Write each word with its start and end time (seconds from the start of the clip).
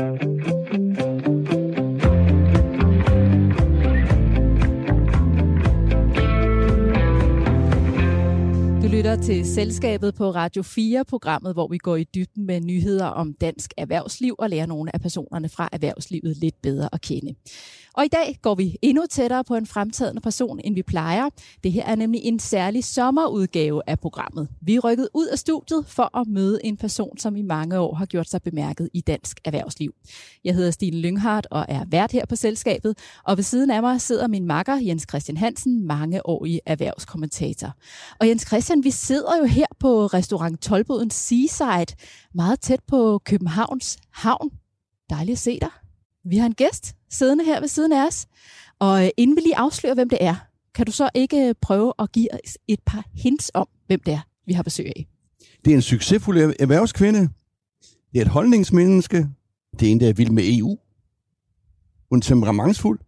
Thank 0.00 0.22
you. 0.22 0.29
Til 9.22 9.46
Selskabet 9.46 10.14
på 10.14 10.30
Radio 10.30 10.62
4, 10.62 11.04
programmet, 11.04 11.52
hvor 11.52 11.68
vi 11.68 11.78
går 11.78 11.96
i 11.96 12.04
dybden 12.04 12.46
med 12.46 12.60
nyheder 12.60 13.06
om 13.06 13.32
dansk 13.32 13.72
erhvervsliv 13.76 14.34
og 14.38 14.50
lærer 14.50 14.66
nogle 14.66 14.94
af 14.94 15.00
personerne 15.00 15.48
fra 15.48 15.68
erhvervslivet 15.72 16.36
lidt 16.36 16.62
bedre 16.62 16.88
at 16.92 17.00
kende. 17.00 17.34
Og 17.94 18.04
i 18.04 18.08
dag 18.08 18.38
går 18.42 18.54
vi 18.54 18.76
endnu 18.82 19.02
tættere 19.10 19.44
på 19.44 19.54
en 19.54 19.66
fremtidende 19.66 20.20
person, 20.20 20.60
end 20.64 20.74
vi 20.74 20.82
plejer. 20.82 21.28
Det 21.64 21.72
her 21.72 21.84
er 21.86 21.94
nemlig 21.94 22.20
en 22.24 22.38
særlig 22.38 22.84
sommerudgave 22.84 23.82
af 23.86 23.98
programmet. 23.98 24.48
Vi 24.60 24.74
er 24.74 24.80
rykket 24.80 25.08
ud 25.14 25.26
af 25.26 25.38
studiet 25.38 25.86
for 25.86 26.18
at 26.18 26.26
møde 26.26 26.60
en 26.64 26.76
person, 26.76 27.18
som 27.18 27.36
i 27.36 27.42
mange 27.42 27.78
år 27.78 27.94
har 27.94 28.06
gjort 28.06 28.28
sig 28.28 28.42
bemærket 28.42 28.88
i 28.94 29.00
dansk 29.00 29.40
erhvervsliv. 29.44 29.94
Jeg 30.44 30.54
hedder 30.54 30.70
Stine 30.70 30.96
Lynghardt 30.96 31.46
og 31.50 31.66
er 31.68 31.84
vært 31.88 32.12
her 32.12 32.26
på 32.26 32.36
selskabet, 32.36 32.98
og 33.24 33.36
ved 33.36 33.44
siden 33.44 33.70
af 33.70 33.82
mig 33.82 34.00
sidder 34.00 34.28
min 34.28 34.46
makker 34.46 34.76
Jens 34.76 35.06
Christian 35.08 35.36
Hansen, 35.36 35.86
mangeårig 35.86 36.60
erhvervskommentator. 36.66 37.76
Og 38.20 38.28
Jens 38.28 38.46
Christian, 38.46 38.84
vi 38.84 38.90
sidder 39.10 39.36
jo 39.38 39.44
her 39.44 39.66
på 39.78 40.06
restaurant 40.06 40.62
Tolboden 40.62 41.10
Seaside, 41.10 41.96
meget 42.34 42.60
tæt 42.60 42.80
på 42.86 43.20
Københavns 43.24 43.98
Havn. 44.10 44.50
Dejligt 45.10 45.34
at 45.34 45.38
se 45.38 45.58
dig. 45.60 45.68
Vi 46.24 46.36
har 46.36 46.46
en 46.46 46.54
gæst 46.54 46.96
siddende 47.10 47.44
her 47.44 47.60
ved 47.60 47.68
siden 47.68 47.92
af 47.92 48.06
os, 48.06 48.26
og 48.78 49.04
øh, 49.04 49.10
inden 49.16 49.36
vi 49.36 49.40
lige 49.40 49.56
afslører, 49.56 49.94
hvem 49.94 50.08
det 50.08 50.18
er, 50.20 50.36
kan 50.74 50.86
du 50.86 50.92
så 50.92 51.10
ikke 51.14 51.48
øh, 51.48 51.54
prøve 51.62 51.92
at 51.98 52.12
give 52.12 52.28
os 52.34 52.58
et 52.68 52.80
par 52.86 53.04
hints 53.14 53.50
om, 53.54 53.68
hvem 53.86 54.00
det 54.06 54.14
er, 54.14 54.20
vi 54.46 54.52
har 54.52 54.62
besøg 54.62 54.86
af? 54.86 55.06
Det 55.64 55.70
er 55.70 55.74
en 55.74 55.82
succesfuld 55.82 56.38
erhvervskvinde. 56.60 57.20
Det 58.12 58.18
er 58.18 58.22
et 58.22 58.28
holdningsmenneske. 58.28 59.26
Det 59.80 59.88
er 59.88 59.92
en, 59.92 60.00
der 60.00 60.08
er 60.08 60.12
vild 60.12 60.30
med 60.30 60.58
EU. 60.58 60.78
Hun 62.10 62.18
er 62.18 62.22
temperamentsfuld. 62.22 63.00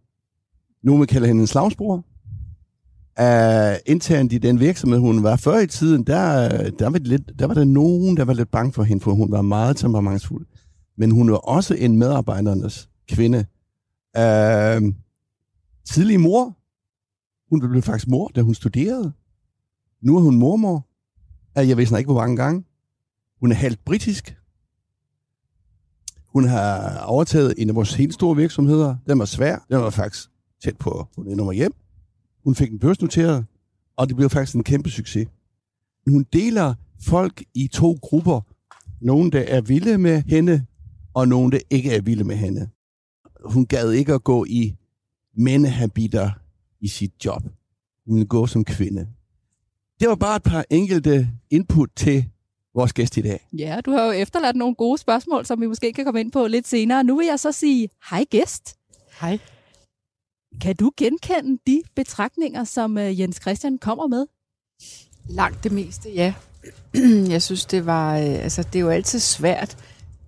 Nogle 0.83 0.99
vil 0.99 1.07
kalde 1.07 1.27
hende 1.27 1.41
en 1.41 1.47
slagsbror. 1.47 2.05
Uh, 3.19 3.75
internt 3.85 4.33
i 4.33 4.37
den 4.37 4.59
virksomhed, 4.59 4.99
hun 4.99 5.23
var 5.23 5.35
før 5.35 5.59
i 5.59 5.67
tiden, 5.67 6.03
der, 6.03 6.49
der, 6.69 6.89
var 6.89 6.97
det 6.97 7.07
lidt, 7.07 7.39
der 7.39 7.47
var 7.47 7.53
der 7.53 7.63
nogen, 7.63 8.17
der 8.17 8.25
var 8.25 8.33
lidt 8.33 8.51
bange 8.51 8.73
for 8.73 8.83
hende, 8.83 9.03
for 9.03 9.11
hun 9.11 9.31
var 9.31 9.41
meget 9.41 9.77
temperamentsfuld. 9.77 10.45
Men 10.97 11.11
hun 11.11 11.31
var 11.31 11.37
også 11.37 11.75
en 11.75 11.97
medarbejdernes 11.97 12.89
kvinde. 13.09 13.45
Uh, 14.17 14.93
tidlig 15.85 16.19
mor. 16.19 16.57
Hun 17.49 17.69
blev 17.69 17.81
faktisk 17.81 18.07
mor, 18.07 18.31
da 18.35 18.41
hun 18.41 18.53
studerede. 18.53 19.11
Nu 20.01 20.17
er 20.17 20.21
hun 20.21 20.35
mormor. 20.35 20.87
Uh, 21.59 21.69
jeg 21.69 21.77
ved 21.77 21.85
snart 21.85 21.99
ikke, 21.99 22.11
hvor 22.11 22.21
mange 22.21 22.37
gange. 22.37 22.63
Hun 23.39 23.51
er 23.51 23.55
halvt 23.55 23.85
britisk. 23.85 24.37
Hun 26.27 26.47
har 26.47 26.99
overtaget 26.99 27.53
en 27.57 27.69
af 27.69 27.75
vores 27.75 27.93
helt 27.93 28.13
store 28.13 28.35
virksomheder. 28.35 28.95
Den 29.07 29.19
var 29.19 29.25
svær. 29.25 29.65
Den 29.69 29.79
var 29.79 29.89
faktisk 29.89 30.29
tæt 30.63 30.77
på, 30.77 31.07
hun 31.15 31.25
endnu 31.25 31.37
nummer 31.37 31.53
hjem. 31.53 31.73
Hun 32.43 32.55
fik 32.55 32.69
den 32.69 32.79
børsnoteret, 32.79 33.45
og 33.97 34.07
det 34.07 34.15
blev 34.15 34.29
faktisk 34.29 34.55
en 34.55 34.63
kæmpe 34.63 34.89
succes. 34.89 35.27
Hun 36.07 36.25
deler 36.33 36.73
folk 37.01 37.43
i 37.53 37.67
to 37.67 37.97
grupper. 38.01 38.41
Nogen, 39.01 39.31
der 39.31 39.39
er 39.39 39.61
vilde 39.61 39.97
med 39.97 40.23
hende, 40.27 40.65
og 41.13 41.27
nogen, 41.27 41.51
der 41.51 41.59
ikke 41.69 41.95
er 41.95 42.01
vilde 42.01 42.23
med 42.23 42.35
hende. 42.35 42.69
Hun 43.45 43.65
gad 43.65 43.91
ikke 43.91 44.13
at 44.13 44.23
gå 44.23 44.45
i 44.45 44.75
mændehabiter 45.37 46.31
i 46.81 46.87
sit 46.87 47.25
job. 47.25 47.43
Hun 48.07 48.15
ville 48.15 48.27
gå 48.27 48.47
som 48.47 48.65
kvinde. 48.65 49.07
Det 49.99 50.09
var 50.09 50.15
bare 50.15 50.35
et 50.35 50.43
par 50.43 50.65
enkelte 50.69 51.29
input 51.49 51.89
til 51.95 52.25
vores 52.75 52.93
gæst 52.93 53.17
i 53.17 53.21
dag. 53.21 53.47
Ja, 53.53 53.81
du 53.85 53.91
har 53.91 54.05
jo 54.05 54.11
efterladt 54.11 54.55
nogle 54.55 54.75
gode 54.75 54.97
spørgsmål, 54.97 55.45
som 55.45 55.61
vi 55.61 55.67
måske 55.67 55.93
kan 55.93 56.05
komme 56.05 56.19
ind 56.19 56.31
på 56.31 56.47
lidt 56.47 56.67
senere. 56.67 57.03
Nu 57.03 57.17
vil 57.17 57.25
jeg 57.25 57.39
så 57.39 57.51
sige, 57.51 57.89
hej 58.09 58.23
gæst. 58.29 58.75
Hej. 59.21 59.39
Kan 60.61 60.75
du 60.75 60.91
genkende 60.97 61.59
de 61.67 61.81
betragtninger, 61.95 62.63
som 62.63 62.97
øh, 62.97 63.19
Jens 63.19 63.37
Christian 63.41 63.77
kommer 63.77 64.07
med? 64.07 64.25
Langt 65.29 65.63
det 65.63 65.71
meste, 65.71 66.09
ja. 66.09 66.33
Jeg 67.33 67.41
synes, 67.41 67.65
det 67.65 67.85
var, 67.85 68.17
øh, 68.17 68.43
altså, 68.43 68.63
det 68.63 68.75
er 68.75 68.79
jo 68.79 68.89
altid 68.89 69.19
svært 69.19 69.77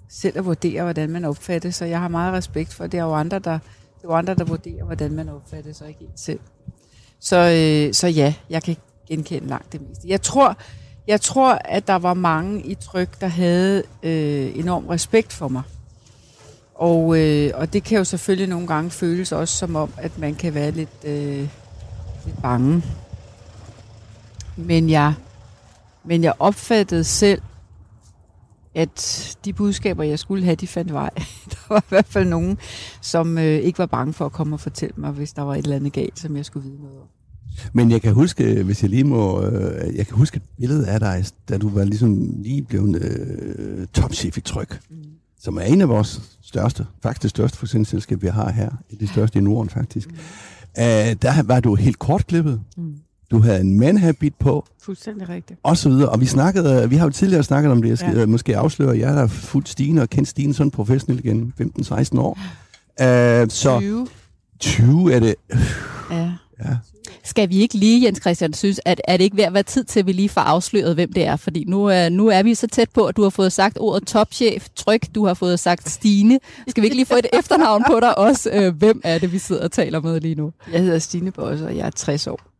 selv 0.09 0.37
at 0.37 0.45
vurdere, 0.45 0.83
hvordan 0.83 1.09
man 1.09 1.25
opfatter 1.25 1.71
så 1.71 1.85
jeg 1.85 1.99
har 1.99 2.07
meget 2.07 2.33
respekt 2.33 2.73
for, 2.73 2.87
det 2.87 2.97
er 2.97 3.03
jo 3.03 3.13
andre, 3.13 3.39
der, 3.39 3.51
det 3.51 4.03
er 4.03 4.07
jo 4.07 4.13
andre, 4.13 4.35
der 4.35 4.43
vurderer, 4.43 4.85
hvordan 4.85 5.11
man 5.11 5.29
opfatter 5.29 5.73
sig, 5.73 5.87
ikke 5.87 5.99
helt 5.99 6.19
selv. 6.19 6.39
Så, 7.19 7.35
øh, 7.37 7.93
så 7.93 8.07
ja, 8.07 8.33
jeg 8.49 8.63
kan 8.63 8.75
genkende 9.07 9.47
langt 9.47 9.73
det 9.73 9.81
meste. 9.81 10.07
Jeg 10.07 10.21
tror, 10.21 10.57
jeg 11.07 11.21
tror, 11.21 11.53
at 11.53 11.87
der 11.87 11.95
var 11.95 12.13
mange 12.13 12.61
i 12.61 12.75
tryk, 12.75 13.21
der 13.21 13.27
havde 13.27 13.83
øh, 14.03 14.59
enorm 14.59 14.87
respekt 14.87 15.33
for 15.33 15.47
mig. 15.47 15.63
Og, 16.75 17.19
øh, 17.19 17.51
og 17.53 17.73
det 17.73 17.83
kan 17.83 17.97
jo 17.97 18.03
selvfølgelig 18.03 18.49
nogle 18.49 18.67
gange 18.67 18.89
føles 18.89 19.31
også 19.31 19.57
som 19.57 19.75
om, 19.75 19.89
at 19.97 20.19
man 20.19 20.35
kan 20.35 20.53
være 20.53 20.71
lidt, 20.71 20.89
øh, 21.03 21.49
lidt 22.25 22.41
bange. 22.41 22.83
Men 24.57 24.89
jeg, 24.89 25.13
men 26.05 26.23
jeg 26.23 26.33
opfattede 26.39 27.03
selv, 27.03 27.41
at 28.75 29.37
de 29.45 29.53
budskaber, 29.53 30.03
jeg 30.03 30.19
skulle 30.19 30.43
have, 30.43 30.55
de 30.55 30.67
fandt 30.67 30.93
vej. 30.93 31.09
Der 31.51 31.57
var 31.69 31.79
i 31.79 31.89
hvert 31.89 32.05
fald 32.05 32.29
nogen, 32.29 32.57
som 33.01 33.37
øh, 33.37 33.43
ikke 33.43 33.79
var 33.79 33.85
bange 33.85 34.13
for 34.13 34.25
at 34.25 34.31
komme 34.31 34.55
og 34.55 34.59
fortælle 34.59 34.93
mig, 34.97 35.11
hvis 35.11 35.33
der 35.33 35.41
var 35.41 35.55
et 35.55 35.63
eller 35.63 35.75
andet 35.75 35.93
galt, 35.93 36.19
som 36.19 36.37
jeg 36.37 36.45
skulle 36.45 36.69
vide 36.69 36.81
noget 36.81 36.97
om. 36.97 37.07
Men 37.73 37.91
jeg 37.91 38.01
kan 38.01 38.13
huske, 38.13 38.63
hvis 38.63 38.81
jeg 38.81 38.89
lige 38.89 39.03
må, 39.03 39.43
øh, 39.43 39.95
jeg 39.95 40.07
kan 40.07 40.17
huske 40.17 40.37
et 40.37 40.43
billede 40.57 40.87
af 40.87 40.99
dig, 40.99 41.25
da 41.49 41.57
du 41.57 41.69
var 41.69 41.83
ligesom 41.83 42.33
lige 42.43 42.61
blevet 42.61 43.01
øh, 43.01 43.87
topchef 43.87 44.37
i 44.37 44.41
Tryk, 44.41 44.79
mm. 44.89 44.97
Som 45.45 45.57
er 45.57 45.61
en 45.61 45.81
af 45.81 45.89
vores 45.89 46.21
største, 46.41 46.85
faktisk 47.03 47.21
det 47.21 47.29
største 47.29 47.57
forsendelselskab, 47.57 48.21
vi 48.21 48.27
har 48.27 48.51
her, 48.51 48.69
det 48.99 49.09
største 49.09 49.39
i 49.39 49.41
Norden 49.41 49.69
faktisk. 49.69 50.11
Mm. 50.11 50.17
Uh, 50.77 50.83
der 51.21 51.43
var 51.43 51.59
du 51.59 51.75
helt 51.75 51.99
kortklippet. 51.99 52.61
Mm. 52.77 52.95
Du 53.31 53.39
havde 53.39 53.61
en 53.61 53.79
mandhabit 53.79 54.35
på. 54.35 54.65
Fuldstændig 54.83 55.29
rigtigt. 55.29 55.59
Og 55.63 55.77
så 55.77 55.89
videre. 55.89 56.09
Og 56.09 56.21
vi 56.21 56.25
snakkede, 56.25 56.89
vi 56.89 56.95
har 56.95 57.05
jo 57.05 57.11
tidligere 57.11 57.43
snakket 57.43 57.71
om 57.71 57.81
det, 57.81 57.89
jeg 57.89 57.97
skal 57.97 58.17
ja. 58.17 58.25
måske 58.25 58.57
afsløre, 58.57 58.97
jeg 58.97 59.13
har 59.13 59.27
fuldt 59.27 59.69
Stine 59.69 60.01
og 60.01 60.09
kendt 60.09 60.29
Stine 60.29 60.53
sådan 60.53 60.71
professionelt 60.71 61.25
igen 61.25 61.53
15-16 61.61 62.19
år. 62.19 62.39
Uh, 63.01 63.49
så 63.49 63.79
20. 63.79 64.07
20 64.59 65.13
er 65.13 65.19
det. 65.19 65.35
Ja. 66.11 66.31
ja. 66.65 66.77
Skal 67.25 67.49
vi 67.49 67.57
ikke 67.57 67.75
lige, 67.77 68.05
Jens 68.05 68.19
Christian, 68.21 68.53
synes, 68.53 68.81
at 68.85 69.01
er 69.07 69.17
det 69.17 69.23
ikke 69.23 69.37
ved 69.37 69.43
at 69.43 69.53
være 69.53 69.63
tid 69.63 69.83
til, 69.83 69.99
at 69.99 70.07
vi 70.07 70.11
lige 70.11 70.29
får 70.29 70.41
afsløret, 70.41 70.95
hvem 70.95 71.13
det 71.13 71.25
er? 71.25 71.35
Fordi 71.35 71.63
nu, 71.67 71.85
er, 71.85 72.09
nu 72.09 72.27
er 72.27 72.43
vi 72.43 72.55
så 72.55 72.67
tæt 72.67 72.89
på, 72.89 73.05
at 73.05 73.17
du 73.17 73.23
har 73.23 73.29
fået 73.29 73.53
sagt 73.53 73.77
ordet 73.79 74.07
topchef, 74.07 74.67
tryk, 74.75 75.01
du 75.15 75.25
har 75.25 75.33
fået 75.33 75.59
sagt 75.59 75.89
Stine. 75.89 76.39
Skal 76.67 76.81
vi 76.81 76.85
ikke 76.85 76.95
lige 76.95 77.05
få 77.05 77.15
et 77.15 77.25
efternavn 77.33 77.83
på 77.87 77.99
dig 77.99 78.17
også? 78.17 78.49
Øh, 78.53 78.75
hvem 78.75 79.01
er 79.03 79.17
det, 79.17 79.31
vi 79.31 79.37
sidder 79.39 79.63
og 79.63 79.71
taler 79.71 80.01
med 80.01 80.21
lige 80.21 80.35
nu? 80.35 80.51
Jeg 80.71 80.81
hedder 80.81 80.99
Stine 80.99 81.31
Bosse, 81.31 81.65
og 81.65 81.77
jeg 81.77 81.85
er 81.85 81.89
60 81.89 82.27
år. 82.27 82.54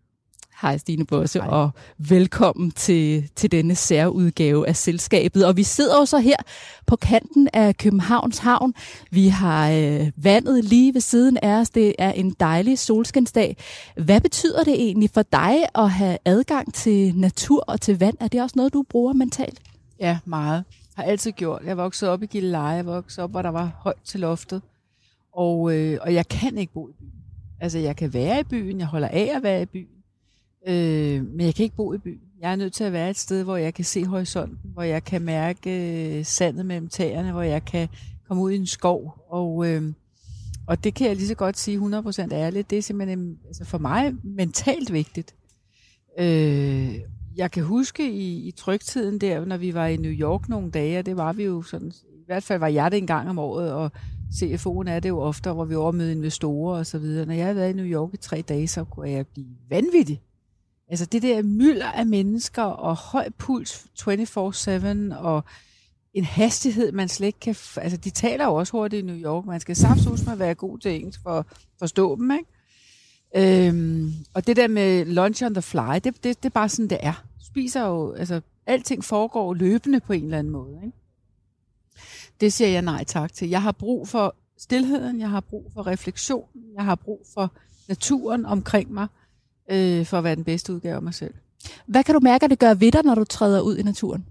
Hej 0.61 0.77
Stine 0.77 1.05
Bosse, 1.05 1.39
Hej. 1.39 1.49
og 1.49 1.69
velkommen 1.97 2.71
til, 2.71 3.29
til 3.35 3.51
denne 3.51 3.75
særudgave 3.75 4.67
af 4.67 4.75
selskabet. 4.75 5.45
Og 5.45 5.57
vi 5.57 5.63
sidder 5.63 5.99
jo 5.99 6.05
så 6.05 6.17
her 6.19 6.35
på 6.85 6.95
kanten 6.95 7.49
af 7.53 7.77
Københavns 7.77 8.37
Havn. 8.37 8.73
Vi 9.11 9.27
har 9.27 9.71
øh, 9.71 10.11
vandet 10.15 10.63
lige 10.63 10.93
ved 10.93 11.01
siden 11.01 11.37
af 11.41 11.59
os. 11.59 11.69
Det 11.69 11.95
er 11.99 12.11
en 12.11 12.35
dejlig 12.39 12.79
solskinsdag. 12.79 13.57
Hvad 13.97 14.21
betyder 14.21 14.63
det 14.63 14.73
egentlig 14.73 15.09
for 15.13 15.21
dig 15.21 15.55
at 15.75 15.91
have 15.91 16.17
adgang 16.25 16.73
til 16.73 17.15
natur 17.17 17.63
og 17.67 17.81
til 17.81 17.99
vand? 17.99 18.17
Er 18.19 18.27
det 18.27 18.41
også 18.41 18.53
noget, 18.55 18.73
du 18.73 18.83
bruger 18.89 19.13
mentalt? 19.13 19.61
Ja, 19.99 20.17
meget. 20.25 20.63
Har 20.95 21.03
altid 21.03 21.31
gjort. 21.31 21.61
Jeg 21.65 21.77
voksede 21.77 22.11
op 22.11 22.23
i 22.23 22.25
Gilleleje. 22.25 22.75
Jeg 22.75 22.85
voksede 22.85 23.23
op, 23.23 23.31
hvor 23.31 23.41
der 23.41 23.49
var 23.49 23.71
højt 23.79 24.01
til 24.05 24.19
loftet. 24.19 24.61
Og, 25.33 25.75
øh, 25.75 25.97
og 26.01 26.13
jeg 26.13 26.27
kan 26.27 26.57
ikke 26.57 26.73
bo 26.73 26.89
i 26.89 26.91
byen. 26.99 27.11
Altså, 27.59 27.79
jeg 27.79 27.95
kan 27.95 28.13
være 28.13 28.39
i 28.39 28.43
byen. 28.43 28.79
Jeg 28.79 28.87
holder 28.87 29.07
af 29.07 29.31
at 29.35 29.43
være 29.43 29.61
i 29.61 29.65
byen. 29.65 29.87
Øh, 30.67 31.25
men 31.25 31.45
jeg 31.45 31.55
kan 31.55 31.63
ikke 31.63 31.75
bo 31.75 31.93
i 31.93 31.97
byen. 31.97 32.21
Jeg 32.41 32.51
er 32.51 32.55
nødt 32.55 32.73
til 32.73 32.83
at 32.83 32.93
være 32.93 33.09
et 33.09 33.17
sted, 33.17 33.43
hvor 33.43 33.57
jeg 33.57 33.73
kan 33.73 33.85
se 33.85 34.05
horisonten, 34.05 34.71
hvor 34.73 34.83
jeg 34.83 35.03
kan 35.03 35.21
mærke 35.21 35.69
øh, 36.17 36.25
sandet 36.25 36.65
mellem 36.65 36.87
tæerne, 36.87 37.31
hvor 37.31 37.41
jeg 37.41 37.65
kan 37.65 37.89
komme 38.27 38.43
ud 38.43 38.51
i 38.51 38.55
en 38.55 38.67
skov. 38.67 39.25
Og, 39.29 39.67
øh, 39.67 39.93
og 40.67 40.83
det 40.83 40.93
kan 40.93 41.07
jeg 41.07 41.15
lige 41.15 41.27
så 41.27 41.35
godt 41.35 41.57
sige 41.57 41.77
100% 41.77 42.33
ærligt. 42.33 42.69
Det 42.69 42.77
er 42.77 42.81
simpelthen 42.81 43.37
altså 43.47 43.65
for 43.65 43.77
mig 43.77 44.13
mentalt 44.23 44.93
vigtigt. 44.93 45.35
Øh, 46.19 46.99
jeg 47.35 47.51
kan 47.51 47.63
huske 47.63 48.11
i, 48.11 48.47
i 48.47 48.51
trygtiden 48.51 49.21
der, 49.21 49.45
når 49.45 49.57
vi 49.57 49.73
var 49.73 49.87
i 49.87 49.97
New 49.97 50.11
York 50.11 50.49
nogle 50.49 50.71
dage, 50.71 50.99
og 50.99 51.05
det 51.05 51.17
var 51.17 51.33
vi 51.33 51.43
jo 51.43 51.61
sådan, 51.61 51.91
i 52.13 52.25
hvert 52.25 52.43
fald 52.43 52.59
var 52.59 52.67
jeg 52.67 52.91
det 52.91 52.97
en 52.97 53.07
gang 53.07 53.29
om 53.29 53.39
året, 53.39 53.73
og 53.73 53.91
CFO'en 54.33 54.89
er 54.89 54.99
det 54.99 55.09
jo 55.09 55.19
ofte, 55.19 55.51
hvor 55.51 55.65
vi 55.65 55.75
overmøder 55.75 56.11
investorer 56.11 56.77
og 56.77 56.85
så 56.85 56.99
videre. 56.99 57.25
Når 57.25 57.33
jeg 57.33 57.45
havde 57.45 57.55
været 57.55 57.69
i 57.69 57.75
New 57.75 57.85
York 57.85 58.13
i 58.13 58.17
tre 58.17 58.41
dage, 58.41 58.67
så 58.67 58.83
kunne 58.83 59.09
jeg 59.09 59.27
blive 59.27 59.47
vanvittig. 59.69 60.21
Altså 60.89 61.05
det 61.05 61.21
der 61.21 61.43
mylder 61.43 61.91
af 61.91 62.05
mennesker 62.05 62.63
og 62.63 62.95
høj 62.95 63.29
puls 63.37 63.85
24-7 63.99 65.15
og 65.15 65.43
en 66.13 66.23
hastighed, 66.23 66.91
man 66.91 67.09
slet 67.09 67.27
ikke 67.27 67.39
kan... 67.39 67.55
Altså 67.75 67.97
de 67.97 68.09
taler 68.09 68.45
jo 68.45 68.55
også 68.55 68.71
hurtigt 68.71 69.03
i 69.03 69.05
New 69.05 69.15
York. 69.15 69.45
Man 69.45 69.59
skal 69.59 69.75
saftsus 69.75 70.25
med 70.25 70.33
at 70.33 70.39
være 70.39 70.55
god 70.55 70.77
til 70.77 70.95
engelsk 70.95 71.19
for 71.23 71.29
at 71.29 71.45
forstå 71.79 72.15
dem, 72.15 72.31
ikke? 72.31 72.45
Øhm, 73.67 74.13
og 74.33 74.47
det 74.47 74.55
der 74.55 74.67
med 74.67 75.05
lunch 75.05 75.43
on 75.43 75.53
the 75.53 75.61
fly, 75.61 75.93
det, 76.03 76.03
det, 76.03 76.23
det 76.23 76.45
er 76.45 76.49
bare 76.49 76.69
sådan, 76.69 76.89
det 76.89 76.97
er. 77.01 77.23
Spiser 77.39 77.85
jo... 77.85 78.13
Altså 78.13 78.41
alting 78.65 79.03
foregår 79.03 79.53
løbende 79.53 79.99
på 79.99 80.13
en 80.13 80.23
eller 80.23 80.39
anden 80.39 80.53
måde, 80.53 80.79
ikke? 80.85 80.97
Det 82.41 82.53
siger 82.53 82.67
jeg 82.67 82.81
nej 82.81 83.03
tak 83.03 83.33
til. 83.33 83.49
Jeg 83.49 83.61
har 83.61 83.71
brug 83.71 84.07
for 84.07 84.35
stillheden, 84.57 85.19
jeg 85.19 85.29
har 85.29 85.39
brug 85.39 85.71
for 85.73 85.87
refleksion, 85.87 86.47
jeg 86.75 86.83
har 86.83 86.95
brug 86.95 87.25
for 87.33 87.51
naturen 87.87 88.45
omkring 88.45 88.91
mig, 88.93 89.07
øh, 89.71 90.05
for 90.05 90.17
at 90.17 90.23
være 90.23 90.35
den 90.35 90.43
bedste 90.43 90.73
udgave 90.73 90.95
af 90.95 91.01
mig 91.01 91.13
selv. 91.13 91.33
Hvad 91.85 92.03
kan 92.03 92.13
du 92.13 92.19
mærke, 92.19 92.43
at 92.43 92.49
det 92.49 92.59
gør 92.59 92.73
ved 92.73 92.91
dig, 92.91 93.03
når 93.03 93.15
du 93.15 93.23
træder 93.23 93.61
ud 93.61 93.77
i 93.77 93.83
naturen? 93.83 94.25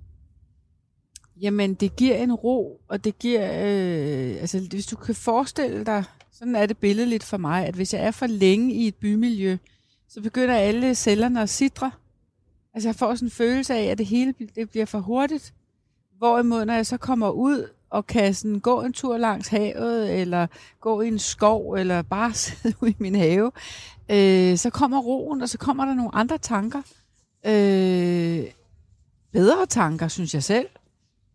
Jamen, 1.40 1.75
det 1.75 1.96
giver 1.96 2.16
en 2.16 2.32
ro, 2.32 2.81
og 2.88 3.04
det 3.04 3.19
giver, 3.19 3.50
øh, 3.52 4.40
altså 4.40 4.60
hvis 4.70 4.86
du 4.86 4.96
kan 4.96 5.14
forestille 5.14 5.84
dig, 5.84 6.04
sådan 6.32 6.56
er 6.56 6.66
det 6.66 6.78
billedligt 6.78 7.25
for 7.25 7.36
mig, 7.36 7.66
at 7.66 7.75
hvis 7.75 7.94
jeg 7.94 8.02
er 8.02 8.10
for 8.10 8.26
længe 8.26 8.75
i 8.75 8.88
et 8.88 8.94
bymiljø, 8.94 9.56
så 10.08 10.20
begynder 10.20 10.54
alle 10.54 10.94
cellerne 10.94 11.42
at 11.42 11.50
sidre. 11.50 11.90
Altså 12.75 12.88
jeg 12.88 12.96
får 12.96 13.14
sådan 13.14 13.26
en 13.26 13.31
følelse 13.31 13.75
af, 13.75 13.84
at 13.84 13.98
det 13.98 14.06
hele 14.06 14.34
det 14.54 14.70
bliver 14.70 14.86
for 14.86 14.98
hurtigt. 14.98 15.54
Hvorimod, 16.19 16.64
når 16.64 16.75
jeg 16.75 16.86
så 16.86 16.96
kommer 16.96 17.31
ud 17.31 17.69
og 17.94 18.06
kan 18.06 18.35
sådan 18.35 18.61
gå 18.61 18.82
en 18.82 18.93
tur 18.93 19.17
langs 19.19 19.49
havet, 19.49 20.20
eller 20.20 20.46
gå 20.81 21.00
i 21.00 21.08
en 21.08 21.19
skov, 21.19 21.73
eller 21.75 22.02
bare 22.02 22.32
sidde 22.43 22.75
ude 22.81 22.91
i 22.91 22.96
min 22.99 23.14
have, 23.14 23.50
øh, 24.08 24.56
så 24.58 24.70
kommer 24.70 24.99
roen, 25.00 25.43
og 25.43 25.49
så 25.49 25.58
kommer 25.58 25.85
der 25.85 25.94
nogle 25.94 26.14
andre 26.14 26.38
tanker. 26.38 26.82
Øh, 27.46 28.44
bedre 29.32 29.67
tanker, 29.69 30.08
synes 30.08 30.35
jeg 30.35 30.43
selv. 30.43 30.67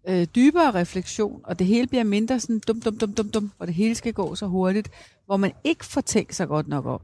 Øh, 0.09 0.27
dybere 0.35 0.71
refleksion, 0.73 1.41
og 1.43 1.59
det 1.59 1.67
hele 1.67 1.87
bliver 1.87 2.03
mindre 2.03 2.39
sådan 2.39 2.61
dum, 2.67 2.81
dum, 2.81 2.97
dum, 2.97 3.13
dum, 3.13 3.29
dum, 3.29 3.51
hvor 3.57 3.65
det 3.65 3.75
hele 3.75 3.95
skal 3.95 4.13
gå 4.13 4.35
så 4.35 4.45
hurtigt, 4.45 4.89
hvor 5.25 5.37
man 5.37 5.51
ikke 5.63 5.85
får 5.85 6.01
tænkt 6.01 6.35
sig 6.35 6.47
godt 6.47 6.67
nok 6.67 6.85
om. 6.85 6.99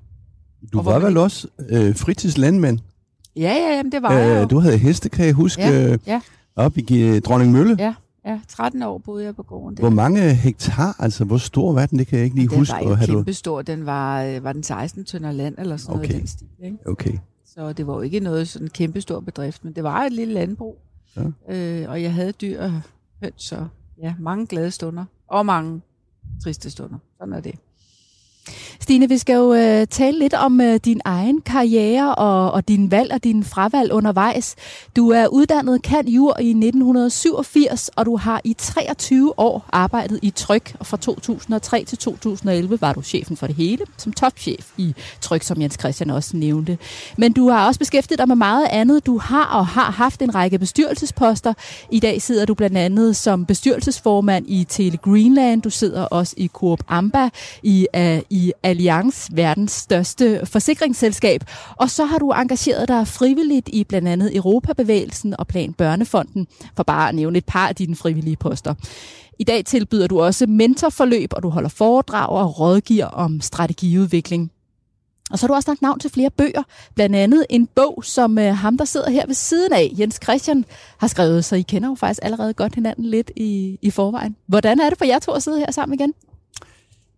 Du 0.73 0.77
Og 0.79 0.85
var 0.85 0.99
vel 0.99 1.09
ikke- 1.09 1.21
også 1.21 1.47
øh, 1.69 1.95
fritidslandmand. 1.95 2.79
Ja, 3.35 3.41
ja, 3.53 3.75
jamen, 3.75 3.91
det 3.91 4.01
var 4.01 4.13
jeg 4.13 4.35
jo. 4.37 4.41
Øh, 4.43 4.49
du 4.49 4.59
havde 4.59 4.77
heste, 4.77 5.09
kan 5.09 5.25
jeg 5.25 5.33
huske, 5.33 5.61
Ja, 5.61 5.91
øh, 5.91 5.99
ja. 6.07 6.21
op 6.55 6.77
i 6.77 7.01
øh, 7.03 7.21
Dronning 7.21 7.51
Mølle. 7.51 7.75
Ja, 7.79 7.93
ja, 8.25 8.39
13 8.47 8.83
år 8.83 8.97
boede 8.97 9.23
jeg 9.23 9.35
på 9.35 9.43
gården 9.43 9.77
der. 9.77 9.81
Hvor 9.81 9.89
mange 9.89 10.33
hektar, 10.33 10.95
altså 10.99 11.25
hvor 11.25 11.37
stor 11.37 11.73
var 11.73 11.85
den, 11.85 11.99
det 11.99 12.07
kan 12.07 12.17
jeg 12.17 12.25
ikke 12.25 12.35
lige 12.35 12.47
den 12.49 12.57
huske. 12.57 12.73
var 12.73 12.79
og 12.79 12.89
jo 12.89 12.95
have 12.95 13.07
du... 13.07 13.13
kæmpestor. 13.13 13.61
Den 13.61 13.85
var, 13.85 14.39
var 14.39 14.53
den 14.53 14.63
16 14.63 15.05
tønder 15.05 15.31
land 15.31 15.55
eller 15.57 15.77
sådan 15.77 15.95
noget 15.95 16.09
Okay. 16.09 16.15
i 16.15 16.19
den 16.19 16.27
stil. 16.27 16.47
Ikke? 16.63 16.77
Okay. 16.85 17.17
Så 17.45 17.73
det 17.73 17.87
var 17.87 17.93
jo 17.93 18.01
ikke 18.01 18.19
noget 18.19 18.47
sådan 18.47 18.67
kæmpestor 18.67 19.19
bedrift, 19.19 19.63
men 19.65 19.73
det 19.73 19.83
var 19.83 20.01
et 20.03 20.13
lille 20.13 20.33
landbrug. 20.33 20.77
Ja. 21.17 21.21
Øh, 21.55 21.89
og 21.89 22.01
jeg 22.01 22.13
havde 22.13 22.31
dyr 22.31 22.61
og 22.61 22.71
høns, 23.23 23.51
og 23.51 23.67
ja, 24.01 24.15
mange 24.19 24.47
glade 24.47 24.71
stunder. 24.71 25.05
Og 25.27 25.45
mange 25.45 25.81
triste 26.43 26.69
stunder. 26.69 26.97
Sådan 27.17 27.33
er 27.33 27.39
det. 27.39 27.55
Stine, 28.79 29.09
vi 29.09 29.17
skal 29.17 29.33
jo 29.33 29.53
øh, 29.53 29.87
tale 29.87 30.19
lidt 30.19 30.33
om 30.33 30.61
øh, 30.61 30.79
din 30.85 31.01
egen 31.05 31.41
karriere 31.41 32.15
og, 32.15 32.51
og 32.51 32.67
din 32.67 32.91
valg 32.91 33.13
og 33.13 33.23
din 33.23 33.43
fravalg 33.43 33.91
undervejs. 33.91 34.55
Du 34.95 35.09
er 35.09 35.27
uddannet 35.27 35.81
kan 35.81 36.07
jur 36.07 36.39
i 36.39 36.49
1987, 36.49 37.89
og 37.95 38.05
du 38.05 38.17
har 38.17 38.41
i 38.43 38.53
23 38.53 39.39
år 39.39 39.65
arbejdet 39.71 40.19
i 40.21 40.29
Tryk, 40.29 40.75
og 40.79 40.85
fra 40.85 40.97
2003 40.97 41.83
til 41.83 41.97
2011 41.97 42.81
var 42.81 42.93
du 42.93 43.01
chefen 43.01 43.37
for 43.37 43.47
det 43.47 43.55
hele, 43.55 43.85
som 43.97 44.13
topchef 44.13 44.71
i 44.77 44.95
Tryk, 45.21 45.43
som 45.43 45.61
Jens 45.61 45.77
Christian 45.79 46.09
også 46.09 46.37
nævnte. 46.37 46.77
Men 47.17 47.33
du 47.33 47.49
har 47.49 47.67
også 47.67 47.79
beskæftiget 47.79 48.19
dig 48.19 48.27
med 48.27 48.35
meget 48.35 48.67
andet. 48.71 49.05
Du 49.05 49.17
har 49.17 49.45
og 49.45 49.67
har 49.67 49.91
haft 49.91 50.21
en 50.21 50.35
række 50.35 50.59
bestyrelsesposter. 50.59 51.53
I 51.91 51.99
dag 51.99 52.21
sidder 52.21 52.45
du 52.45 52.53
blandt 52.53 52.77
andet 52.77 53.15
som 53.15 53.45
bestyrelsesformand 53.45 54.45
i 54.47 54.63
Tele 54.63 54.97
Greenland. 54.97 55.61
Du 55.61 55.69
sidder 55.69 56.03
også 56.03 56.33
i 56.37 56.47
Coop 56.47 56.79
Amba 56.87 57.29
i, 57.63 57.87
uh, 57.97 58.19
i 58.35 58.51
Allianz, 58.63 59.29
verdens 59.31 59.71
største 59.71 60.41
forsikringsselskab. 60.45 61.43
Og 61.75 61.89
så 61.89 62.05
har 62.05 62.17
du 62.17 62.31
engageret 62.31 62.87
dig 62.87 63.07
frivilligt 63.07 63.69
i 63.73 63.83
blandt 63.83 64.07
andet 64.07 64.35
Europabevægelsen 64.35 65.35
og 65.39 65.47
Plan 65.47 65.73
Børnefonden, 65.73 66.47
for 66.75 66.83
bare 66.83 67.09
at 67.09 67.15
nævne 67.15 67.37
et 67.37 67.45
par 67.45 67.67
af 67.67 67.75
dine 67.75 67.95
frivillige 67.95 68.35
poster. 68.35 68.73
I 69.39 69.43
dag 69.43 69.65
tilbyder 69.65 70.07
du 70.07 70.21
også 70.21 70.47
mentorforløb, 70.47 71.33
og 71.33 71.43
du 71.43 71.49
holder 71.49 71.69
foredrag 71.69 72.29
og 72.29 72.59
rådgiver 72.59 73.05
om 73.05 73.41
strategiudvikling. 73.41 74.51
Og 75.31 75.39
så 75.39 75.43
har 75.43 75.47
du 75.47 75.53
også 75.53 75.71
lagt 75.71 75.81
navn 75.81 75.99
til 75.99 76.11
flere 76.11 76.29
bøger, 76.29 76.63
blandt 76.95 77.15
andet 77.15 77.45
en 77.49 77.67
bog, 77.67 78.03
som 78.05 78.37
øh, 78.37 78.55
ham, 78.55 78.77
der 78.77 78.85
sidder 78.85 79.09
her 79.09 79.27
ved 79.27 79.35
siden 79.35 79.73
af, 79.73 79.93
Jens 79.99 80.19
Christian, 80.23 80.65
har 80.97 81.07
skrevet, 81.07 81.45
så 81.45 81.55
I 81.55 81.61
kender 81.61 81.89
jo 81.89 81.95
faktisk 81.95 82.19
allerede 82.23 82.53
godt 82.53 82.75
hinanden 82.75 83.05
lidt 83.05 83.31
i, 83.35 83.79
i 83.81 83.91
forvejen. 83.91 84.35
Hvordan 84.47 84.79
er 84.79 84.89
det 84.89 84.97
for 84.97 85.05
jer 85.05 85.19
to 85.19 85.31
at 85.31 85.43
sidde 85.43 85.59
her 85.59 85.71
sammen 85.71 85.99
igen? 85.99 86.13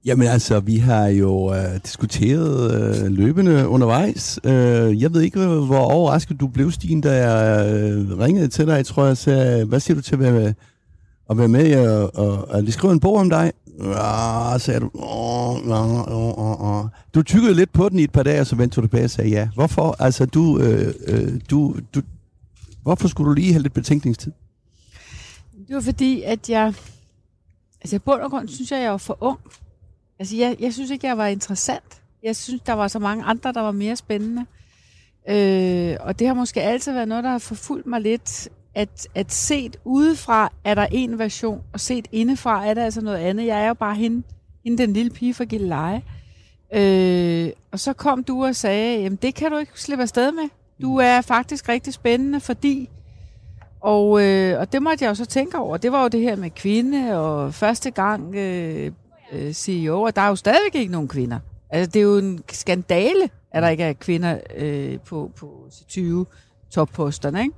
Jamen 0.08 0.28
altså, 0.28 0.60
vi 0.60 0.78
har 0.78 1.08
jo 1.08 1.54
øh, 1.54 1.80
diskuteret 1.84 2.74
øh, 2.74 3.12
løbende 3.12 3.68
undervejs. 3.68 4.40
Øh, 4.44 5.02
jeg 5.02 5.14
ved 5.14 5.22
ikke, 5.22 5.46
hvor 5.46 5.78
overrasket 5.78 6.40
du 6.40 6.48
blev, 6.48 6.72
Stine, 6.72 7.02
da 7.02 7.30
jeg 7.30 7.74
øh, 7.74 8.20
ringede 8.20 8.48
til 8.48 8.68
dig. 8.68 8.86
tror, 8.86 9.06
jeg 9.06 9.18
sagde, 9.18 9.66
hvad 9.66 9.80
siger 9.80 9.96
du 9.96 10.02
til 10.02 10.16
at 10.16 10.20
være 10.20 10.32
med, 10.32 10.54
at 11.30 11.38
være 11.38 11.48
med 11.48 11.88
og, 11.88 12.16
og, 12.16 12.48
og 12.50 12.62
lige 12.64 12.72
skrive 12.72 12.94
en 12.94 13.00
bog 13.00 13.16
om 13.16 13.30
dig? 13.30 13.52
Ja, 13.84 14.58
sagde 14.58 14.80
du. 14.80 14.92
Åh, 14.94 15.68
åh, 15.68 16.12
åh, 16.12 16.40
åh, 16.40 16.62
åh. 16.62 16.86
Du 17.16 17.24
tykkede 17.24 17.54
lidt 17.54 17.74
på 17.74 17.90
den 17.90 18.00
i 18.00 18.04
et 18.04 18.12
par 18.12 18.24
dage, 18.24 18.42
og 18.42 18.48
så 18.48 18.56
vendte 18.56 18.76
du 18.76 18.82
tilbage 18.82 19.04
og 19.04 19.10
sagde 19.10 19.30
ja. 19.30 19.50
Hvorfor? 19.56 19.96
Altså, 20.00 20.26
du, 20.26 20.60
øh, 20.60 20.94
øh, 21.08 21.40
du, 21.50 21.76
du, 21.96 22.02
hvorfor 22.84 23.08
skulle 23.08 23.30
du 23.30 23.34
lige 23.34 23.54
have 23.54 23.62
lidt 23.62 23.74
betænkningstid? 23.74 24.32
Det 25.68 25.76
var 25.76 25.82
fordi, 25.82 26.22
at 26.22 26.50
jeg... 26.50 26.74
Altså 27.82 27.96
i 27.96 28.00
bund 28.00 28.22
og 28.22 28.30
grund 28.30 28.48
synes 28.48 28.72
jeg, 28.72 28.82
jeg 28.82 28.92
var 28.92 28.98
for 28.98 29.18
ung. 29.22 29.40
Altså 30.20 30.36
jeg, 30.36 30.56
jeg 30.60 30.74
synes 30.74 30.92
ikke, 30.92 31.08
jeg 31.08 31.18
var 31.18 31.28
interessant. 31.28 32.02
Jeg 32.24 32.36
synes, 32.36 32.62
der 32.62 32.74
var 32.74 32.88
så 32.88 33.00
mange 33.00 33.24
andre, 33.24 33.52
der 33.52 33.62
var 33.62 33.72
mere 33.72 33.96
spændende. 33.96 34.46
Øh, 35.30 35.98
og 36.00 36.20
det 36.20 36.28
har 36.28 36.34
måske 36.34 36.62
altid 36.62 36.94
været 36.94 37.08
noget, 37.08 37.24
der 37.24 37.30
har 37.30 37.38
forfulgt 37.38 37.88
mig 37.88 38.02
lidt. 38.02 38.50
At, 38.76 39.08
at 39.16 39.32
set 39.32 39.78
udefra 39.86 40.52
er 40.64 40.76
der 40.76 40.88
en 40.92 41.20
version, 41.20 41.64
og 41.74 41.80
set 41.80 42.08
indefra 42.12 42.66
er 42.66 42.74
der 42.74 42.86
altså 42.86 43.02
noget 43.02 43.18
andet. 43.18 43.46
Jeg 43.46 43.64
er 43.64 43.68
jo 43.68 43.74
bare 43.74 43.96
hende, 43.96 44.24
hende 44.64 44.78
den 44.78 44.94
lille 44.94 45.12
pige 45.12 45.34
fra 45.34 45.44
Gilleleje. 45.44 46.02
Øh, 46.74 47.50
og 47.72 47.80
så 47.80 47.94
kom 47.94 48.24
du 48.24 48.46
og 48.46 48.56
sagde, 48.56 49.02
jamen 49.02 49.20
det 49.22 49.36
kan 49.36 49.52
du 49.52 49.58
ikke 49.58 49.72
slippe 49.76 50.02
afsted 50.02 50.32
med. 50.32 50.50
Du 50.82 50.98
er 50.98 51.22
faktisk 51.22 51.70
rigtig 51.70 51.94
spændende, 51.94 52.40
fordi... 52.40 52.90
Og, 53.82 54.24
øh, 54.24 54.60
og 54.60 54.72
det 54.74 54.82
måtte 54.82 55.04
jeg 55.04 55.10
jo 55.10 55.16
så 55.16 55.26
tænke 55.26 55.58
over. 55.58 55.78
Det 55.78 55.92
var 55.92 56.02
jo 56.02 56.08
det 56.08 56.22
her 56.22 56.36
med 56.36 56.50
kvinde, 56.50 57.20
og 57.20 57.54
første 57.54 57.92
gang 57.92 58.36
øh, 58.36 58.92
øh, 59.32 59.54
CEO, 59.54 60.02
og 60.02 60.16
der 60.16 60.22
er 60.22 60.28
jo 60.28 60.36
stadigvæk 60.36 60.76
ikke 60.76 60.92
nogen 60.92 61.08
kvinder. 61.08 61.40
Altså 61.70 61.92
det 61.92 62.00
er 62.00 62.04
jo 62.04 62.18
en 62.18 62.44
skandale, 62.52 63.30
at 63.52 63.64
der 63.64 63.70
ikke 63.70 63.84
er 63.84 63.94
kvinder 63.94 64.40
øh, 64.56 65.00
på, 65.00 65.32
på 65.36 65.70
20 65.88 66.26
topposterne, 66.72 67.42
ikke? 67.42 67.54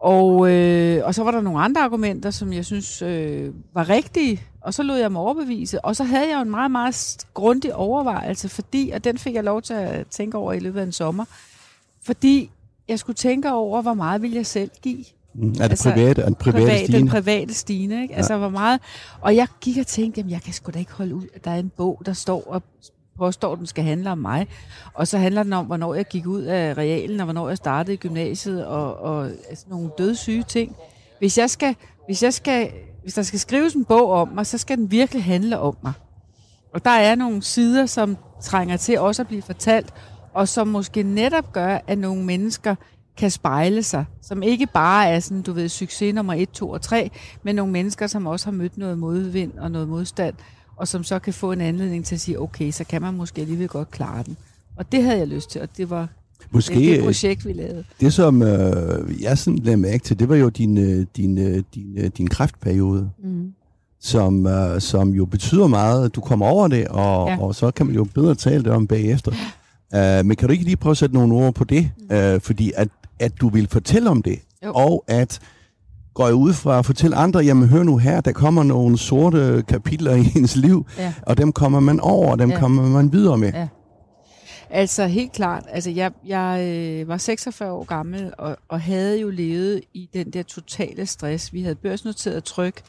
Og, 0.00 0.50
øh, 0.50 1.06
og 1.06 1.14
så 1.14 1.24
var 1.24 1.30
der 1.30 1.40
nogle 1.40 1.60
andre 1.60 1.80
argumenter, 1.80 2.30
som 2.30 2.52
jeg 2.52 2.64
synes 2.64 3.02
øh, 3.02 3.54
var 3.74 3.88
rigtige, 3.88 4.42
og 4.60 4.74
så 4.74 4.82
lod 4.82 4.96
jeg 4.96 5.12
mig 5.12 5.20
overbevise. 5.20 5.84
Og 5.84 5.96
så 5.96 6.04
havde 6.04 6.28
jeg 6.28 6.36
jo 6.36 6.42
en 6.42 6.50
meget, 6.50 6.70
meget 6.70 7.26
grundig 7.34 7.74
overvejelse, 7.74 8.48
fordi, 8.48 8.90
og 8.94 9.04
den 9.04 9.18
fik 9.18 9.34
jeg 9.34 9.44
lov 9.44 9.62
til 9.62 9.74
at 9.74 10.06
tænke 10.06 10.38
over 10.38 10.52
i 10.52 10.58
løbet 10.58 10.80
af 10.80 10.84
en 10.84 10.92
sommer, 10.92 11.24
fordi 12.02 12.50
jeg 12.88 12.98
skulle 12.98 13.16
tænke 13.16 13.52
over, 13.52 13.82
hvor 13.82 13.94
meget 13.94 14.22
vil 14.22 14.32
jeg 14.32 14.46
selv 14.46 14.70
give. 14.82 15.04
Er 15.42 15.52
det 15.52 15.60
Altså, 15.70 15.90
private, 15.90 16.22
er 16.22 16.28
det 16.28 16.38
private, 16.38 16.66
Privat, 16.66 16.80
den 16.80 16.86
Stine? 16.86 17.10
private 17.10 17.54
Stine, 17.54 18.02
ikke? 18.02 18.14
Altså, 18.14 18.36
hvor 18.36 18.48
meget... 18.48 18.80
Og 19.20 19.36
jeg 19.36 19.46
gik 19.60 19.78
og 19.78 19.86
tænkte, 19.86 20.20
jamen, 20.20 20.30
jeg 20.30 20.42
kan 20.42 20.52
sgu 20.52 20.70
da 20.74 20.78
ikke 20.78 20.92
holde 20.92 21.14
ud, 21.14 21.26
at 21.34 21.44
der 21.44 21.50
er 21.50 21.58
en 21.58 21.72
bog, 21.76 22.02
der 22.06 22.12
står 22.12 22.42
og 22.46 22.62
påstår, 23.18 23.52
at 23.52 23.58
den 23.58 23.66
skal 23.66 23.84
handle 23.84 24.10
om 24.10 24.18
mig. 24.18 24.46
Og 24.94 25.08
så 25.08 25.18
handler 25.18 25.42
den 25.42 25.52
om, 25.52 25.66
hvornår 25.66 25.94
jeg 25.94 26.04
gik 26.04 26.26
ud 26.26 26.42
af 26.42 26.78
realen, 26.78 27.20
og 27.20 27.24
hvornår 27.24 27.48
jeg 27.48 27.56
startede 27.56 27.94
i 27.94 27.96
gymnasiet, 27.96 28.66
og, 28.66 28.96
og 28.96 29.26
altså, 29.48 29.64
nogle 29.68 29.90
dødssyge 29.98 30.42
ting. 30.42 30.76
Hvis 31.18 31.38
jeg 31.38 31.50
skal, 31.50 31.74
hvis 32.06 32.22
jeg 32.22 32.34
skal, 32.34 32.70
hvis 33.02 33.14
der 33.14 33.22
skal 33.22 33.38
skrives 33.38 33.74
en 33.74 33.84
bog 33.84 34.10
om 34.10 34.28
mig, 34.28 34.46
så 34.46 34.58
skal 34.58 34.76
den 34.76 34.90
virkelig 34.90 35.24
handle 35.24 35.58
om 35.58 35.76
mig. 35.82 35.92
Og 36.74 36.84
der 36.84 36.90
er 36.90 37.14
nogle 37.14 37.42
sider, 37.42 37.86
som 37.86 38.16
trænger 38.42 38.76
til 38.76 38.98
også 38.98 39.22
at 39.22 39.28
blive 39.28 39.42
fortalt, 39.42 39.94
og 40.34 40.48
som 40.48 40.68
måske 40.68 41.02
netop 41.02 41.52
gør, 41.52 41.78
at 41.86 41.98
nogle 41.98 42.24
mennesker 42.24 42.74
kan 43.18 43.30
spejle 43.30 43.82
sig, 43.82 44.04
som 44.22 44.42
ikke 44.42 44.66
bare 44.74 45.08
er 45.08 45.20
sådan, 45.20 45.42
du 45.42 45.52
ved, 45.52 45.68
succes 45.68 46.14
nummer 46.14 46.34
1, 46.34 46.50
2 46.50 46.70
og 46.70 46.82
3, 46.82 47.10
men 47.42 47.54
nogle 47.54 47.72
mennesker, 47.72 48.06
som 48.06 48.26
også 48.26 48.46
har 48.46 48.52
mødt 48.52 48.78
noget 48.78 48.98
modvind 48.98 49.52
og 49.58 49.70
noget 49.70 49.88
modstand, 49.88 50.34
og 50.76 50.88
som 50.88 51.04
så 51.04 51.18
kan 51.18 51.32
få 51.34 51.52
en 51.52 51.60
anledning 51.60 52.04
til 52.04 52.14
at 52.14 52.20
sige, 52.20 52.40
okay, 52.40 52.70
så 52.70 52.84
kan 52.84 53.02
man 53.02 53.14
måske 53.14 53.40
alligevel 53.40 53.68
godt 53.68 53.90
klare 53.90 54.22
den. 54.22 54.36
Og 54.76 54.92
det 54.92 55.02
havde 55.02 55.18
jeg 55.18 55.28
lyst 55.28 55.50
til, 55.50 55.60
og 55.60 55.68
det 55.76 55.90
var 55.90 56.08
Måske, 56.50 56.74
det, 56.74 56.82
det 56.82 56.98
øh, 56.98 57.04
projekt, 57.04 57.46
vi 57.46 57.52
lavede. 57.52 57.84
Det, 58.00 58.12
som 58.12 58.42
øh, 58.42 59.22
jeg 59.22 59.38
sådan 59.38 59.58
lagde 59.58 59.76
mærke 59.76 60.04
til, 60.04 60.18
det 60.18 60.28
var 60.28 60.36
jo 60.36 60.48
din, 60.48 60.78
øh, 60.78 61.06
din, 61.16 61.38
øh, 61.38 61.62
din, 61.74 62.10
din 62.10 62.26
kræftperiode, 62.28 63.10
Mm. 63.24 63.52
som, 64.00 64.46
øh, 64.46 64.80
som 64.80 65.08
jo 65.10 65.24
betyder 65.24 65.66
meget. 65.66 66.14
Du 66.14 66.20
kommer 66.20 66.46
over 66.46 66.68
det, 66.68 66.88
og, 66.88 67.28
ja. 67.28 67.40
Og 67.40 67.54
så 67.54 67.70
kan 67.70 67.86
man 67.86 67.94
jo 67.94 68.04
bedre 68.14 68.34
tale 68.34 68.64
det 68.64 68.72
om 68.72 68.86
bagefter. 68.86 69.32
Uh, 69.94 70.26
men 70.26 70.36
kan 70.36 70.48
du 70.48 70.52
ikke 70.52 70.64
lige 70.64 70.76
prøve 70.76 70.90
at 70.90 70.96
sætte 70.96 71.14
nogle 71.14 71.34
ord 71.34 71.54
på 71.54 71.64
det? 71.64 71.90
Uh, 72.12 72.40
fordi 72.40 72.72
at, 72.76 72.88
at 73.20 73.40
du 73.40 73.48
vil 73.48 73.68
fortælle 73.68 74.10
om 74.10 74.22
det, 74.22 74.38
Jo. 74.64 74.72
og 74.74 75.04
at 75.08 75.40
går 76.14 76.26
jeg 76.26 76.34
ud 76.34 76.52
fra 76.52 76.78
at 76.78 76.86
fortælle 76.86 77.16
andre, 77.16 77.40
jamen 77.40 77.68
hør 77.68 77.82
nu 77.82 77.96
her, 77.98 78.20
der 78.20 78.32
kommer 78.32 78.62
nogle 78.62 78.98
sorte 78.98 79.64
kapitler 79.68 80.14
i 80.14 80.32
ens 80.36 80.56
liv, 80.56 80.86
Ja. 80.98 81.14
og 81.22 81.36
dem 81.36 81.52
kommer 81.52 81.80
man 81.80 82.00
over, 82.00 82.30
og 82.32 82.38
dem 82.38 82.50
Ja. 82.50 82.58
kommer 82.58 82.82
man 82.88 83.12
videre 83.12 83.38
med. 83.38 83.52
Ja. 83.52 83.68
Altså 84.70 85.06
helt 85.06 85.32
klart, 85.32 85.64
altså 85.68 85.90
jeg, 85.90 86.12
jeg 86.26 86.66
øh, 87.00 87.08
var 87.08 87.16
46 87.16 87.72
år 87.72 87.84
gammel 87.84 88.32
og, 88.38 88.56
og 88.68 88.80
havde 88.80 89.20
jo 89.20 89.30
levet 89.30 89.80
i 89.94 90.08
den 90.14 90.30
der 90.30 90.42
totale 90.42 91.06
stress. 91.06 91.52
Vi 91.52 91.62
havde 91.62 91.74
børsnoteret 91.74 92.44
tryk. 92.44 92.82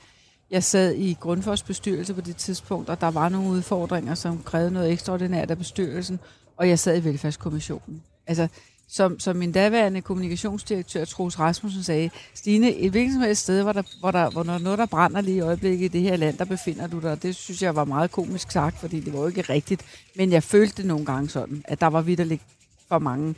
Jeg 0.51 0.63
sad 0.63 0.93
i 0.93 1.17
Grundfos 1.19 1.63
bestyrelse 1.63 2.13
på 2.13 2.21
det 2.21 2.35
tidspunkt, 2.35 2.89
og 2.89 3.01
der 3.01 3.11
var 3.11 3.29
nogle 3.29 3.49
udfordringer, 3.49 4.15
som 4.15 4.41
krævede 4.45 4.71
noget 4.71 4.91
ekstraordinært 4.91 5.51
af 5.51 5.57
bestyrelsen, 5.57 6.19
og 6.57 6.69
jeg 6.69 6.79
sad 6.79 6.97
i 7.01 7.03
velfærdskommissionen. 7.03 8.01
Altså, 8.27 8.47
som, 8.91 9.19
som 9.19 9.35
min 9.35 9.51
daværende 9.51 10.01
kommunikationsdirektør, 10.01 11.05
Troels 11.05 11.39
Rasmussen, 11.39 11.83
sagde, 11.83 12.09
Stine, 12.33 12.75
et 12.75 12.91
hvilket 12.91 13.13
som 13.13 13.21
helst 13.21 13.41
sted, 13.41 13.63
hvor 13.63 13.73
der, 13.73 13.83
hvor, 13.99 14.11
der, 14.11 14.29
hvor 14.29 14.43
noget, 14.43 14.79
der 14.79 14.85
brænder 14.85 15.21
lige 15.21 15.37
i 15.37 15.39
øjeblikket 15.39 15.85
i 15.85 15.87
det 15.87 16.01
her 16.01 16.15
land, 16.15 16.37
der 16.37 16.45
befinder 16.45 16.87
du 16.87 16.99
dig. 16.99 17.23
Det 17.23 17.35
synes 17.35 17.61
jeg 17.61 17.75
var 17.75 17.85
meget 17.85 18.11
komisk 18.11 18.51
sagt, 18.51 18.79
fordi 18.79 18.99
det 18.99 19.13
var 19.13 19.19
jo 19.19 19.27
ikke 19.27 19.41
rigtigt. 19.41 19.85
Men 20.15 20.31
jeg 20.31 20.43
følte 20.43 20.77
det 20.77 20.85
nogle 20.85 21.05
gange 21.05 21.29
sådan, 21.29 21.63
at 21.65 21.81
der 21.81 21.87
var 21.87 22.01
vidderligt 22.01 22.41
for 22.87 22.99
mange 22.99 23.35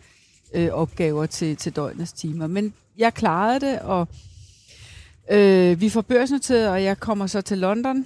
øh, 0.53 0.69
opgaver 0.69 1.25
til, 1.25 1.55
til 1.55 1.75
døgnets 1.75 2.13
timer. 2.13 2.47
Men 2.47 2.73
jeg 2.97 3.13
klarede 3.13 3.59
det, 3.59 3.79
og 3.79 4.07
øh, 5.31 5.81
vi 5.81 5.89
får 5.89 6.01
børsnoteret, 6.01 6.69
og 6.69 6.83
jeg 6.83 6.99
kommer 6.99 7.27
så 7.27 7.41
til 7.41 7.57
London 7.57 8.05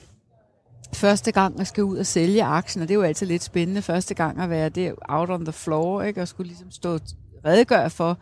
første 0.93 1.31
gang 1.31 1.57
jeg 1.57 1.67
skal 1.67 1.83
ud 1.83 1.97
og 1.97 2.05
sælge 2.05 2.43
aktien, 2.43 2.81
og 2.81 2.87
det 2.87 2.93
er 2.93 2.99
jo 2.99 3.03
altid 3.03 3.27
lidt 3.27 3.43
spændende 3.43 3.81
første 3.81 4.13
gang 4.13 4.41
at 4.41 4.49
være 4.49 4.69
der 4.69 4.91
out 5.09 5.29
on 5.29 5.45
the 5.45 5.53
floor, 5.53 6.01
ikke? 6.01 6.21
og 6.21 6.27
skulle 6.27 6.47
ligesom 6.47 6.71
stå 6.71 6.99
redegøre 7.45 7.89
for, 7.89 8.17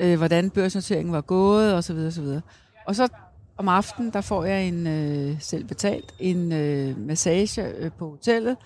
øh, 0.00 0.16
hvordan 0.16 0.50
børsnoteringen 0.50 1.12
var 1.12 1.20
gået, 1.20 1.74
og 1.74 1.84
så 1.84 1.92
videre, 1.92 2.08
og 2.08 2.12
så 2.12 2.22
videre. 2.22 2.40
Og 2.86 2.96
så 2.96 3.08
om 3.56 3.68
aftenen, 3.68 4.12
der 4.12 4.20
får 4.20 4.44
jeg 4.44 4.68
en 4.68 4.86
øh, 4.86 5.36
selv 5.40 5.64
betalt, 5.64 6.14
en 6.18 6.52
øh, 6.52 6.98
massage 6.98 7.68
øh, 7.68 7.90
på 7.92 8.10
hotellet, 8.10 8.56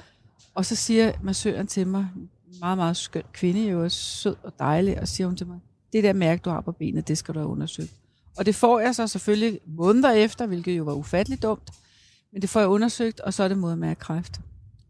og 0.54 0.64
så 0.64 0.76
siger 0.76 1.12
massøren 1.22 1.66
til 1.66 1.86
mig, 1.86 2.08
meget, 2.60 2.78
meget 2.78 2.96
skøn 2.96 3.22
kvinde, 3.32 3.70
jo 3.70 3.88
sød 3.88 4.36
og 4.42 4.52
dejlig, 4.58 5.00
og 5.00 5.08
siger 5.08 5.26
hun 5.26 5.36
til 5.36 5.46
mig, 5.46 5.58
det 5.92 6.04
der 6.04 6.12
mærke, 6.12 6.40
du 6.44 6.50
har 6.50 6.60
på 6.60 6.72
benet, 6.72 7.08
det 7.08 7.18
skal 7.18 7.34
du 7.34 7.38
have 7.38 7.50
undersøgt. 7.50 7.92
Og 8.36 8.46
det 8.46 8.54
får 8.54 8.80
jeg 8.80 8.94
så 8.94 9.06
selvfølgelig 9.06 9.60
måneder 9.66 10.10
efter, 10.10 10.46
hvilket 10.46 10.78
jo 10.78 10.84
var 10.84 10.92
ufatteligt 10.92 11.42
dumt, 11.42 11.70
men 12.32 12.42
det 12.42 12.50
får 12.50 12.60
jeg 12.60 12.68
undersøgt, 12.68 13.20
og 13.20 13.34
så 13.34 13.42
er 13.42 13.48
det 13.48 13.58
modermærkekræft. 13.58 14.40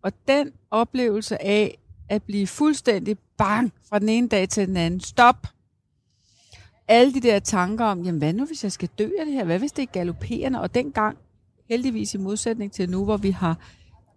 Og 0.02 0.12
den 0.28 0.52
oplevelse 0.70 1.42
af 1.42 1.78
at 2.12 2.22
blive 2.22 2.46
fuldstændig 2.46 3.16
bang 3.38 3.72
fra 3.88 3.98
den 3.98 4.08
ene 4.08 4.28
dag 4.28 4.48
til 4.48 4.68
den 4.68 4.76
anden. 4.76 5.00
Stop! 5.00 5.46
Alle 6.88 7.14
de 7.14 7.20
der 7.20 7.38
tanker 7.38 7.84
om, 7.84 8.02
jamen 8.02 8.18
hvad 8.18 8.32
nu 8.32 8.46
hvis 8.46 8.64
jeg 8.64 8.72
skal 8.72 8.88
dø 8.98 9.10
af 9.18 9.26
det 9.26 9.34
her? 9.34 9.44
Hvad 9.44 9.58
hvis 9.58 9.72
det 9.72 9.82
er 9.82 9.86
galopperende? 9.86 10.60
Og 10.60 10.74
dengang, 10.74 11.18
heldigvis 11.68 12.14
i 12.14 12.18
modsætning 12.18 12.72
til 12.72 12.90
nu, 12.90 13.04
hvor 13.04 13.16
vi 13.16 13.30
har 13.30 13.56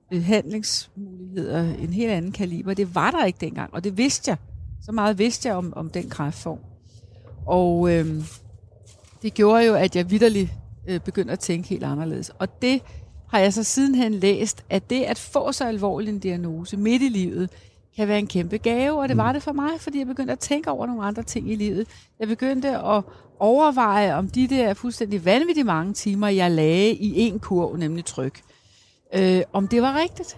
behandlingsmuligheder 0.10 1.76
en 1.76 1.94
helt 1.94 2.12
anden 2.12 2.32
kaliber, 2.32 2.74
det 2.74 2.96
var 2.96 3.12
der 3.12 3.26
ikke 3.26 3.40
dengang, 3.42 3.74
og 3.74 3.84
det 3.84 3.98
vidste 3.98 4.32
jeg. 4.32 4.38
Så 4.82 4.92
meget 4.92 5.18
vidste 5.18 5.48
jeg 5.48 5.56
om, 5.56 5.74
om 5.76 5.90
den 5.90 6.10
kræftform. 6.10 6.60
Og 7.46 7.92
øhm, 7.92 8.24
det 9.22 9.34
gjorde 9.34 9.66
jo, 9.66 9.74
at 9.74 9.96
jeg 9.96 10.12
vidderligt 10.12 10.52
øh, 10.88 11.00
begyndte 11.00 11.34
at 11.34 11.40
tænke 11.40 11.70
helt 11.70 11.84
anderledes. 11.84 12.30
Og 12.30 12.62
det 12.62 12.82
har 13.28 13.40
jeg 13.40 13.54
så 13.54 13.64
sidenhen 13.64 14.14
læst, 14.14 14.66
at 14.70 14.90
det 14.90 15.04
at 15.04 15.18
få 15.18 15.52
så 15.52 15.66
alvorlig 15.68 16.10
en 16.10 16.20
diagnose 16.20 16.78
midt 16.78 17.02
i 17.02 17.10
livet, 17.10 17.50
kan 17.96 18.08
være 18.08 18.20
en 18.20 18.28
kæmpe 18.28 18.58
gave, 18.58 19.00
og 19.02 19.10
det 19.10 19.18
var 19.18 19.32
mm. 19.32 19.34
det 19.34 19.44
for 19.44 19.52
mig, 19.52 19.82
fordi 19.82 20.00
jeg 20.00 20.08
begyndte 20.08 20.34
at 20.34 20.40
tænke 20.40 20.72
over 20.72 20.86
nogle 20.86 21.04
andre 21.04 21.24
ting 21.24 21.52
i 21.52 21.56
livet. 21.56 21.88
Jeg 22.20 22.28
begyndte 22.28 22.70
at 22.70 23.04
overveje, 23.40 24.16
om 24.16 24.30
de 24.30 24.48
der 24.48 24.74
fuldstændig 24.74 25.26
vanvittigt 25.26 25.66
mange 25.66 25.94
timer, 25.94 26.28
jeg 26.28 26.52
lagde 26.52 26.92
i 26.92 27.20
en 27.20 27.40
kurv, 27.40 27.76
nemlig 27.76 28.06
tryk, 28.06 28.42
øh, 29.16 29.42
om 29.54 29.68
det 29.68 29.82
var 29.82 30.00
rigtigt. 30.00 30.38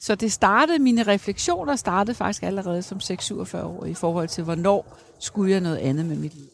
Så 0.00 0.14
det 0.14 0.32
startede, 0.32 0.78
mine 0.78 1.02
refleksioner 1.02 1.76
startede 1.76 2.14
faktisk 2.14 2.42
allerede 2.42 2.82
som 2.82 2.98
6-47 2.98 3.62
år 3.62 3.84
i 3.84 3.94
forhold 3.94 4.28
til, 4.28 4.44
hvornår 4.44 4.98
skulle 5.18 5.52
jeg 5.52 5.60
noget 5.60 5.76
andet 5.76 6.06
med 6.06 6.16
mit 6.16 6.34
liv. 6.34 6.51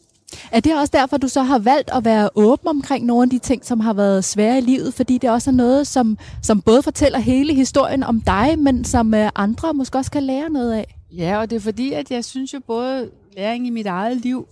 Er 0.51 0.59
det 0.59 0.79
også 0.79 0.91
derfor, 0.93 1.17
du 1.17 1.27
så 1.27 1.43
har 1.43 1.59
valgt 1.59 1.89
at 1.93 2.05
være 2.05 2.29
åben 2.35 2.67
omkring 2.67 3.05
nogle 3.05 3.23
af 3.23 3.29
de 3.29 3.39
ting, 3.39 3.65
som 3.65 3.79
har 3.79 3.93
været 3.93 4.25
svære 4.25 4.57
i 4.57 4.61
livet? 4.61 4.93
Fordi 4.93 5.17
det 5.17 5.29
også 5.29 5.49
er 5.49 5.53
noget, 5.53 5.87
som, 5.87 6.17
som 6.43 6.61
både 6.61 6.83
fortæller 6.83 7.19
hele 7.19 7.53
historien 7.53 8.03
om 8.03 8.21
dig, 8.21 8.59
men 8.59 8.85
som 8.85 9.13
øh, 9.13 9.29
andre 9.35 9.73
måske 9.73 9.97
også 9.97 10.11
kan 10.11 10.23
lære 10.23 10.49
noget 10.49 10.73
af. 10.73 10.95
Ja, 11.11 11.39
og 11.39 11.49
det 11.49 11.55
er 11.55 11.59
fordi, 11.59 11.93
at 11.93 12.11
jeg 12.11 12.25
synes 12.25 12.53
jo 12.53 12.59
både 12.67 13.09
læring 13.37 13.67
i 13.67 13.69
mit 13.69 13.85
eget 13.85 14.17
liv, 14.17 14.47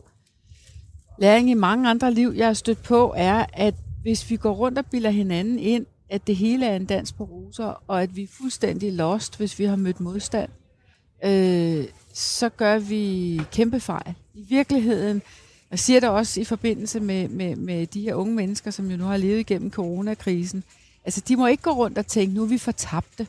læring 1.20 1.50
i 1.50 1.54
mange 1.54 1.90
andre 1.90 2.14
liv, 2.14 2.34
jeg 2.36 2.46
har 2.46 2.54
stødt 2.54 2.84
på, 2.84 3.14
er, 3.18 3.46
at 3.54 3.74
hvis 4.02 4.30
vi 4.30 4.36
går 4.36 4.52
rundt 4.52 4.78
og 4.78 4.86
bilder 4.86 5.10
hinanden 5.10 5.60
ind, 5.60 5.86
at 6.10 6.28
det 6.28 6.36
hele 6.36 6.66
er 6.66 6.76
en 6.76 6.86
dans 6.86 7.12
på 7.12 7.24
roser, 7.24 7.84
og 7.88 8.04
at 8.04 8.16
vi 8.16 8.24
er 8.24 8.28
fuldstændig 8.42 8.94
lost, 8.94 9.38
hvis 9.38 9.60
vi 9.60 9.66
har 9.66 9.76
mødt 9.76 10.00
modstand, 10.00 10.50
øh, 11.26 11.86
så 12.14 12.50
gør 12.50 12.80
vi 12.80 13.42
kæmpe 13.52 13.80
fejl. 13.80 14.14
I 14.34 14.46
virkeligheden, 14.50 15.22
jeg 15.72 15.80
siger 15.80 16.00
det 16.00 16.10
også 16.10 16.42
i 16.42 16.44
forbindelse 16.44 17.00
med, 17.00 17.28
med, 17.28 17.56
med 17.56 17.88
de 17.88 18.02
her 18.02 18.16
unge 18.16 18.36
mennesker, 18.36 18.72
som 18.72 18.92
jo 18.92 18.98
nu 18.98 19.04
har 19.04 19.18
levet 19.18 19.40
igennem 19.40 19.72
coronakrisen. 19.72 20.64
Altså, 21.06 21.22
de 21.28 21.36
må 21.36 21.48
ikke 21.48 21.64
gå 21.64 21.72
rundt 21.72 21.98
og 21.98 22.08
tænke, 22.08 22.36
nu 22.36 22.44
er 22.44 22.48
vi 22.48 22.58
fortabte. 22.58 23.28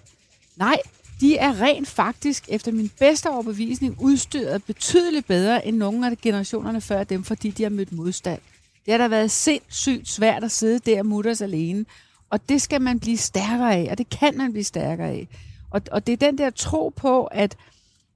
Nej, 0.56 0.76
de 1.20 1.36
er 1.36 1.60
rent 1.60 1.88
faktisk, 1.88 2.44
efter 2.48 2.72
min 2.72 2.90
bedste 2.98 3.30
overbevisning, 3.30 3.96
udstyret 4.00 4.64
betydeligt 4.64 5.26
bedre 5.26 5.66
end 5.66 5.76
nogle 5.76 6.10
af 6.10 6.18
generationerne 6.18 6.80
før 6.80 7.04
dem, 7.04 7.24
fordi 7.24 7.50
de 7.50 7.62
har 7.62 7.70
mødt 7.70 7.92
modstand. 7.92 8.40
Det 8.86 8.92
har 8.92 8.98
da 8.98 9.08
været 9.08 9.30
sindssygt 9.30 10.08
svært 10.08 10.44
at 10.44 10.52
sidde 10.52 10.78
der 10.78 11.02
mutters 11.02 11.40
alene. 11.40 11.84
Og 12.30 12.48
det 12.48 12.62
skal 12.62 12.80
man 12.82 13.00
blive 13.00 13.16
stærkere 13.16 13.74
af, 13.74 13.88
og 13.90 13.98
det 13.98 14.10
kan 14.10 14.36
man 14.36 14.52
blive 14.52 14.64
stærkere 14.64 15.08
af. 15.08 15.28
Og, 15.70 15.82
og 15.92 16.06
det 16.06 16.12
er 16.12 16.16
den 16.16 16.38
der 16.38 16.50
tro 16.50 16.88
på, 16.96 17.24
at 17.24 17.56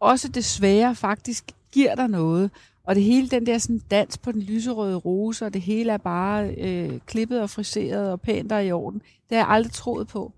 også 0.00 0.28
det 0.28 0.44
svære 0.44 0.94
faktisk 0.94 1.44
giver 1.72 1.94
dig 1.94 2.08
noget. 2.08 2.50
Og 2.84 2.94
det 2.94 3.02
hele, 3.02 3.28
den 3.28 3.46
der 3.46 3.58
sådan 3.58 3.82
dans 3.90 4.18
på 4.18 4.32
den 4.32 4.42
lyserøde 4.42 4.96
rose, 4.96 5.46
og 5.46 5.54
det 5.54 5.62
hele 5.62 5.92
er 5.92 5.96
bare 5.96 6.54
øh, 6.54 6.98
klippet 7.06 7.40
og 7.40 7.50
friseret 7.50 8.12
og 8.12 8.20
pænt 8.20 8.52
og 8.52 8.66
i 8.66 8.72
orden, 8.72 8.98
det 9.00 9.38
har 9.38 9.44
jeg 9.44 9.48
aldrig 9.48 9.72
troet 9.72 10.08
på. 10.08 10.32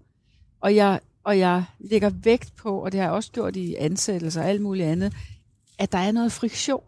Og 0.60 0.76
jeg, 0.76 1.00
og 1.24 1.38
jeg 1.38 1.64
lægger 1.78 2.10
vægt 2.10 2.56
på, 2.56 2.78
og 2.78 2.92
det 2.92 3.00
har 3.00 3.06
jeg 3.06 3.14
også 3.14 3.32
gjort 3.32 3.56
i 3.56 3.74
ansættelser 3.74 4.42
og 4.42 4.48
alt 4.48 4.62
muligt 4.62 4.86
andet, 4.86 5.12
at 5.78 5.92
der 5.92 5.98
er 5.98 6.12
noget 6.12 6.32
friktion. 6.32 6.82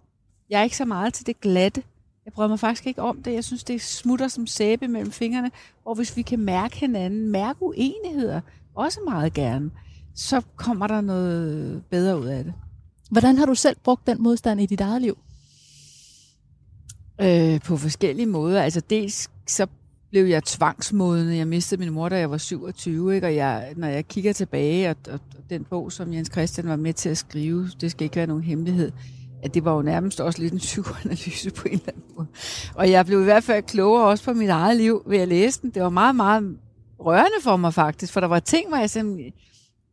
Jeg 0.50 0.60
er 0.60 0.64
ikke 0.64 0.76
så 0.76 0.84
meget 0.84 1.14
til 1.14 1.26
det 1.26 1.40
glatte. 1.40 1.82
Jeg 2.25 2.32
bryder 2.32 2.48
mig 2.48 2.60
faktisk 2.60 2.86
ikke 2.86 3.02
om 3.02 3.22
det. 3.22 3.32
Jeg 3.32 3.44
synes, 3.44 3.64
det 3.64 3.82
smutter 3.82 4.28
som 4.28 4.46
sæbe 4.46 4.88
mellem 4.88 5.12
fingrene. 5.12 5.50
Og 5.84 5.94
hvis 5.94 6.16
vi 6.16 6.22
kan 6.22 6.38
mærke 6.38 6.80
hinanden, 6.80 7.28
mærke 7.28 7.62
uenigheder, 7.62 8.40
også 8.75 9.00
meget 9.04 9.32
gerne, 9.32 9.70
så 10.14 10.42
kommer 10.56 10.86
der 10.86 11.00
noget 11.00 11.84
bedre 11.90 12.20
ud 12.20 12.26
af 12.26 12.44
det. 12.44 12.54
Hvordan 13.10 13.38
har 13.38 13.46
du 13.46 13.54
selv 13.54 13.76
brugt 13.84 14.06
den 14.06 14.22
modstand 14.22 14.60
i 14.60 14.66
dit 14.66 14.80
eget 14.80 15.02
liv? 15.02 15.18
Øh, 17.23 17.61
på 17.61 17.76
forskellige 17.76 18.26
måder. 18.26 18.62
Altså 18.62 18.80
dels 18.90 19.30
så 19.46 19.66
blev 20.11 20.25
jeg 20.25 20.44
tvangsmodende. 20.44 21.37
Jeg 21.37 21.49
mistede 21.49 21.80
min 21.80 21.90
mor, 21.90 22.08
da 22.08 22.18
jeg 22.18 22.30
var 22.30 22.38
27, 22.38 23.14
ikke? 23.14 23.26
og 23.26 23.35
jeg, 23.35 23.73
når 23.76 23.88
jeg 23.88 24.08
kigger 24.08 24.32
tilbage, 24.32 24.90
og, 24.90 24.96
og, 25.08 25.12
og 25.12 25.44
den 25.50 25.64
bog, 25.64 25.92
som 25.92 26.12
Jens 26.12 26.28
Christian 26.32 26.68
var 26.68 26.76
med 26.76 26.92
til 26.92 27.08
at 27.08 27.18
skrive, 27.18 27.70
det 27.80 27.90
skal 27.90 28.04
ikke 28.04 28.16
være 28.16 28.26
nogen 28.26 28.42
hemmelighed, 28.42 28.92
at 29.42 29.54
det 29.54 29.64
var 29.64 29.75
jo 29.75 29.82
nærmest 29.82 30.20
også 30.20 30.42
lidt 30.42 30.52
en 30.52 30.58
psykoanalyse 30.58 31.50
på 31.50 31.68
en 31.68 31.73
eller 31.73 31.88
anden 31.88 32.02
måde. 32.16 32.26
Og 32.75 32.90
jeg 32.90 33.06
blev 33.06 33.20
i 33.20 33.25
hvert 33.25 33.44
fald 33.44 33.64
klogere 33.64 34.04
også 34.04 34.25
på 34.25 34.32
mit 34.32 34.49
eget 34.50 34.76
liv 34.76 35.02
ved 35.06 35.18
at 35.18 35.28
læse 35.28 35.62
den. 35.62 35.70
Det 35.70 35.82
var 35.82 35.90
meget, 35.90 36.16
meget 36.16 36.56
rørende 36.99 37.42
for 37.42 37.56
mig 37.56 37.75
faktisk, 37.75 38.12
for 38.12 38.20
der 38.20 38.26
var 38.26 38.40
ting, 38.40 38.68
hvor 38.68 38.76
jeg 38.76 38.90
simpelthen 38.90 39.32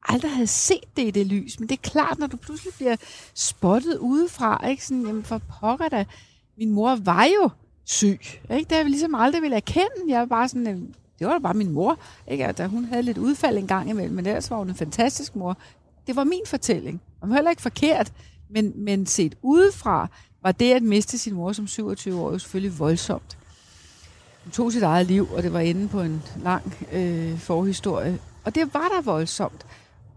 aldrig 0.10 0.32
havde 0.32 0.48
set 0.48 0.98
det 0.98 1.08
i 1.08 1.12
det 1.12 1.28
lys. 1.28 1.60
Men 1.60 1.70
det 1.70 1.78
er 1.78 1.90
klart, 1.90 2.20
når 2.20 2.28
du 2.28 2.38
pludselig 2.38 2.74
bliver 2.74 2.96
spottet 3.36 3.98
udefra, 3.98 4.68
ikke? 4.68 4.86
Sådan, 4.86 5.06
jamen 5.08 5.24
for 5.24 5.42
pokker 5.60 5.90
da, 5.90 6.06
min 6.58 6.70
mor 6.70 6.96
var 6.96 7.24
jo 7.24 7.50
syg. 7.86 8.20
Ikke? 8.52 8.70
Det 8.70 8.72
har 8.72 8.78
jeg 8.78 8.86
ligesom 8.86 9.16
aldrig 9.16 9.42
ville 9.42 9.56
erkende. 9.56 9.90
Jeg 10.08 10.20
var 10.20 10.26
bare 10.26 10.50
sådan, 10.50 10.94
det 11.20 11.28
var 11.28 11.34
da 11.34 11.40
bare 11.40 11.54
min 11.54 11.72
mor. 11.72 12.00
Ikke? 12.28 12.46
At 12.46 12.70
hun 12.70 12.86
havde 12.86 13.04
lidt 13.04 13.18
udfald 13.18 13.58
en 13.58 13.68
gang 13.68 13.90
imellem, 13.90 14.16
men 14.16 14.26
ellers 14.26 14.52
var 14.52 14.58
hun 14.58 14.70
en 14.70 14.76
fantastisk 14.76 15.36
mor. 15.36 15.58
Det 16.08 16.16
var 16.16 16.24
min 16.24 16.42
fortælling. 16.46 17.02
Og 17.22 17.34
heller 17.34 17.50
ikke 17.50 17.62
forkert, 17.62 18.14
men, 18.50 18.74
men 18.76 19.06
set 19.06 19.36
udefra, 19.42 20.08
var 20.44 20.52
det 20.52 20.74
at 20.74 20.84
miste 20.84 21.18
sin 21.18 21.34
mor 21.34 21.52
som 21.52 21.68
27 21.68 22.22
år 22.22 22.32
jo 22.32 22.40
selvfølgelig 22.40 22.80
voldsomt. 22.80 23.38
Hun 24.44 24.52
tog 24.52 24.72
sit 24.72 24.84
eget 24.84 25.08
liv, 25.08 25.28
og 25.36 25.44
det 25.44 25.54
var 25.54 25.60
inde 25.60 25.88
på 25.88 26.02
en 26.02 26.24
lang 26.44 26.74
øh, 26.92 27.40
forhistorie. 27.40 28.20
Og 28.46 28.56
det 28.56 28.74
var 28.74 28.88
da 28.96 29.02
voldsomt. 29.12 29.66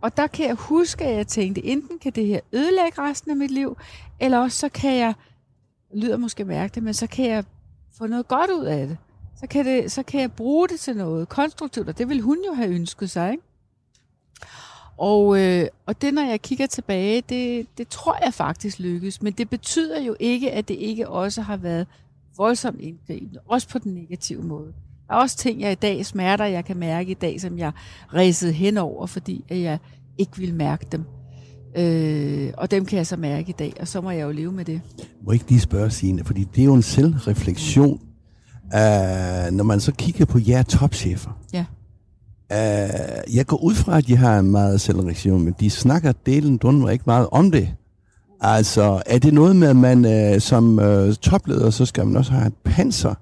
Og 0.00 0.16
der 0.16 0.26
kan 0.26 0.46
jeg 0.46 0.54
huske, 0.54 1.04
at 1.04 1.16
jeg 1.16 1.26
tænkte, 1.26 1.64
enten 1.64 1.98
kan 1.98 2.12
det 2.12 2.26
her 2.26 2.40
ødelægge 2.52 3.02
resten 3.02 3.30
af 3.30 3.36
mit 3.36 3.50
liv, 3.50 3.76
eller 4.20 4.38
også 4.38 4.58
så 4.58 4.68
kan 4.68 4.96
jeg 4.96 5.14
lyder 5.94 6.16
måske 6.16 6.44
mærkeligt, 6.44 6.84
men 6.84 6.94
så 6.94 7.06
kan 7.06 7.24
jeg 7.24 7.44
få 7.98 8.06
noget 8.06 8.28
godt 8.28 8.50
ud 8.50 8.64
af 8.64 8.86
det. 8.86 8.96
Så 9.40 9.46
kan, 9.46 9.64
det, 9.64 9.92
så 9.92 10.02
kan 10.02 10.20
jeg 10.20 10.32
bruge 10.32 10.68
det 10.68 10.80
til 10.80 10.96
noget 10.96 11.28
konstruktivt, 11.28 11.88
og 11.88 11.98
det 11.98 12.08
vil 12.08 12.20
hun 12.20 12.38
jo 12.46 12.54
have 12.54 12.68
ønsket 12.68 13.10
sig. 13.10 13.30
Ikke? 13.30 13.42
Og, 14.96 15.40
øh, 15.40 15.66
og 15.86 16.02
det, 16.02 16.14
når 16.14 16.22
jeg 16.22 16.42
kigger 16.42 16.66
tilbage, 16.66 17.22
det, 17.28 17.66
det 17.78 17.88
tror 17.88 18.24
jeg 18.24 18.34
faktisk 18.34 18.78
lykkes. 18.78 19.22
Men 19.22 19.32
det 19.32 19.50
betyder 19.50 20.00
jo 20.00 20.16
ikke, 20.20 20.52
at 20.52 20.68
det 20.68 20.74
ikke 20.74 21.08
også 21.08 21.42
har 21.42 21.56
været 21.56 21.86
voldsomt 22.36 22.80
indgribende. 22.80 23.40
Også 23.46 23.68
på 23.68 23.78
den 23.78 23.94
negative 23.94 24.42
måde. 24.42 24.72
Der 25.08 25.14
er 25.14 25.18
også 25.18 25.36
ting, 25.36 25.60
jeg 25.60 25.72
i 25.72 25.74
dag 25.74 26.06
smerter, 26.06 26.44
jeg 26.44 26.64
kan 26.64 26.76
mærke 26.76 27.10
i 27.10 27.14
dag, 27.14 27.40
som 27.40 27.58
jeg 27.58 27.72
ræsede 28.14 28.52
henover, 28.52 29.06
fordi 29.06 29.44
jeg 29.50 29.78
ikke 30.18 30.36
vil 30.36 30.54
mærke 30.54 30.86
dem. 30.92 31.04
Øh, 31.76 32.50
og 32.56 32.70
dem 32.70 32.84
kan 32.84 32.96
jeg 32.98 33.06
så 33.06 33.16
mærke 33.16 33.48
i 33.48 33.54
dag, 33.58 33.72
og 33.80 33.88
så 33.88 34.00
må 34.00 34.10
jeg 34.10 34.22
jo 34.22 34.30
leve 34.30 34.52
med 34.52 34.64
det. 34.64 34.80
Må 35.26 35.32
ikke 35.32 35.44
lige 35.48 35.60
spørge 35.60 35.90
Signe, 35.90 36.24
fordi 36.24 36.44
det 36.54 36.60
er 36.60 36.64
jo 36.64 36.74
en 36.74 36.82
selvreflektion. 36.82 38.00
Uh, 38.64 39.52
når 39.52 39.62
man 39.62 39.80
så 39.80 39.92
kigger 39.92 40.24
på 40.24 40.38
jer 40.46 40.62
topchefer, 40.62 41.30
Ja. 41.52 41.64
uh, 42.50 43.36
jeg 43.36 43.46
går 43.46 43.56
ud 43.64 43.74
fra, 43.74 43.98
at 43.98 44.06
de 44.06 44.16
har 44.16 44.38
en 44.38 44.50
meget 44.50 44.80
selektion, 44.80 45.42
men 45.44 45.54
de 45.60 45.70
snakker 45.70 46.12
delen 46.26 46.56
dunder 46.56 46.88
ikke 46.88 47.04
meget 47.06 47.28
om 47.32 47.50
det. 47.50 47.68
Altså, 48.40 49.02
er 49.06 49.18
det 49.18 49.34
noget 49.34 49.56
med, 49.56 49.68
at 49.68 49.76
man 49.76 50.32
uh, 50.34 50.40
som 50.40 50.78
uh, 50.78 51.12
topleder, 51.14 51.70
så 51.70 51.86
skal 51.86 52.06
man 52.06 52.16
også 52.16 52.32
have 52.32 52.46
et 52.46 52.54
panser? 52.64 53.14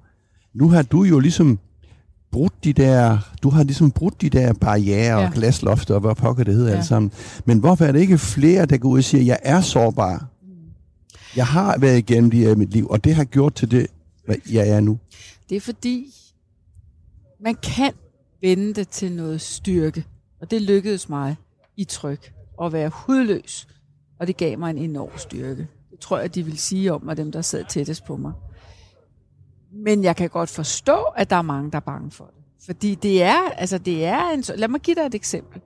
Nu 0.55 0.69
har 0.69 0.83
du 0.83 1.03
jo 1.03 1.19
ligesom 1.19 1.59
brudt 2.35 2.65
de 2.65 2.73
der, 2.73 3.19
du 3.43 3.51
har 3.51 3.63
ligesom 3.63 3.91
brudt 3.91 4.21
de 4.21 4.29
der 4.31 4.53
barriere 4.53 5.21
Ja. 5.21 5.27
og 5.27 5.33
glaslofter, 5.33 5.95
og 5.95 6.01
hvad 6.01 6.15
pokker 6.15 6.45
det 6.45 6.55
hedder 6.55 6.71
Ja. 6.71 6.77
alt 6.77 6.87
sammen. 6.87 7.13
Men 7.45 7.59
hvorfor 7.59 7.85
er 7.85 7.93
det 7.93 8.01
ikke 8.01 8.19
flere, 8.19 8.67
der 8.67 8.77
går 8.77 8.89
ud 8.89 8.99
og 8.99 9.05
siger, 9.05 9.25
jeg 9.25 9.39
er 9.43 9.61
sårbar? 9.61 10.27
Jeg 11.37 11.47
har 11.47 11.79
været 11.79 11.99
igennem 11.99 12.31
det 12.31 12.53
i 12.53 12.55
mit 12.55 12.71
liv, 12.71 12.87
og 12.91 13.05
det 13.05 13.15
har 13.15 13.25
gjort 13.25 13.55
til 13.55 13.71
det, 13.71 13.87
hvad 14.27 14.37
jeg 14.53 14.69
er 14.69 14.81
nu. 14.81 14.99
Det 15.51 15.57
er 15.57 15.61
fordi, 15.61 16.15
man 17.41 17.55
kan 17.63 17.93
vende 18.41 18.75
det 18.75 18.89
til 18.89 19.13
noget 19.13 19.41
styrke. 19.41 20.05
Og 20.41 20.51
det 20.51 20.63
lykkedes 20.63 21.09
mig 21.09 21.37
i 21.77 21.85
tryk 21.85 22.33
at 22.63 22.73
være 22.73 22.91
hudløs. 22.95 23.69
Og 24.21 24.27
det 24.27 24.37
gav 24.37 24.59
mig 24.59 24.71
en 24.71 24.79
enorm 24.79 25.19
styrke. 25.19 25.67
Det 25.91 25.99
tror 26.01 26.19
jeg, 26.19 26.35
de 26.35 26.43
vil 26.43 26.59
sige 26.59 26.93
om 26.93 27.05
mig, 27.05 27.17
dem 27.17 27.33
der 27.33 27.43
sad 27.43 27.65
tættest 27.69 28.05
på 28.05 28.17
mig. 28.17 28.33
Men 29.75 30.05
jeg 30.05 30.17
kan 30.17 30.29
godt 30.29 30.51
forstå, 30.51 30.97
at 31.17 31.31
der 31.31 31.37
er 31.37 31.43
mange, 31.43 31.71
der 31.71 31.77
er 31.77 31.81
bange 31.81 32.11
for 32.11 32.25
det. 32.25 32.45
Fordi 32.67 32.95
det 32.95 33.23
er, 33.23 33.51
altså 33.57 33.79
det 33.79 34.05
er 34.05 34.31
en... 34.31 34.45
Lad 34.57 34.69
mig 34.69 34.81
give 34.81 34.95
dig 34.95 35.03
et 35.03 35.15
eksempel. 35.15 35.61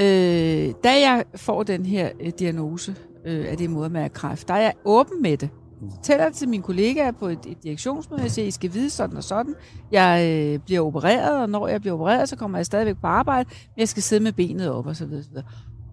Øh, 0.00 0.74
da 0.84 1.00
jeg 1.00 1.24
får 1.36 1.62
den 1.62 1.86
her 1.86 2.10
øh, 2.20 2.32
diagnose 2.38 2.96
øh, 3.24 3.46
af 3.50 3.56
det 3.56 3.70
modermærkekræft, 3.70 4.48
der 4.48 4.54
er 4.54 4.60
jeg 4.60 4.72
åben 4.84 5.22
med 5.22 5.36
det. 5.36 5.50
Fortæller 5.94 6.24
det 6.24 6.34
til 6.34 6.48
mine 6.48 6.62
kollegaer 6.62 7.12
på 7.12 7.26
et, 7.26 7.38
et 7.46 7.62
direktionsmøde, 7.62 8.22
jeg 8.22 8.30
siger, 8.30 8.46
I 8.46 8.50
skal 8.50 8.74
vide 8.74 8.90
sådan 8.90 9.16
og 9.16 9.24
sådan. 9.24 9.54
Jeg 9.92 10.26
øh, 10.26 10.58
bliver 10.58 10.80
opereret, 10.80 11.42
og 11.42 11.50
når 11.50 11.68
jeg 11.68 11.80
bliver 11.80 11.94
opereret, 11.94 12.28
så 12.28 12.36
kommer 12.36 12.58
jeg 12.58 12.66
stadigvæk 12.66 12.96
på 13.00 13.06
arbejde, 13.06 13.48
men 13.48 13.80
jeg 13.80 13.88
skal 13.88 14.02
sidde 14.02 14.22
med 14.22 14.32
benet 14.32 14.70
op 14.70 14.86
og 14.86 14.96
så 14.96 15.06
videre. 15.06 15.22
så 15.22 15.30
videre. 15.30 15.44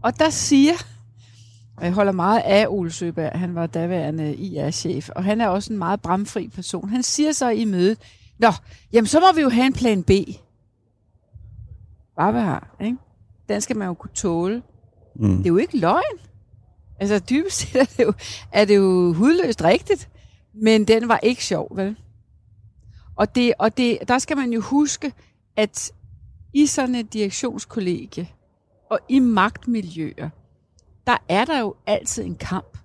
Og 0.03 0.19
der 0.19 0.29
siger, 0.29 0.73
og 1.77 1.85
jeg 1.85 1.93
holder 1.93 2.11
meget 2.11 2.41
af 2.45 2.65
Ole 2.69 2.91
Søberg, 2.91 3.39
han 3.39 3.55
var 3.55 3.67
daværende 3.67 4.35
IR-chef, 4.35 5.09
og 5.09 5.23
han 5.23 5.41
er 5.41 5.47
også 5.47 5.73
en 5.73 5.79
meget 5.79 6.01
bramfri 6.01 6.47
person. 6.47 6.89
Han 6.89 7.03
siger 7.03 7.31
så 7.31 7.49
i 7.49 7.65
mødet, 7.65 7.97
Nå, 8.39 8.51
jamen 8.93 9.07
så 9.07 9.19
må 9.19 9.25
vi 9.35 9.41
jo 9.41 9.49
have 9.49 9.65
en 9.65 9.73
plan 9.73 10.03
B. 10.03 10.11
Bare 12.15 12.41
har, 12.41 12.75
ikke? 12.81 12.97
Den 13.49 13.61
skal 13.61 13.77
man 13.77 13.87
jo 13.87 13.93
kunne 13.93 14.13
tåle. 14.13 14.63
Mm. 15.15 15.37
Det 15.37 15.45
er 15.45 15.49
jo 15.49 15.57
ikke 15.57 15.77
løgn. 15.77 16.19
Altså 16.99 17.19
dybest 17.19 17.57
set 17.57 17.75
er 17.81 17.85
det 17.85 18.03
jo, 18.03 18.13
er 18.51 18.65
det 18.65 18.75
jo 18.75 19.13
hudløst 19.13 19.63
rigtigt. 19.63 20.09
Men 20.53 20.85
den 20.85 21.07
var 21.07 21.17
ikke 21.17 21.45
sjov, 21.45 21.77
vel? 21.77 21.95
Og, 23.15 23.35
det, 23.35 23.53
og 23.59 23.77
det, 23.77 23.97
der 24.07 24.19
skal 24.19 24.37
man 24.37 24.53
jo 24.53 24.61
huske, 24.61 25.13
at 25.55 25.91
i 26.53 26.65
sådan 26.65 26.95
et 26.95 27.13
direktionskollegie 27.13 28.27
og 28.89 28.99
i 29.09 29.19
magtmiljøer, 29.19 30.29
der 31.07 31.17
er 31.29 31.45
der 31.45 31.59
jo 31.59 31.75
altid 31.87 32.23
en 32.23 32.35
kamp. 32.35 32.77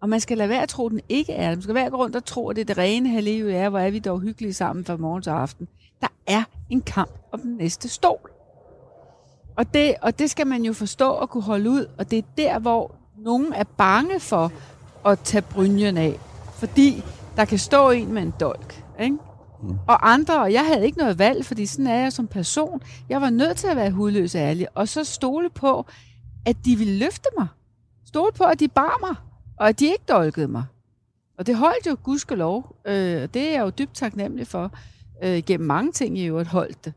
Og 0.00 0.08
man 0.08 0.20
skal 0.20 0.38
lade 0.38 0.48
være 0.48 0.62
at 0.62 0.68
tro, 0.68 0.86
at 0.86 0.92
den 0.92 1.00
ikke 1.08 1.32
er. 1.32 1.48
Man 1.48 1.62
skal 1.62 1.74
være 1.74 1.90
rundt 1.90 2.16
og 2.16 2.24
tro, 2.24 2.48
at 2.48 2.56
det 2.56 2.62
er 2.62 2.66
det 2.66 2.78
rene 2.78 3.08
hellige 3.08 3.52
er, 3.52 3.68
hvor 3.68 3.78
er 3.78 3.90
vi 3.90 3.98
dog 3.98 4.20
hyggelige 4.20 4.54
sammen 4.54 4.84
fra 4.84 4.96
morgen 4.96 5.22
til 5.22 5.30
aften. 5.30 5.68
Der 6.00 6.08
er 6.26 6.42
en 6.70 6.80
kamp 6.80 7.10
om 7.32 7.40
den 7.40 7.56
næste 7.56 7.88
stol. 7.88 8.30
Og 9.56 9.74
det, 9.74 9.94
og 10.02 10.18
det 10.18 10.30
skal 10.30 10.46
man 10.46 10.62
jo 10.62 10.72
forstå 10.72 11.08
og 11.10 11.30
kunne 11.30 11.42
holde 11.42 11.70
ud. 11.70 11.86
Og 11.98 12.10
det 12.10 12.18
er 12.18 12.22
der, 12.36 12.58
hvor 12.58 12.94
nogen 13.18 13.52
er 13.52 13.64
bange 13.64 14.20
for 14.20 14.52
at 15.06 15.20
tage 15.20 15.42
brynjen 15.42 15.96
af. 15.96 16.20
Fordi 16.54 17.04
der 17.36 17.44
kan 17.44 17.58
stå 17.58 17.90
en 17.90 18.12
med 18.12 18.22
en 18.22 18.34
dolk. 18.40 18.84
Ikke? 19.00 19.16
Mm. 19.62 19.78
Og 19.88 20.12
andre, 20.12 20.40
og 20.40 20.52
jeg 20.52 20.66
havde 20.66 20.86
ikke 20.86 20.98
noget 20.98 21.18
valg, 21.18 21.44
fordi 21.44 21.66
sådan 21.66 21.86
er 21.86 22.00
jeg 22.00 22.12
som 22.12 22.26
person. 22.26 22.82
Jeg 23.08 23.20
var 23.20 23.30
nødt 23.30 23.56
til 23.56 23.66
at 23.66 23.76
være 23.76 23.90
hudløs 23.90 24.34
ærlig. 24.34 24.66
Og 24.74 24.88
så 24.88 25.04
stole 25.04 25.50
på, 25.50 25.86
at 26.46 26.56
de 26.64 26.76
ville 26.76 26.98
løfte 26.98 27.28
mig. 27.38 27.48
Stole 28.04 28.32
på, 28.32 28.44
at 28.44 28.60
de 28.60 28.68
bar 28.68 28.98
mig. 29.00 29.16
Og 29.56 29.68
at 29.68 29.80
de 29.80 29.84
ikke 29.84 30.04
dolkede 30.08 30.48
mig. 30.48 30.64
Og 31.38 31.46
det 31.46 31.56
holdt 31.56 31.86
jo 31.86 31.96
gudskelov. 32.02 32.76
Øh, 32.84 33.22
og 33.22 33.34
det 33.34 33.42
er 33.42 33.50
jeg 33.50 33.60
jo 33.60 33.70
dybt 33.70 33.94
taknemmelig 33.94 34.46
for. 34.46 34.72
Øh, 35.22 35.42
gennem 35.46 35.66
mange 35.66 35.92
ting 35.92 36.18
i 36.18 36.24
øvrigt 36.24 36.48
holdt 36.48 36.84
det. 36.84 36.92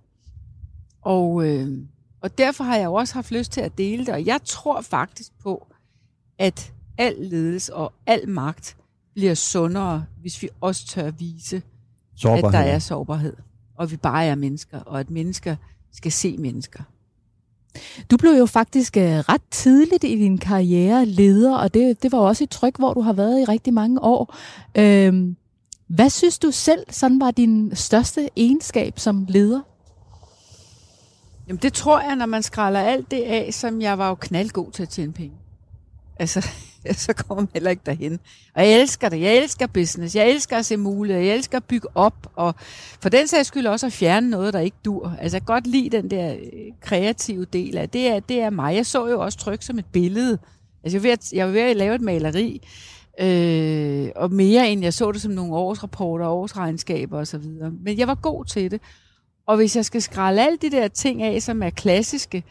Og, 1.02 1.48
øh, 1.48 1.68
og 2.22 2.38
derfor 2.38 2.64
har 2.64 2.76
jeg 2.76 2.86
jo 2.86 2.94
også 2.94 3.14
haft 3.14 3.32
lyst 3.32 3.52
til 3.52 3.62
at 3.62 3.78
dele 3.78 4.06
det. 4.06 4.14
Og 4.14 4.26
jeg 4.26 4.40
tror 4.46 4.82
faktisk 4.82 5.32
på, 5.40 5.68
at 6.40 6.74
al 6.98 7.16
ledelse 7.20 7.74
og 7.76 7.94
al 8.06 8.30
magt 8.30 8.78
bliver 9.14 9.34
sundere, 9.34 10.06
hvis 10.22 10.42
vi 10.42 10.50
også 10.62 10.88
tør 10.88 11.12
vise, 11.12 11.62
at 12.26 12.44
der 12.44 12.60
er 12.60 12.80
sårbarhed. 12.80 13.36
Og 13.76 13.92
vi 13.92 13.98
bare 13.98 14.26
er 14.26 14.36
mennesker, 14.36 14.80
og 14.80 15.00
at 15.00 15.10
mennesker 15.10 15.56
skal 15.92 16.12
se 16.12 16.38
mennesker. 16.38 16.84
Du 18.12 18.18
blev 18.18 18.32
jo 18.32 18.46
faktisk 18.46 18.98
øh, 18.98 19.04
ret 19.04 19.42
tidligt 19.52 20.04
i 20.04 20.16
din 20.16 20.38
karriere 20.38 21.06
leder, 21.06 21.56
og 21.56 21.74
det, 21.74 22.04
det 22.04 22.12
var 22.12 22.18
jo 22.18 22.24
også 22.24 22.44
et 22.44 22.50
tryk, 22.50 22.78
hvor 22.78 22.94
du 22.94 23.02
har 23.02 23.14
været 23.14 23.42
i 23.42 23.44
rigtig 23.44 23.74
mange 23.74 24.02
år. 24.02 24.36
Øhm, 24.76 25.36
hvad 25.88 26.10
synes 26.10 26.40
du 26.40 26.52
selv 26.52 26.86
sådan 26.90 27.20
var 27.20 27.32
din 27.32 27.76
største 27.76 28.30
egenskab 28.36 29.00
som 29.00 29.26
leder? 29.30 29.62
Jamen 31.48 31.60
det 31.62 31.74
tror 31.74 32.02
jeg, 32.02 32.16
når 32.16 32.26
man 32.26 32.44
skræller 32.44 32.80
alt 32.80 33.12
det 33.12 33.22
af, 33.22 33.54
som 33.54 33.82
jeg 33.82 33.98
var 33.98 34.10
jo 34.10 34.16
knaldgod 34.16 34.72
til 34.72 34.84
at 34.84 34.90
tjene 34.90 35.14
penge. 35.14 35.36
Altså, 36.20 36.48
så 37.06 37.14
kommer 37.14 37.42
man 37.42 37.50
heller 37.54 37.70
ikke 37.70 37.82
derhen. 37.86 38.20
Og 38.56 38.64
jeg 38.64 38.82
elsker 38.82 39.10
det. 39.10 39.22
Jeg 39.22 39.38
elsker 39.38 39.68
business. 39.68 40.16
Jeg 40.16 40.30
elsker 40.30 40.58
at 40.58 40.66
se 40.66 40.78
muligheder. 40.78 41.26
Jeg 41.26 41.36
elsker 41.36 41.58
at 41.58 41.64
bygge 41.64 41.88
op. 41.96 42.32
Og 42.36 42.56
for 43.02 43.10
den 43.10 43.28
sags 43.28 43.48
skyld 43.48 43.68
også 43.68 43.86
at 43.86 43.94
fjerne 43.94 44.30
noget, 44.30 44.54
der 44.54 44.60
ikke 44.60 44.78
dur. 44.86 45.16
Altså, 45.22 45.36
jeg 45.38 45.42
kan 45.42 45.54
godt 45.54 45.68
lide 45.68 45.98
den 45.98 46.12
der 46.12 46.34
øh, 46.34 46.40
kreative 46.82 47.46
del 47.46 47.78
af 47.78 47.90
det. 47.90 48.08
Er, 48.08 48.20
det 48.20 48.42
er 48.42 48.50
mig. 48.50 48.76
Jeg 48.76 48.86
så 48.86 49.08
jo 49.08 49.22
også 49.22 49.38
tryk 49.38 49.62
som 49.62 49.80
et 49.80 49.86
billede. 49.86 50.38
Altså, 50.84 50.98
jeg 50.98 51.04
var 51.04 51.08
ved 51.08 51.12
at, 51.12 51.34
jeg 51.34 51.46
var 51.46 51.52
ved 51.52 51.62
at 51.62 51.78
lave 51.78 51.96
et 51.96 52.02
maleri. 52.02 52.68
Øh, 53.20 54.10
og 54.16 54.32
mere 54.32 54.70
end 54.70 54.84
jeg 54.84 54.94
så 54.94 55.12
det 55.12 55.22
som 55.22 55.32
nogle 55.32 55.56
årsrapporter, 55.56 56.28
årsregnskaber 56.28 57.20
osv. 57.20 57.44
Men 57.82 57.98
jeg 57.98 58.08
var 58.08 58.16
god 58.16 58.46
til 58.46 58.72
det. 58.72 58.82
Og 59.46 59.56
hvis 59.56 59.76
jeg 59.76 59.86
skal 59.86 60.02
skralde 60.02 60.42
alle 60.42 60.58
de 60.62 60.72
der 60.72 60.88
ting 60.88 61.24
af, 61.24 61.42
som 61.42 61.64
er 61.64 61.70
klassiske, 61.70 62.44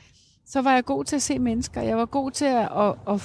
så 0.47 0.63
var 0.63 0.75
jeg 0.75 0.85
god 0.85 1.05
til 1.05 1.17
at 1.17 1.23
se 1.23 1.39
mennesker. 1.39 1.83
Jeg 1.83 1.97
var 1.97 2.05
god 2.05 2.31
til 2.31 2.45
at, 2.45 2.69
og, 2.69 2.99
og 3.05 3.21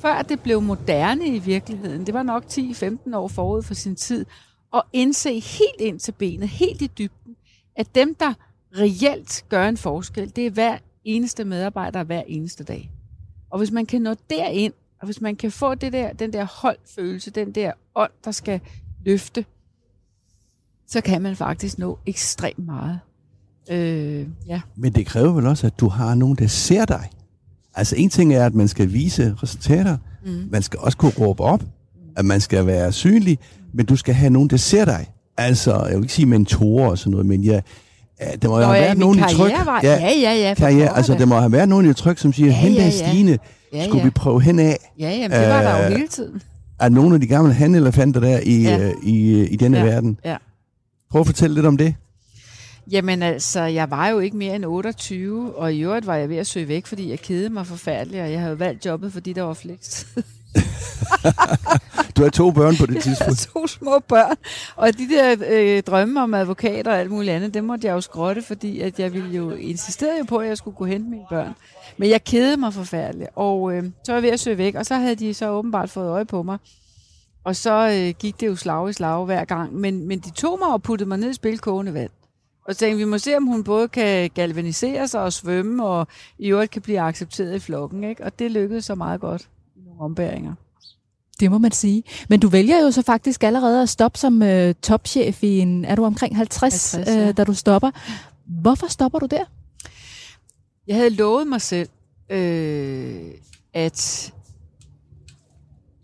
før 0.00 0.22
det 0.22 0.40
blev 0.40 0.62
moderne 0.62 1.26
i 1.26 1.38
virkeligheden, 1.38 2.06
det 2.06 2.14
var 2.14 2.22
nok 2.22 2.44
10-15 2.44 3.16
år 3.16 3.28
forud 3.28 3.62
for 3.62 3.74
sin 3.74 3.96
tid, 3.96 4.26
at 4.74 4.82
indse 4.92 5.40
helt 5.40 5.80
ind 5.80 6.00
til 6.00 6.12
benet, 6.12 6.48
helt 6.48 6.82
i 6.82 6.86
dybden, 6.86 7.36
at 7.76 7.94
dem, 7.94 8.14
der 8.14 8.34
reelt 8.78 9.44
gør 9.48 9.68
en 9.68 9.76
forskel, 9.76 10.36
det 10.36 10.46
er 10.46 10.50
hver 10.50 10.78
eneste 11.04 11.44
medarbejder 11.44 12.04
hver 12.04 12.22
eneste 12.26 12.64
dag. 12.64 12.90
Og 13.50 13.58
hvis 13.58 13.70
man 13.70 13.86
kan 13.86 14.02
nå 14.02 14.14
derind, 14.30 14.72
og 15.00 15.04
hvis 15.04 15.20
man 15.20 15.36
kan 15.36 15.50
få 15.50 15.74
det 15.74 15.92
der, 15.92 16.12
den 16.12 16.32
der 16.32 16.44
holdfølelse, 16.44 17.30
den 17.30 17.52
der 17.52 17.72
ånd, 17.94 18.10
der 18.24 18.30
skal 18.30 18.60
løfte, 19.04 19.44
så 20.86 21.00
kan 21.00 21.22
man 21.22 21.36
faktisk 21.36 21.78
nå 21.78 21.98
ekstremt 22.06 22.66
meget. 22.66 23.00
Øh, 23.70 24.28
ja. 24.46 24.60
Men 24.76 24.92
det 24.92 25.06
kræver 25.06 25.32
vel 25.32 25.46
også, 25.46 25.66
at 25.66 25.80
du 25.80 25.88
har 25.88 26.14
nogen, 26.14 26.36
der 26.36 26.46
ser 26.46 26.84
dig. 26.84 27.10
Altså 27.74 27.96
en 27.96 28.10
ting 28.10 28.34
er, 28.34 28.46
at 28.46 28.54
man 28.54 28.68
skal 28.68 28.92
vise 28.92 29.34
resultater. 29.42 29.96
Mm. 30.26 30.30
Man 30.50 30.62
skal 30.62 30.78
også 30.82 30.98
kunne 30.98 31.12
råbe 31.20 31.42
op. 31.42 31.62
At 32.16 32.24
man 32.24 32.40
skal 32.40 32.66
være 32.66 32.92
synlig. 32.92 33.38
Men 33.74 33.86
du 33.86 33.96
skal 33.96 34.14
have 34.14 34.30
nogen, 34.30 34.50
der 34.50 34.56
ser 34.56 34.84
dig. 34.84 35.06
Altså, 35.36 35.84
jeg 35.88 35.96
vil 35.96 36.04
ikke 36.04 36.12
sige 36.14 36.26
mentorer 36.26 36.90
og 36.90 36.98
sådan 36.98 37.10
noget, 37.10 37.26
men 37.26 37.44
ja, 37.44 37.60
ja, 38.20 38.26
der 38.42 38.48
må 38.48 38.54
jo 38.54 38.60
Nå, 38.60 38.66
have 38.66 38.76
ja, 38.76 38.82
været 38.84 38.98
nogen 38.98 39.18
i 39.18 39.22
tryk. 39.22 39.52
var- 39.66 39.80
ja, 39.82 39.96
ja, 40.00 40.32
ja, 40.34 40.50
for 40.52 40.54
karriere, 40.54 40.96
altså, 40.96 41.14
der 41.14 41.26
må 41.26 41.34
have 41.38 41.52
været 41.52 41.68
nogen 41.68 41.90
i 41.90 41.94
tryk, 41.94 42.18
som 42.18 42.32
siger, 42.32 42.46
Ja, 42.46 42.52
hen 42.52 42.72
ja, 42.72 42.78
der 42.78 42.84
ja. 42.84 42.90
Stine, 43.10 43.38
Ja, 43.72 43.84
skulle 43.84 43.98
ja. 43.98 44.04
vi 44.04 44.10
prøve 44.10 44.42
hen 44.42 44.58
af. 44.58 44.76
Ja, 44.98 45.10
jamen, 45.10 45.30
det 45.40 45.48
var 45.48 45.62
der 45.62 45.76
jo 45.78 45.84
Øh, 45.84 45.90
hele 45.96 46.08
tiden. 46.08 46.40
Er 46.80 46.88
nogle 46.88 47.14
af 47.14 47.20
de 47.20 47.26
gamle 47.26 47.52
handelefanter 47.52 48.20
der 48.20 48.40
i, 48.42 48.62
Ja. 48.62 48.76
ja. 48.78 48.92
i, 49.02 49.44
i 49.44 49.56
denne 49.56 49.78
Ja. 49.78 49.84
verden. 49.84 50.18
Ja. 50.24 50.36
Prøv 51.10 51.20
at 51.20 51.26
fortælle 51.26 51.54
lidt 51.54 51.66
om 51.66 51.76
det. 51.76 51.94
Jamen 52.90 53.22
altså, 53.22 53.62
jeg 53.62 53.90
var 53.90 54.08
jo 54.08 54.18
ikke 54.18 54.36
mere 54.36 54.54
end 54.54 54.64
28, 54.64 55.56
og 55.56 55.74
i 55.74 55.80
øvrigt 55.80 56.06
var 56.06 56.14
jeg 56.16 56.28
ved 56.28 56.36
at 56.36 56.46
søge 56.46 56.68
væk, 56.68 56.86
fordi 56.86 57.10
jeg 57.10 57.20
kedede 57.20 57.50
mig 57.50 57.66
forfærdeligt, 57.66 58.22
og 58.22 58.32
jeg 58.32 58.40
havde 58.40 58.58
valgt 58.58 58.86
jobbet, 58.86 59.12
fordi 59.12 59.32
der 59.32 59.42
var 59.42 59.54
fleks. 59.54 60.06
Du 62.16 62.22
har 62.22 62.30
to 62.30 62.50
børn 62.50 62.76
på 62.76 62.86
det 62.86 62.94
Jeg 62.94 63.02
tidspunkt. 63.02 63.38
to 63.38 63.66
små 63.66 63.98
børn, 64.08 64.36
og 64.76 64.98
de 64.98 65.08
der 65.08 65.36
øh, 65.50 65.82
drømme 65.82 66.22
om 66.22 66.34
advokater 66.34 66.92
og 66.92 66.98
alt 66.98 67.10
muligt 67.10 67.32
andet, 67.32 67.54
det 67.54 67.64
måtte 67.64 67.86
jeg 67.86 67.92
jo 67.92 68.00
skrotte, 68.00 68.42
fordi 68.42 68.80
at 68.80 69.00
jeg 69.00 69.12
ville 69.12 69.30
jo 69.30 69.50
insistere 69.50 70.18
jo 70.18 70.24
på, 70.24 70.38
at 70.38 70.48
jeg 70.48 70.56
skulle 70.58 70.76
kunne 70.76 70.88
hente 70.88 71.10
mine 71.10 71.24
børn. 71.30 71.52
Men 71.96 72.10
jeg 72.10 72.24
kedede 72.24 72.56
mig 72.56 72.74
forfærdeligt, 72.74 73.30
og 73.36 73.72
øh, 73.74 73.82
så 74.04 74.12
var 74.12 74.14
jeg 74.16 74.22
ved 74.22 74.30
at 74.30 74.40
søge 74.40 74.58
væk, 74.58 74.74
og 74.74 74.86
så 74.86 74.94
havde 74.94 75.14
de 75.14 75.34
så 75.34 75.50
åbenbart 75.50 75.90
fået 75.90 76.08
øje 76.08 76.24
på 76.24 76.42
mig. 76.42 76.58
Og 77.44 77.56
så 77.56 77.88
øh, 77.88 78.14
gik 78.18 78.40
det 78.40 78.46
jo 78.46 78.56
slag 78.56 78.90
i 78.90 78.92
slag 78.92 79.24
hver 79.24 79.44
gang. 79.44 79.74
Men, 79.74 80.08
men 80.08 80.18
de 80.18 80.30
tog 80.30 80.58
mig 80.58 80.68
og 80.68 80.82
puttede 80.82 81.08
mig 81.08 81.18
ned 81.18 81.30
i 81.30 81.34
spilkogende 81.34 81.94
vand. 81.94 82.10
Og 82.70 82.74
så 82.74 82.78
tænkte, 82.78 82.98
vi 82.98 83.04
må 83.04 83.18
se, 83.18 83.36
om 83.36 83.46
hun 83.46 83.64
både 83.64 83.88
kan 83.88 84.30
galvanisere 84.34 85.08
sig 85.08 85.20
og 85.20 85.32
svømme, 85.32 85.86
og 85.86 86.06
i 86.38 86.48
øvrigt 86.48 86.70
kan 86.70 86.82
blive 86.82 87.00
accepteret 87.00 87.54
i 87.54 87.58
flokken. 87.58 88.04
Ikke? 88.04 88.24
Og 88.24 88.38
det 88.38 88.50
lykkedes 88.50 88.84
så 88.84 88.94
meget 88.94 89.20
godt 89.20 89.48
i 89.76 89.80
nogle 89.84 90.00
ombæringer. 90.00 90.54
Det 91.40 91.50
må 91.50 91.58
man 91.58 91.72
sige. 91.72 92.02
Men 92.28 92.40
du 92.40 92.48
vælger 92.48 92.82
jo 92.82 92.90
så 92.90 93.02
faktisk 93.02 93.44
allerede 93.44 93.82
at 93.82 93.88
stoppe 93.88 94.18
som 94.18 94.42
øh, 94.42 94.74
topchef 94.82 95.42
i 95.42 95.58
en, 95.58 95.84
er 95.84 95.94
du 95.94 96.04
omkring 96.04 96.36
50, 96.36 96.92
50 96.92 97.16
ja. 97.16 97.28
øh, 97.28 97.36
da 97.36 97.44
du 97.44 97.54
stopper. 97.54 97.90
Hvorfor 98.46 98.86
stopper 98.86 99.18
du 99.18 99.26
der? 99.26 99.44
Jeg 100.86 100.96
havde 100.96 101.10
lovet 101.10 101.46
mig 101.46 101.60
selv, 101.60 101.88
øh, 102.30 103.24
at 103.74 104.32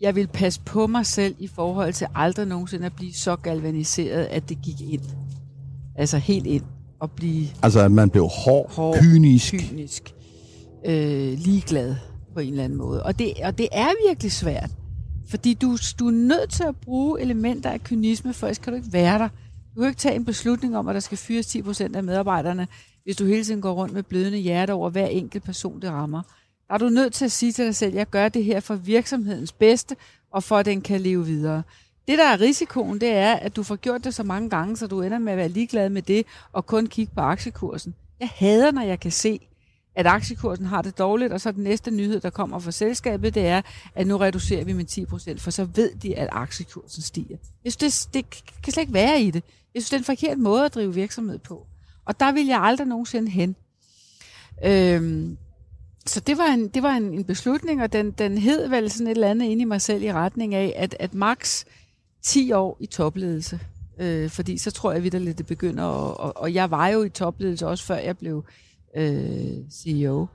jeg 0.01 0.15
ville 0.15 0.27
passe 0.27 0.61
på 0.65 0.87
mig 0.87 1.05
selv 1.05 1.35
i 1.39 1.47
forhold 1.47 1.93
til 1.93 2.07
aldrig 2.15 2.45
nogensinde 2.45 2.85
at 2.85 2.95
blive 2.95 3.13
så 3.13 3.35
galvaniseret, 3.35 4.25
at 4.25 4.49
det 4.49 4.57
gik 4.61 4.81
ind. 4.81 5.03
Altså 5.97 6.17
helt 6.17 6.47
ind. 6.47 6.63
Og 6.99 7.11
blive 7.11 7.47
Altså, 7.63 7.79
at 7.79 7.91
man 7.91 8.09
blev 8.09 8.27
hård, 8.27 8.71
Hård, 8.71 8.97
kynisk. 8.99 9.53
kynisk, 9.53 10.15
øh, 10.85 11.33
ligeglad 11.37 11.95
på 12.33 12.39
en 12.39 12.49
eller 12.49 12.63
anden 12.63 12.77
måde. 12.77 13.03
Og 13.03 13.19
det, 13.19 13.33
og 13.43 13.57
det 13.57 13.67
er 13.71 13.87
virkelig 14.09 14.31
svært. 14.31 14.69
Fordi 15.29 15.53
du, 15.53 15.77
du 15.99 16.07
er 16.07 16.11
nødt 16.11 16.49
til 16.49 16.63
at 16.63 16.75
bruge 16.75 17.21
elementer 17.21 17.69
af 17.69 17.83
kynisme, 17.83 18.33
for 18.33 18.47
ellers 18.47 18.57
kan 18.57 18.73
du 18.73 18.77
ikke 18.77 18.93
være 18.93 19.19
der. 19.19 19.29
Du 19.75 19.81
kan 19.81 19.87
ikke 19.89 19.99
tage 19.99 20.15
en 20.15 20.25
beslutning 20.25 20.77
om, 20.77 20.87
at 20.87 20.93
der 20.93 20.99
skal 20.99 21.17
fyres 21.17 21.55
10% 21.55 21.95
af 21.95 22.03
medarbejderne, 22.03 22.67
hvis 23.03 23.15
du 23.15 23.25
hele 23.25 23.43
tiden 23.43 23.61
går 23.61 23.73
rundt 23.73 23.93
med 23.93 24.03
blødende 24.03 24.37
hjerte 24.37 24.73
over 24.73 24.89
hver 24.89 25.05
enkelt 25.07 25.43
person, 25.43 25.81
det 25.81 25.89
rammer. 25.89 26.21
Der 26.67 26.73
er 26.73 26.77
du 26.77 26.89
nødt 26.89 27.13
til 27.13 27.25
at 27.25 27.31
sige 27.31 27.51
til 27.51 27.65
dig 27.65 27.75
selv, 27.75 27.93
jeg 27.93 28.09
gør 28.09 28.29
det 28.29 28.43
her 28.43 28.59
for 28.59 28.75
virksomhedens 28.75 29.51
bedste, 29.51 29.95
og 30.31 30.43
for 30.43 30.57
at 30.57 30.65
den 30.65 30.81
kan 30.81 31.01
leve 31.01 31.25
videre. 31.25 31.63
Det, 32.07 32.17
der 32.17 32.25
er 32.25 32.41
risikoen, 32.41 33.01
det 33.01 33.09
er, 33.09 33.33
at 33.33 33.55
du 33.55 33.63
får 33.63 33.75
gjort 33.75 34.03
det 34.03 34.13
så 34.13 34.23
mange 34.23 34.49
gange, 34.49 34.77
så 34.77 34.87
du 34.87 35.01
ender 35.01 35.19
med 35.19 35.31
at 35.31 35.37
være 35.37 35.49
ligeglad 35.49 35.89
med 35.89 36.01
det, 36.01 36.25
og 36.53 36.65
kun 36.65 36.87
kigge 36.87 37.13
på 37.15 37.21
aktiekursen. 37.21 37.95
Jeg 38.19 38.29
hader, 38.35 38.71
når 38.71 38.81
jeg 38.81 38.99
kan 38.99 39.11
se, 39.11 39.39
at 39.95 40.07
aktiekursen 40.07 40.65
har 40.65 40.81
det 40.81 40.97
dårligt, 40.97 41.33
og 41.33 41.41
så 41.41 41.51
den 41.51 41.63
næste 41.63 41.91
nyhed, 41.91 42.19
der 42.19 42.29
kommer 42.29 42.59
fra 42.59 42.71
selskabet, 42.71 43.35
det 43.35 43.47
er, 43.47 43.61
at 43.95 44.07
nu 44.07 44.17
reducerer 44.17 44.63
vi 44.63 44.73
med 44.73 44.85
10%, 45.35 45.39
for 45.39 45.51
så 45.51 45.65
ved 45.65 45.95
de, 45.95 46.15
at 46.17 46.29
aktiekursen 46.31 47.01
stiger. 47.01 47.37
Jeg 47.63 47.73
synes, 47.73 48.05
det, 48.05 48.13
det 48.13 48.43
kan 48.63 48.73
slet 48.73 48.81
ikke 48.81 48.93
være 48.93 49.21
i 49.21 49.31
det. 49.31 49.43
Jeg 49.73 49.81
synes, 49.81 49.89
det 49.89 49.95
er 49.95 49.99
en 49.99 50.03
forkert 50.03 50.37
måde 50.37 50.65
at 50.65 50.75
drive 50.75 50.93
virksomhed 50.93 51.39
på. 51.39 51.65
Og 52.05 52.19
der 52.19 52.31
vil 52.31 52.45
jeg 52.45 52.59
aldrig 52.61 52.87
nogensinde 52.87 53.31
hen. 53.31 53.55
Øhm, 54.65 55.37
så 56.05 56.19
det 56.19 56.37
var 56.37 56.47
en, 56.47 56.67
det 56.67 56.83
var 56.83 56.93
en, 56.93 57.13
en 57.13 57.23
beslutning, 57.23 57.83
og 57.83 57.93
den, 57.93 58.11
den 58.11 58.37
hed 58.37 58.67
vel 58.69 58.91
sådan 58.91 59.07
et 59.07 59.11
eller 59.11 59.29
andet 59.29 59.45
inde 59.45 59.61
i 59.61 59.65
mig 59.65 59.81
selv 59.81 60.03
i 60.03 60.13
retning 60.13 60.55
af, 60.55 60.73
at, 60.77 60.95
at 60.99 61.13
max 61.13 61.65
10 62.27 62.51
år 62.51 62.77
i 62.79 62.85
topledelse. 62.85 63.59
Øh, 63.99 64.29
fordi 64.29 64.57
så 64.57 64.71
tror 64.71 64.91
jeg 64.91 65.03
vidt 65.03 65.37
det 65.37 65.45
begynder, 65.45 65.83
og, 65.83 66.19
og, 66.19 66.41
og 66.41 66.53
jeg 66.53 66.71
var 66.71 66.87
jo 66.87 67.03
i 67.03 67.09
topledelse 67.09 67.67
også 67.67 67.83
før 67.83 67.95
jeg 67.95 68.17
blev 68.17 68.45
øh, 68.95 69.53
CEO. 69.71 70.25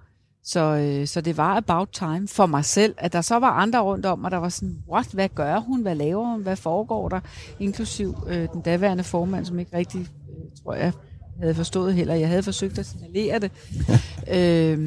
Så, 0.44 0.60
øh, 0.60 1.06
så 1.06 1.20
det 1.20 1.36
var 1.36 1.56
about 1.56 1.88
time 1.92 2.28
for 2.28 2.46
mig 2.46 2.64
selv, 2.64 2.94
at 2.98 3.12
der 3.12 3.20
så 3.20 3.38
var 3.38 3.50
andre 3.50 3.80
rundt 3.80 4.06
om, 4.06 4.24
og 4.24 4.30
der 4.30 4.36
var 4.36 4.48
sådan, 4.48 4.78
what, 4.88 5.08
hvad 5.12 5.28
gør 5.28 5.58
hun, 5.58 5.82
hvad 5.82 5.94
laver 5.94 6.26
hun, 6.26 6.42
hvad 6.42 6.56
foregår 6.56 7.08
der, 7.08 7.20
inklusiv 7.60 8.16
øh, 8.28 8.48
den 8.52 8.60
daværende 8.60 9.04
formand, 9.04 9.44
som 9.44 9.58
ikke 9.58 9.76
rigtig, 9.76 10.00
øh, 10.00 10.62
tror 10.62 10.74
jeg, 10.74 10.92
havde 11.40 11.54
forstået 11.54 11.94
heller. 11.94 12.14
Jeg 12.14 12.28
havde 12.28 12.42
forsøgt 12.42 12.78
at 12.78 12.86
signalere 12.86 13.38
det. 13.38 13.50
øh, 14.36 14.78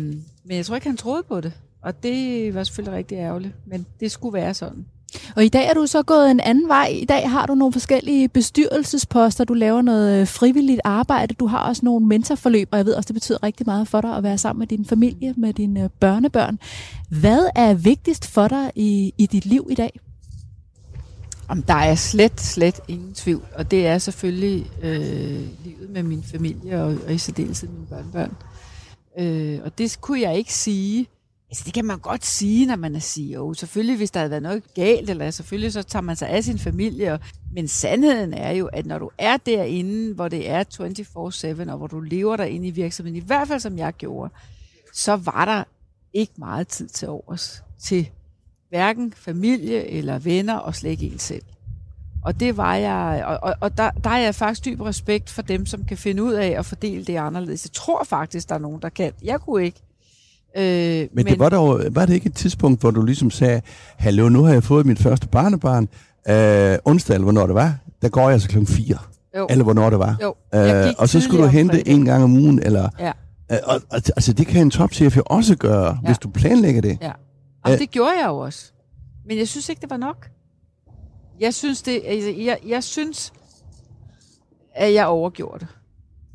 men 0.44 0.58
jeg 0.58 0.66
tror 0.66 0.76
ikke, 0.76 0.88
han 0.88 0.98
troede 0.98 1.24
på 1.24 1.42
det. 1.42 1.54
Og 1.82 2.04
det 2.04 2.54
var 2.56 2.64
selvfølgelig 2.64 2.98
rigtig 2.98 3.16
ærgerligt. 3.16 3.54
Men 3.66 3.86
det 4.00 4.12
skulle 4.12 4.34
være 4.34 4.54
sådan. 4.54 4.86
Og 5.36 5.46
i 5.46 5.50
dag 5.50 5.68
er 5.68 5.74
du 5.74 5.88
så 5.88 6.04
gået 6.04 6.32
en 6.32 6.40
anden 6.40 6.68
vej. 6.68 6.88
I 7.02 7.06
dag 7.06 7.30
har 7.30 7.46
du 7.46 7.56
nogle 7.56 7.74
forskellige 7.74 8.28
bestyrelsesposter. 8.30 9.44
Du 9.44 9.54
laver 9.54 9.82
noget 9.82 10.22
øh, 10.22 10.28
frivilligt 10.28 10.82
arbejde. 10.84 11.34
Du 11.34 11.48
har 11.48 11.60
også 11.60 11.86
nogle 11.86 12.06
mentorforløb, 12.06 12.70
og 12.72 12.78
jeg 12.78 12.86
ved 12.86 12.94
også, 12.94 13.08
det 13.08 13.14
betyder 13.14 13.44
rigtig 13.44 13.66
meget 13.66 13.88
for 13.88 14.02
dig 14.02 14.16
at 14.16 14.24
være 14.24 14.38
sammen 14.38 14.60
med 14.60 14.68
din 14.68 14.86
familie, 14.86 15.34
med 15.38 15.54
dine 15.54 15.84
øh, 15.84 15.90
børnebørn. 16.00 16.60
Hvad 17.10 17.48
er 17.56 17.74
vigtigst 17.74 18.28
for 18.28 18.48
dig 18.48 18.72
i, 18.76 19.14
i 19.18 19.26
dit 19.26 19.46
liv 19.46 19.68
i 19.72 19.76
dag? 19.76 20.00
Om 21.48 21.64
der 21.64 21.74
er 21.74 21.96
slet, 21.96 22.42
slet 22.42 22.80
ingen 22.88 23.14
tvivl. 23.14 23.46
Og 23.56 23.72
det 23.72 23.88
er 23.88 23.98
selvfølgelig 23.98 24.72
øh, 24.82 25.40
livet 25.64 25.90
med 25.90 26.04
min 26.04 26.24
familie, 26.24 26.84
og, 26.84 26.98
og 27.08 27.14
i 27.14 27.18
særdeleshed 27.18 27.70
mine 27.70 27.86
børnebørn. 27.86 28.32
Øh, 29.20 29.60
og 29.66 29.78
det 29.78 29.98
kunne 30.02 30.22
jeg 30.22 30.38
ikke 30.38 30.54
sige. 30.54 31.08
Altså 31.56 31.66
det 31.66 31.74
kan 31.74 31.86
man 31.86 32.00
godt 32.00 32.26
sige, 32.26 32.66
når 32.66 32.76
man 32.76 32.96
er 32.96 33.00
CEO. 33.00 33.54
Selvfølgelig, 33.54 33.98
hvis 33.98 34.12
der 34.12 34.20
havde 34.20 34.30
været 34.30 34.44
noget 34.44 34.64
galt, 34.74 35.10
eller 35.10 35.32
selvfølgelig 35.32 35.74
så 35.74 35.84
tager 35.84 36.04
man 36.04 36.16
sig 36.16 36.30
af 36.30 36.44
sin 36.44 36.60
familie. 36.60 37.14
Og, 37.14 37.20
men 37.54 37.68
sandheden 37.68 38.34
er 38.34 38.52
jo, 38.52 38.66
at 38.66 38.86
når 38.86 39.00
du 39.00 39.10
er 39.18 39.38
derinde, 39.38 40.14
hvor 40.14 40.28
det 40.28 40.50
er 40.50 40.64
24-7, 41.68 41.72
og 41.72 41.78
hvor 41.78 41.88
du 41.88 42.00
lever 42.00 42.36
derinde 42.36 42.68
i 42.68 42.72
virksomheden, 42.72 43.16
i 43.16 43.26
hvert 43.26 43.48
fald 43.48 43.60
som 43.60 43.78
jeg 43.78 43.94
gjorde, 43.94 44.34
så 44.94 45.16
var 45.16 45.46
der 45.46 45.64
ikke 46.14 46.34
meget 46.38 46.68
tid 46.68 46.88
til 46.88 47.08
overs 47.08 47.64
til 47.80 48.10
hverken 48.70 49.14
familie 49.14 49.88
eller 49.88 50.20
venner, 50.20 50.56
og 50.56 50.76
slet 50.76 50.90
ikke 50.90 51.06
en 51.06 51.20
selv. 51.20 51.44
Og 52.24 52.40
det 52.40 52.58
var 52.58 52.76
jeg, 52.76 53.24
og, 53.26 53.40
og, 53.42 53.56
og 53.60 53.78
der, 53.78 53.92
der 53.92 54.10
er 54.10 54.18
jeg 54.18 54.36
faktisk 54.36 54.66
dyb 54.66 54.82
respekt 54.82 55.30
for 55.30 55.42
dem, 55.42 55.66
som 55.66 55.86
kan 55.86 55.98
finde 55.98 56.24
ud 56.24 56.34
af 56.34 56.48
at 56.48 56.66
fordele 56.66 57.06
det 57.06 57.16
anderledes. 57.16 57.66
Jeg 57.66 57.72
tror 57.72 58.04
faktisk, 58.04 58.50
der 58.50 58.56
er 58.56 58.60
nogen, 58.60 58.82
der 58.82 58.90
kan. 58.90 59.12
Jeg 59.24 59.42
kunne 59.42 59.66
ikke. 59.66 59.85
Øh, 60.58 60.64
men, 60.64 61.10
men 61.14 61.26
det 61.26 61.40
var, 61.40 61.50
dog, 61.50 61.82
var 61.92 62.06
det 62.06 62.14
ikke 62.14 62.26
et 62.26 62.36
tidspunkt, 62.36 62.82
hvor 62.82 62.92
du 62.92 63.02
ligesom 63.06 63.32
sagde, 63.32 63.62
hallo, 63.98 64.30
nu 64.30 64.44
har 64.44 64.54
jeg 64.54 64.64
fået 64.64 64.86
mit 64.86 65.00
første 65.00 65.28
barnebarn, 65.28 65.88
øh, 66.30 66.78
onsdag, 66.86 67.14
eller 67.14 67.24
hvornår 67.24 67.46
det 67.46 67.56
var, 67.56 67.76
der 68.02 68.10
går 68.10 68.30
jeg 68.30 68.42
så 68.42 68.50
klokken 68.50 68.68
4. 68.68 68.98
Jo. 69.38 69.48
Eller 69.50 69.64
hvornår 69.64 69.90
det 69.90 70.00
var. 70.00 70.18
Jo, 70.22 70.36
øh, 70.56 70.94
og 70.98 71.10
så 71.10 71.22
skulle 71.22 71.44
du 71.44 71.48
hente 71.48 71.88
en 71.88 72.06
gang 72.06 72.24
om 72.24 72.34
ugen, 72.34 72.60
eller... 72.64 72.90
Ja. 73.00 73.12
Øh, 73.52 73.58
og, 73.64 73.82
og, 73.90 74.02
altså, 74.16 74.34
det 74.34 74.48
kan 74.48 74.62
en 74.62 74.72
topchef 74.72 75.18
jo 75.18 75.24
også 75.26 75.56
gøre, 75.56 75.86
ja. 75.86 76.08
hvis 76.08 76.18
du 76.18 76.30
planlægger 76.30 76.82
det. 76.82 76.98
Ja, 77.02 77.12
og 77.64 77.72
øh, 77.72 77.80
det 77.80 77.92
gjorde 77.92 78.14
jeg 78.22 78.28
jo 78.28 78.38
også. 78.38 78.72
Men 79.28 79.38
jeg 79.38 79.48
synes 79.48 79.70
ikke, 79.70 79.82
det 79.82 79.90
var 79.90 79.98
nok. 79.98 80.30
Jeg 81.40 81.54
synes, 81.54 81.82
det, 81.82 82.02
altså, 82.06 82.30
jeg, 82.30 82.58
jeg 82.68 82.84
synes, 82.84 83.34
at 84.76 84.94
jeg 84.94 85.06
overgjorde 85.06 85.60
det. 85.60 85.68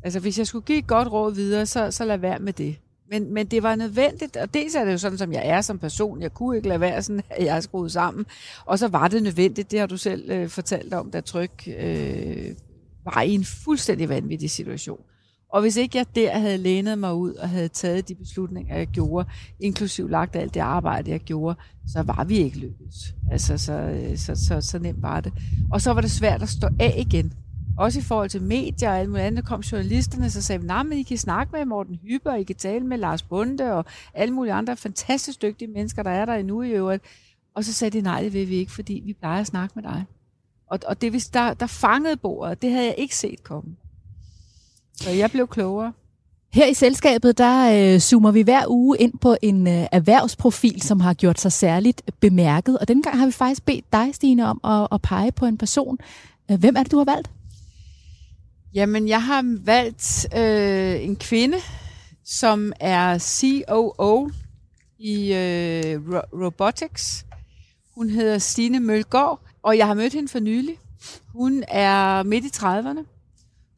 Altså, 0.03 0.19
hvis 0.19 0.37
jeg 0.37 0.47
skulle 0.47 0.65
give 0.65 0.77
et 0.77 0.87
godt 0.87 1.11
råd 1.11 1.35
videre, 1.35 1.65
så, 1.65 1.91
så 1.91 2.05
lad 2.05 2.17
være 2.17 2.39
med 2.39 2.53
det. 2.53 2.75
Men, 3.11 3.33
men 3.33 3.47
det 3.47 3.63
var 3.63 3.75
nødvendigt, 3.75 4.37
og 4.37 4.53
dels 4.53 4.75
er 4.75 4.85
det 4.85 4.91
jo 4.91 4.97
sådan, 4.97 5.17
som 5.17 5.33
jeg 5.33 5.47
er 5.47 5.61
som 5.61 5.79
person. 5.79 6.21
Jeg 6.21 6.33
kunne 6.33 6.55
ikke 6.57 6.67
lade 6.67 6.79
være 6.79 7.01
sådan, 7.01 7.21
at 7.29 7.45
jeg 7.45 7.57
er 7.57 7.61
skruet 7.61 7.91
sammen. 7.91 8.25
Og 8.65 8.79
så 8.79 8.87
var 8.87 9.07
det 9.07 9.23
nødvendigt, 9.23 9.71
det 9.71 9.79
har 9.79 9.87
du 9.87 9.97
selv 9.97 10.31
øh, 10.31 10.49
fortalt 10.49 10.93
om, 10.93 11.11
da 11.11 11.21
Tryk 11.21 11.67
øh, 11.77 12.55
var 13.05 13.21
i 13.21 13.33
en 13.33 13.45
fuldstændig 13.45 14.09
vanvittig 14.09 14.51
situation. 14.51 14.99
Og 15.53 15.61
hvis 15.61 15.77
ikke 15.77 15.97
jeg 15.97 16.05
der 16.15 16.39
havde 16.39 16.57
lænet 16.57 16.97
mig 16.99 17.13
ud 17.13 17.33
og 17.33 17.49
havde 17.49 17.67
taget 17.67 18.07
de 18.07 18.15
beslutninger, 18.15 18.77
jeg 18.77 18.87
gjorde, 18.87 19.29
inklusiv 19.59 20.09
lagt 20.09 20.35
alt 20.35 20.53
det 20.53 20.59
arbejde, 20.59 21.11
jeg 21.11 21.19
gjorde, 21.19 21.59
så 21.87 22.01
var 22.01 22.23
vi 22.23 22.37
ikke 22.37 22.57
lykkedes. 22.57 23.15
Altså, 23.31 23.57
så, 23.57 23.73
øh, 23.73 24.17
så, 24.17 24.35
så, 24.35 24.61
så 24.61 24.79
nemt 24.79 25.01
var 25.01 25.21
det. 25.21 25.33
Og 25.71 25.81
så 25.81 25.93
var 25.93 26.01
det 26.01 26.11
svært 26.11 26.41
at 26.41 26.49
stå 26.49 26.67
af 26.79 26.95
igen. 26.97 27.33
Også 27.81 27.99
i 27.99 28.01
forhold 28.01 28.29
til 28.29 28.41
medier 28.41 28.89
og 28.89 28.99
alt 28.99 29.09
muligt 29.09 29.25
andet, 29.25 29.45
kom 29.45 29.59
journalisterne, 29.59 30.29
så 30.29 30.41
sagde 30.41 30.61
vi, 30.61 30.67
nej, 30.67 30.83
men 30.83 30.97
I 30.97 31.03
kan 31.03 31.17
snakke 31.17 31.51
med 31.51 31.65
Morten 31.65 31.99
Hyber, 32.03 32.35
I 32.35 32.43
kan 32.43 32.55
tale 32.55 32.85
med 32.85 32.97
Lars 32.97 33.21
Bunde 33.21 33.73
og 33.73 33.85
alle 34.13 34.33
mulige 34.33 34.53
andre 34.53 34.77
fantastisk 34.77 35.41
dygtige 35.41 35.71
mennesker, 35.71 36.03
der 36.03 36.09
er 36.09 36.25
der 36.25 36.33
endnu 36.33 36.61
i 36.61 36.69
øvrigt. 36.69 37.03
Og 37.55 37.63
så 37.63 37.73
sagde 37.73 37.97
de, 37.97 38.01
nej, 38.01 38.21
det 38.21 38.33
vil 38.33 38.49
vi 38.49 38.55
ikke, 38.55 38.71
fordi 38.71 39.01
vi 39.05 39.13
plejer 39.13 39.41
at 39.41 39.47
snakke 39.47 39.73
med 39.75 39.83
dig. 39.83 40.05
Og, 40.67 40.79
og 40.87 41.01
det, 41.01 41.29
der, 41.33 41.53
der 41.53 41.67
fangede 41.67 42.17
bordet, 42.17 42.61
det 42.61 42.71
havde 42.71 42.85
jeg 42.85 42.95
ikke 42.97 43.15
set 43.15 43.43
komme. 43.43 43.75
Så 44.95 45.09
jeg 45.09 45.31
blev 45.31 45.47
klogere. 45.47 45.93
Her 46.53 46.65
i 46.65 46.73
selskabet, 46.73 47.37
der 47.37 47.93
øh, 47.93 47.99
zoomer 47.99 48.31
vi 48.31 48.41
hver 48.41 48.63
uge 48.67 48.97
ind 48.97 49.17
på 49.17 49.35
en 49.41 49.67
øh, 49.67 49.87
erhvervsprofil, 49.91 50.81
som 50.81 50.99
har 50.99 51.13
gjort 51.13 51.39
sig 51.39 51.51
særligt 51.51 52.01
bemærket. 52.19 52.79
Og 52.79 52.87
denne 52.87 53.03
gang 53.03 53.19
har 53.19 53.25
vi 53.25 53.31
faktisk 53.31 53.65
bedt 53.65 53.93
dig, 53.93 54.15
Stine, 54.15 54.47
om 54.47 54.59
at, 54.63 54.87
at 54.91 55.01
pege 55.01 55.31
på 55.31 55.45
en 55.45 55.57
person. 55.57 55.97
Øh, 56.51 56.59
hvem 56.59 56.75
er 56.75 56.83
det, 56.83 56.91
du 56.91 56.97
har 56.97 57.05
valgt? 57.05 57.29
Jamen, 58.73 59.07
jeg 59.07 59.23
har 59.23 59.59
valgt 59.65 60.27
øh, 60.37 61.03
en 61.03 61.15
kvinde, 61.15 61.57
som 62.25 62.73
er 62.79 63.19
COO 63.19 64.29
i 64.99 65.33
øh, 65.33 66.13
ro- 66.13 66.45
Robotics. 66.45 67.25
Hun 67.95 68.09
hedder 68.09 68.37
Stine 68.37 68.79
Mølgaard, 68.79 69.39
og 69.63 69.77
jeg 69.77 69.87
har 69.87 69.93
mødt 69.93 70.13
hende 70.13 70.27
for 70.29 70.39
nylig. 70.39 70.77
Hun 71.27 71.63
er 71.67 72.23
midt 72.23 72.45
i 72.45 72.47
30'erne. 72.47 73.05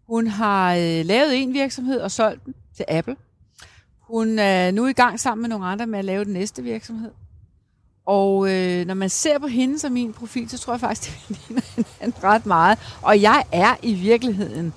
Hun 0.08 0.28
har 0.28 0.74
øh, 0.76 1.06
lavet 1.06 1.42
en 1.42 1.54
virksomhed 1.54 2.00
og 2.00 2.12
solgt 2.12 2.46
den 2.46 2.54
til 2.76 2.86
Apple. 2.88 3.16
Hun 4.00 4.40
er 4.40 4.72
nu 4.72 4.88
i 4.88 4.94
gang 4.94 5.20
sammen 5.20 5.42
med 5.42 5.50
nogle 5.50 5.66
andre 5.66 5.88
med 5.88 6.00
at 6.00 6.06
lave 6.06 6.26
den 6.26 6.34
næste 6.34 6.64
virksomhed. 6.64 7.12
Og 8.06 8.52
øh, 8.52 8.86
når 8.86 8.94
man 8.94 9.10
ser 9.10 9.40
på 9.40 9.48
hende 9.48 9.80
som 9.80 9.92
min 9.92 10.14
profil, 10.14 10.50
så 10.50 10.58
tror 10.58 10.74
jeg 10.74 10.80
faktisk, 10.80 11.12
det 11.28 11.40
ligner 11.48 11.62
hinanden 11.76 12.24
ret 12.24 12.46
meget. 12.46 12.80
Og 13.02 13.22
jeg 13.22 13.44
er 13.52 13.76
i 13.84 13.94
virkeligheden 13.94 14.74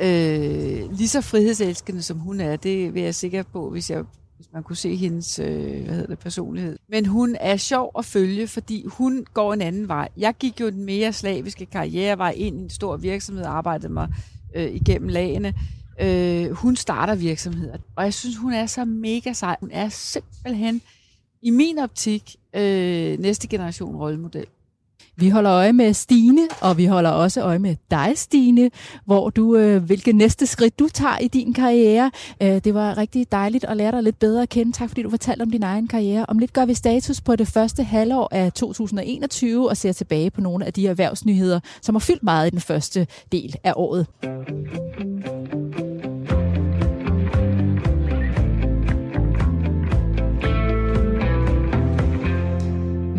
øh, 0.00 0.92
lige 0.92 1.08
så 1.08 1.20
frihedselskende, 1.20 2.02
som 2.02 2.18
hun 2.18 2.40
er. 2.40 2.56
Det 2.56 2.94
vil 2.94 3.02
jeg 3.02 3.14
sikker 3.14 3.42
på, 3.42 3.70
hvis, 3.70 3.90
jeg, 3.90 4.04
hvis 4.36 4.48
man 4.52 4.62
kunne 4.62 4.76
se 4.76 4.96
hendes 4.96 5.38
øh, 5.38 5.84
hvad 5.84 5.94
hedder 5.94 6.06
det, 6.06 6.18
personlighed. 6.18 6.78
Men 6.88 7.06
hun 7.06 7.36
er 7.40 7.56
sjov 7.56 7.92
at 7.98 8.04
følge, 8.04 8.48
fordi 8.48 8.84
hun 8.86 9.26
går 9.34 9.52
en 9.52 9.62
anden 9.62 9.88
vej. 9.88 10.08
Jeg 10.16 10.34
gik 10.38 10.60
jo 10.60 10.70
den 10.70 10.84
mere 10.84 11.12
slaviske 11.12 11.66
karrierevej 11.66 12.34
ind 12.36 12.60
i 12.60 12.62
en 12.62 12.70
stor 12.70 12.96
virksomhed 12.96 13.44
og 13.44 13.56
arbejdede 13.56 13.92
mig 13.92 14.08
øh, 14.54 14.74
igennem 14.74 15.08
lagene. 15.08 15.54
Øh, 16.00 16.50
hun 16.50 16.76
starter 16.76 17.14
virksomheder, 17.14 17.76
og 17.96 18.04
jeg 18.04 18.14
synes, 18.14 18.36
hun 18.36 18.52
er 18.52 18.66
så 18.66 18.84
mega 18.84 19.32
sej. 19.32 19.56
Hun 19.60 19.70
er 19.72 19.88
simpelthen, 19.88 20.82
i 21.42 21.50
min 21.50 21.78
optik, 21.78 22.36
øh, 22.56 23.18
næste 23.18 23.48
generation 23.48 23.96
rollemodel. 23.96 24.46
Vi 25.16 25.28
holder 25.28 25.52
øje 25.52 25.72
med 25.72 25.94
Stine, 25.94 26.48
og 26.60 26.76
vi 26.78 26.86
holder 26.86 27.10
også 27.10 27.42
øje 27.42 27.58
med 27.58 27.76
dig, 27.90 28.12
Stine, 28.14 28.70
hvor 29.04 29.30
du, 29.30 29.56
øh, 29.56 29.82
hvilke 29.82 30.12
næste 30.12 30.46
skridt 30.46 30.78
du 30.78 30.88
tager 30.88 31.18
i 31.18 31.28
din 31.28 31.52
karriere. 31.52 32.10
Øh, 32.42 32.48
det 32.48 32.74
var 32.74 32.96
rigtig 32.96 33.32
dejligt 33.32 33.64
at 33.64 33.76
lære 33.76 33.92
dig 33.92 34.02
lidt 34.02 34.18
bedre 34.18 34.42
at 34.42 34.48
kende. 34.48 34.72
Tak 34.72 34.88
fordi 34.88 35.02
du 35.02 35.10
fortalte 35.10 35.42
om 35.42 35.50
din 35.50 35.62
egen 35.62 35.88
karriere. 35.88 36.26
Om 36.28 36.38
lidt 36.38 36.52
gør 36.52 36.64
vi 36.64 36.74
status 36.74 37.20
på 37.20 37.36
det 37.36 37.48
første 37.48 37.82
halvår 37.82 38.28
af 38.30 38.52
2021 38.52 39.68
og 39.68 39.76
ser 39.76 39.92
tilbage 39.92 40.30
på 40.30 40.40
nogle 40.40 40.66
af 40.66 40.72
de 40.72 40.86
erhvervsnyheder, 40.86 41.60
som 41.82 41.94
har 41.94 42.00
fyldt 42.00 42.22
meget 42.22 42.46
i 42.46 42.50
den 42.50 42.60
første 42.60 43.06
del 43.32 43.56
af 43.64 43.72
året. 43.76 44.06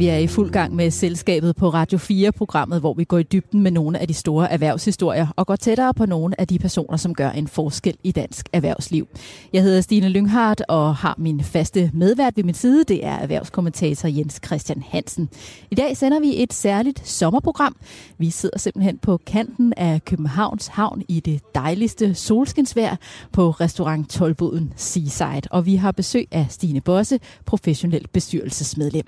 Vi 0.02 0.08
er 0.08 0.18
i 0.18 0.28
fuld 0.28 0.52
gang 0.52 0.76
med 0.76 0.92
selskabet 0.92 1.56
på 1.56 1.70
Radio 1.70 1.98
4-programmet, 1.98 2.80
hvor 2.80 2.94
vi 2.94 3.04
går 3.04 3.18
i 3.18 3.24
dybden 3.24 3.62
med 3.62 3.72
nogle 3.72 4.00
af 4.00 4.08
de 4.08 4.14
store 4.14 4.52
erhvervshistorier 4.52 5.28
og 5.36 5.48
går 5.48 5.56
tættere 5.56 5.94
på 5.94 6.06
nogle 6.06 6.42
af 6.42 6.48
de 6.48 6.60
personer, 6.60 6.98
som 6.98 7.16
gør 7.16 7.30
en 7.30 7.48
forskel 7.48 7.98
i 8.04 8.12
dansk 8.12 8.50
erhvervsliv. 8.54 9.08
Jeg 9.54 9.64
hedder 9.64 9.82
Stine 9.82 10.10
Lynghardt 10.10 10.62
og 10.68 10.96
har 10.96 11.16
min 11.18 11.44
faste 11.44 11.92
medvært 11.94 12.38
ved 12.38 12.44
min 12.44 12.54
side. 12.54 12.84
Det 12.84 13.06
er 13.06 13.12
erhvervskommentator 13.12 14.10
Jens 14.10 14.40
Christian 14.46 14.84
Hansen. 14.90 15.30
I 15.72 15.76
dag 15.76 15.98
sender 15.98 16.20
vi 16.20 16.44
et 16.44 16.54
særligt 16.54 17.08
sommerprogram. 17.08 17.76
Vi 18.18 18.30
sidder 18.30 18.60
simpelthen 18.60 18.98
på 18.98 19.20
kanten 19.26 19.74
af 19.78 20.06
Københavns 20.06 20.68
Havn 20.68 21.02
i 21.08 21.20
det 21.20 21.42
dejligste 21.56 22.14
solskinsvejr 22.14 22.96
på 23.32 23.50
restaurant 23.50 24.10
Tolboden 24.10 24.74
Seaside. 24.76 25.42
Og 25.52 25.66
vi 25.66 25.76
har 25.76 25.92
besøg 25.92 26.28
af 26.32 26.46
Stine 26.50 26.82
Bosse, 26.82 27.20
professionel 27.46 28.08
bestyrelsesmedlem. 28.14 29.06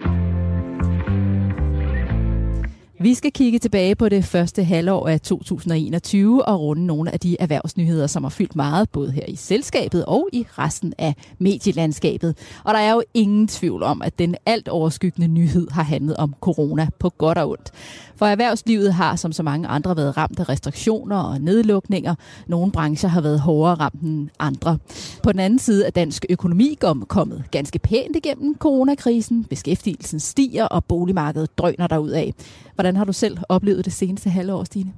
Vi 3.03 3.13
skal 3.13 3.31
kigge 3.31 3.59
tilbage 3.59 3.95
på 3.95 4.09
det 4.09 4.25
første 4.25 4.63
halvår 4.63 5.07
af 5.07 5.21
2021 5.21 6.45
og 6.45 6.59
runde 6.61 6.85
nogle 6.85 7.13
af 7.13 7.19
de 7.19 7.37
erhvervsnyheder, 7.39 8.07
som 8.07 8.23
har 8.23 8.29
fyldt 8.29 8.55
meget, 8.55 8.89
både 8.89 9.11
her 9.11 9.25
i 9.27 9.35
selskabet 9.35 10.05
og 10.05 10.29
i 10.33 10.47
resten 10.57 10.93
af 10.97 11.15
medielandskabet. 11.39 12.37
Og 12.63 12.73
der 12.73 12.79
er 12.79 12.93
jo 12.93 13.03
ingen 13.13 13.47
tvivl 13.47 13.83
om, 13.83 14.01
at 14.01 14.19
den 14.19 14.35
alt 14.45 14.67
overskyggende 14.67 15.27
nyhed 15.27 15.67
har 15.71 15.83
handlet 15.83 16.17
om 16.17 16.35
corona 16.41 16.87
på 16.99 17.09
godt 17.09 17.37
og 17.37 17.49
ondt. 17.49 17.71
For 18.15 18.25
erhvervslivet 18.25 18.93
har 18.93 19.15
som 19.15 19.31
så 19.31 19.43
mange 19.43 19.67
andre 19.67 19.97
været 19.97 20.17
ramt 20.17 20.39
af 20.39 20.49
restriktioner 20.49 21.17
og 21.17 21.41
nedlukninger. 21.41 22.15
Nogle 22.47 22.71
brancher 22.71 23.09
har 23.09 23.21
været 23.21 23.39
hårdere 23.39 23.75
ramt 23.75 24.01
end 24.01 24.29
andre. 24.39 24.77
På 25.23 25.31
den 25.31 25.39
anden 25.39 25.59
side 25.59 25.85
er 25.85 25.91
dansk 25.91 26.25
økonomi 26.29 26.77
kommet 27.07 27.43
ganske 27.51 27.79
pænt 27.79 28.15
igennem 28.15 28.57
coronakrisen. 28.57 29.43
Beskæftigelsen 29.43 30.19
stiger, 30.19 30.65
og 30.65 30.85
boligmarkedet 30.85 31.57
drøner 31.57 31.87
derudad. 31.87 32.31
Hvordan 32.75 32.92
har 32.95 33.05
du 33.05 33.13
selv 33.13 33.37
oplevet 33.49 33.85
det 33.85 33.93
seneste 33.93 34.29
halvår, 34.29 34.63
Stine? 34.63 34.93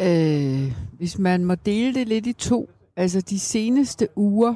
Øh, 0.00 0.72
hvis 0.92 1.18
man 1.18 1.44
må 1.44 1.54
dele 1.54 1.94
det 1.94 2.08
lidt 2.08 2.26
i 2.26 2.32
to, 2.32 2.70
altså 2.96 3.20
de 3.20 3.38
seneste 3.38 4.08
uger, 4.16 4.54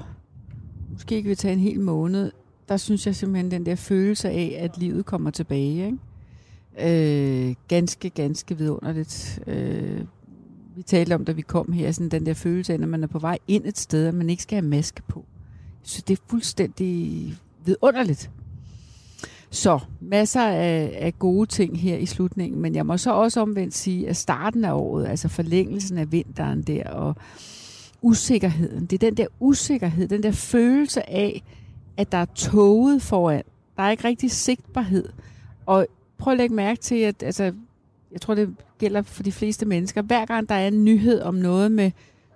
måske 0.93 1.15
ikke 1.15 1.29
vil 1.29 1.37
tage 1.37 1.53
en 1.53 1.61
hel 1.61 1.81
måned, 1.81 2.33
der 2.69 2.77
synes 2.77 3.07
jeg 3.07 3.17
simpelthen 3.17 3.51
den 3.51 3.67
der 3.67 3.75
følelse 3.75 4.31
af, 4.31 4.57
at 4.59 4.79
livet 4.79 5.07
kommer 5.07 5.31
tilbage. 5.31 5.87
Ikke? 5.87 5.99
Øh, 7.49 7.55
ganske, 7.69 8.11
ganske 8.11 8.59
vidunderligt. 8.59 9.43
Øh, 9.47 10.01
vi 10.77 10.83
talte 10.83 11.15
om, 11.15 11.25
da 11.25 11.33
vi 11.33 11.43
kom 11.43 11.73
her, 11.73 11.93
sådan 11.93 12.09
den 12.09 12.27
der 12.27 12.35
følelse 12.35 12.73
af, 12.73 12.81
når 12.81 12.87
man 12.87 13.03
er 13.03 13.07
på 13.07 13.19
vej 13.19 13.39
ind 13.49 13.67
et 13.67 13.79
sted, 13.79 14.07
at 14.07 14.15
man 14.15 14.31
ikke 14.31 14.43
skal 14.43 14.57
have 14.57 14.69
maske 14.69 15.03
på. 15.09 15.25
Så 15.83 16.03
det 16.09 16.19
er 16.19 16.23
fuldstændig 16.29 17.35
vidunderligt. 17.65 18.31
Så 19.53 19.79
masser 20.01 20.43
af, 20.43 20.99
af 21.01 21.19
gode 21.19 21.47
ting 21.47 21.81
her 21.81 21.97
i 21.97 22.07
slutningen, 22.07 22.61
men 22.61 22.75
jeg 22.75 22.87
må 22.87 22.97
så 22.97 23.13
også 23.13 23.41
omvendt 23.41 23.75
sige, 23.75 24.09
at 24.09 24.17
starten 24.17 24.65
af 24.65 24.73
året, 24.73 25.07
altså 25.07 25.29
forlængelsen 25.29 25.99
af 25.99 26.13
vinteren 26.13 26.63
der, 26.63 26.85
og 26.85 27.17
usikkerheden, 28.03 28.87
det 28.87 29.03
er 29.03 29.11
den 29.11 29.17
der 29.17 29.27
usikkerhed, 29.41 30.09
den 30.09 30.23
der 30.23 30.33
følelse 30.33 31.11
af, 31.11 31.43
at 31.97 32.13
der 32.13 32.19
er 32.19 32.25
toget 32.25 33.03
foran. 33.03 33.43
Der 33.77 33.83
er 33.83 33.91
ikke 33.91 34.05
rigtig 34.05 34.31
sigtbarhed. 34.31 35.09
Og 35.67 35.87
prøv 36.19 36.33
at 36.33 36.39
lægge 36.39 36.55
mærke 36.55 36.81
til, 36.81 36.97
at 36.97 37.23
altså, 37.23 37.53
jeg 38.13 38.21
tror, 38.21 38.35
det 38.35 38.55
gælder 38.79 39.03
for 39.03 39.23
de 39.23 39.33
fleste 39.33 39.67
mennesker. 39.67 40.03
Hver 40.03 40.25
gang 40.25 40.49
der 40.49 40.55
er 40.55 40.69
en 40.69 40.85
nyhed 40.85 41.23
om 41.23 41.35
noget 41.35 41.73
med 41.73 41.91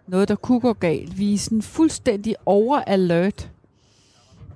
noget, 0.06 0.28
der 0.28 0.34
kunne 0.34 0.60
gå 0.60 0.72
galt, 0.72 1.18
vi 1.18 1.34
er 1.34 1.38
sådan 1.38 1.62
fuldstændig 1.62 2.36
over-alert. 2.46 3.50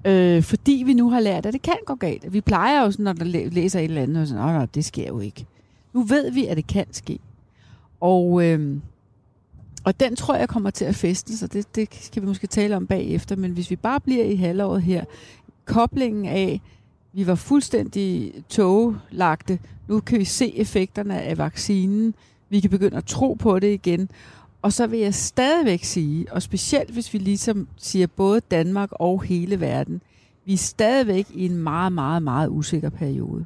Øh, 0.05 0.43
fordi 0.43 0.83
vi 0.87 0.95
nu 0.95 1.11
har 1.11 1.21
lært, 1.21 1.47
at 1.47 1.53
det 1.53 1.63
kan 1.63 1.77
gå 1.87 1.95
galt. 1.95 2.33
Vi 2.33 2.41
plejer 2.41 2.85
jo 2.85 2.91
sådan, 2.91 3.05
når 3.05 3.13
der 3.13 3.25
læser 3.51 3.79
et 3.79 3.85
eller 3.85 4.03
andet, 4.03 4.23
og 4.23 4.27
sådan, 4.29 4.45
nej, 4.45 4.67
det 4.67 4.85
sker 4.85 5.07
jo 5.07 5.21
ikke. 5.21 5.47
Nu 5.93 6.03
ved 6.03 6.31
vi, 6.31 6.47
at 6.47 6.57
det 6.57 6.67
kan 6.67 6.87
ske. 6.93 7.19
Og, 8.01 8.45
øh, 8.45 8.77
og 9.85 10.01
den 10.01 10.17
tror 10.17 10.35
jeg 10.35 10.49
kommer 10.49 10.71
til 10.71 10.85
at 10.85 10.95
feste, 10.95 11.39
så 11.39 11.47
det, 11.47 11.77
det 11.77 11.89
skal 11.95 12.23
vi 12.23 12.27
måske 12.27 12.47
tale 12.47 12.77
om 12.77 12.87
bagefter. 12.87 13.37
Men 13.37 13.51
hvis 13.51 13.71
vi 13.71 13.77
bare 13.77 14.01
bliver 14.01 14.25
i 14.25 14.35
halvåret 14.35 14.83
her, 14.83 15.05
koblingen 15.65 16.27
af, 16.27 16.61
vi 17.13 17.27
var 17.27 17.35
fuldstændig 17.35 18.33
togelagte. 18.49 19.59
Nu 19.89 20.01
kan 20.01 20.19
vi 20.19 20.25
se 20.25 20.57
effekterne 20.57 21.23
af 21.23 21.39
vaccinen. 21.39 22.15
Vi 22.49 22.61
kan 22.61 22.71
begynde 22.71 22.97
at 22.97 23.05
tro 23.05 23.35
på 23.35 23.59
det 23.59 23.73
igen. 23.73 24.11
Og 24.63 24.73
så 24.73 24.87
vil 24.87 24.99
jeg 24.99 25.15
stadigvæk 25.15 25.85
sige, 25.85 26.33
og 26.33 26.43
specielt 26.43 26.91
hvis 26.91 27.13
vi 27.13 27.19
ligesom 27.19 27.69
siger 27.77 28.07
både 28.07 28.41
Danmark 28.41 28.89
og 28.93 29.23
hele 29.23 29.61
verden, 29.61 30.03
vi 30.45 30.53
er 30.53 30.59
stadigvæk 30.59 31.27
i 31.35 31.47
en 31.47 31.57
meget, 31.57 31.93
meget, 31.93 32.23
meget 32.23 32.49
usikker 32.49 32.89
periode. 32.91 33.45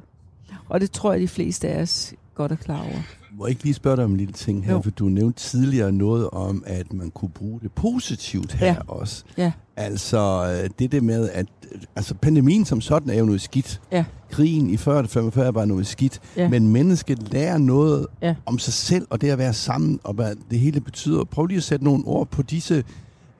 Og 0.69 0.81
det 0.81 0.91
tror 0.91 1.11
jeg, 1.11 1.21
de 1.21 1.27
fleste 1.27 1.67
af 1.67 1.81
os 1.81 2.13
godt 2.35 2.51
er 2.51 2.55
klar 2.55 2.79
over. 2.79 3.01
Må 3.31 3.45
jeg 3.45 3.49
ikke 3.49 3.63
lige 3.63 3.73
spørge 3.73 3.97
dig 3.97 4.05
om 4.05 4.11
en 4.11 4.17
lille 4.17 4.33
ting 4.33 4.65
her, 4.65 4.73
jo. 4.73 4.81
for 4.81 4.91
du 4.91 5.05
nævnte 5.05 5.39
tidligere 5.39 5.91
noget 5.91 6.29
om, 6.29 6.63
at 6.65 6.93
man 6.93 7.11
kunne 7.11 7.29
bruge 7.29 7.59
det 7.59 7.71
positivt 7.71 8.51
her 8.51 8.67
ja. 8.67 8.75
også. 8.87 9.23
Ja. 9.37 9.51
Altså 9.77 10.51
det 10.79 10.91
der 10.91 11.01
med, 11.01 11.29
at 11.29 11.45
altså, 11.95 12.13
pandemien 12.13 12.65
som 12.65 12.81
sådan 12.81 13.09
er 13.09 13.19
jo 13.19 13.25
noget 13.25 13.41
skidt. 13.41 13.81
Ja. 13.91 14.05
Krigen 14.31 14.69
i 14.69 14.75
40-45 14.75 15.39
er 15.39 15.51
bare 15.51 15.67
noget 15.67 15.87
skidt. 15.87 16.21
Ja. 16.37 16.49
Men 16.49 16.67
mennesket 16.67 17.33
lærer 17.33 17.57
noget 17.57 18.07
ja. 18.21 18.35
om 18.45 18.59
sig 18.59 18.73
selv, 18.73 19.07
og 19.09 19.21
det 19.21 19.29
at 19.29 19.37
være 19.37 19.53
sammen, 19.53 19.99
og 20.03 20.13
hvad 20.13 20.35
det 20.51 20.59
hele 20.59 20.79
betyder. 20.79 21.23
Prøv 21.23 21.45
lige 21.45 21.57
at 21.57 21.63
sætte 21.63 21.85
nogle 21.85 22.03
ord 22.05 22.27
på 22.27 22.41
disse 22.41 22.83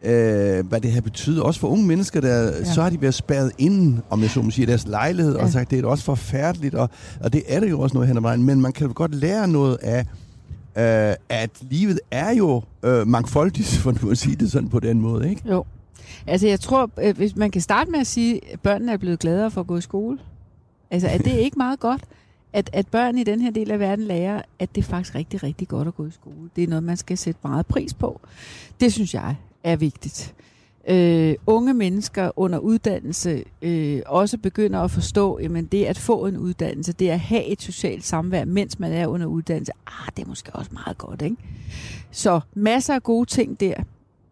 øh, 0.06 0.68
hvad 0.68 0.82
det 0.82 0.92
her 0.92 1.02
betyder. 1.02 1.44
Også 1.44 1.60
for 1.60 1.68
unge 1.68 1.86
mennesker, 1.86 2.22
der, 2.22 2.44
ja. 2.44 2.64
så 2.64 2.82
har 2.82 2.90
de 2.90 3.02
været 3.02 3.14
spærret 3.14 3.52
inden, 3.58 4.02
om 4.10 4.22
jeg 4.22 4.30
så 4.30 4.42
må 4.42 4.52
sige, 4.52 4.66
deres 4.66 4.88
lejlighed, 4.88 5.36
ja. 5.36 5.44
og 5.44 5.50
sagt, 5.50 5.72
det 5.72 5.80
er 5.80 5.88
også 5.88 6.04
forfærdeligt, 6.04 6.76
og, 6.76 6.90
og 7.20 7.34
det 7.34 7.44
er 7.48 7.60
det 7.60 7.70
jo 7.70 7.80
også 7.80 7.94
noget 7.94 8.08
hen 8.08 8.18
ad 8.18 8.22
vejen. 8.22 8.44
Men 8.44 8.62
man 8.62 8.72
kan 8.74 8.88
jo 8.88 8.94
godt 8.96 9.16
lære 9.16 9.48
noget 9.48 9.78
af, 9.82 10.00
øh, 10.78 11.16
at 11.30 11.50
livet 11.62 12.00
er 12.12 12.34
jo 12.34 12.64
øh, 12.84 13.08
mangfoldigt, 13.08 13.68
for 13.84 13.94
nu 14.02 14.12
at 14.12 14.18
sige 14.18 14.36
det 14.36 14.52
sådan 14.52 14.70
på 14.70 14.80
den 14.80 15.02
måde, 15.02 15.30
ikke? 15.30 15.42
Jo. 15.50 15.66
Altså 16.28 16.48
jeg 16.48 16.60
tror, 16.60 16.90
øh, 17.02 17.18
hvis 17.18 17.36
man 17.36 17.52
kan 17.52 17.62
starte 17.62 17.92
med 17.92 18.00
at 18.00 18.08
sige, 18.08 18.52
at 18.54 18.60
børnene 18.60 18.92
er 18.92 18.98
blevet 18.98 19.20
gladere 19.20 19.52
for 19.52 19.62
at 19.62 19.68
gå 19.68 19.78
i 19.78 19.82
skole. 19.82 20.20
Altså 20.92 21.08
er 21.08 21.18
det 21.18 21.32
ikke 21.38 21.58
meget 21.58 21.80
godt, 21.80 22.02
at, 22.54 22.70
at 22.74 22.88
børn 22.88 23.18
i 23.18 23.24
den 23.24 23.42
her 23.42 23.52
del 23.52 23.72
af 23.72 23.80
verden 23.80 24.06
lærer, 24.06 24.42
at 24.60 24.76
det 24.76 24.82
er 24.82 24.86
faktisk 24.86 25.16
rigtig, 25.16 25.44
rigtig 25.44 25.68
godt 25.68 25.88
at 25.88 25.96
gå 25.96 26.06
i 26.06 26.12
skole. 26.12 26.50
Det 26.56 26.64
er 26.64 26.68
noget, 26.68 26.84
man 26.84 26.98
skal 26.98 27.18
sætte 27.18 27.40
meget 27.44 27.66
pris 27.66 27.94
på. 27.94 28.22
Det 28.80 28.94
synes 28.94 29.14
jeg 29.14 29.36
er 29.64 29.76
vigtigt. 29.76 30.36
Øh, 30.88 31.36
unge 31.48 31.74
mennesker 31.74 32.32
under 32.36 32.60
uddannelse 32.60 33.44
øh, 33.62 34.02
også 34.06 34.38
begynder 34.38 34.80
at 34.80 34.92
forstå, 34.92 35.34
at 35.34 35.52
det 35.72 35.86
at 35.86 35.98
få 35.98 36.26
en 36.26 36.38
uddannelse, 36.38 36.94
det 36.94 37.10
at 37.10 37.20
have 37.20 37.46
et 37.46 37.62
socialt 37.62 38.06
samvær, 38.06 38.46
mens 38.46 38.80
man 38.80 38.92
er 38.92 39.08
under 39.08 39.26
uddannelse, 39.26 39.72
ah, 39.88 40.10
det 40.18 40.24
er 40.24 40.28
måske 40.28 40.52
også 40.54 40.72
meget 40.74 40.98
godt, 40.98 41.22
ikke? 41.22 41.36
Så 42.12 42.40
masser 42.54 42.94
af 42.94 43.04
gode 43.04 43.30
ting 43.30 43.60
der. 43.60 43.76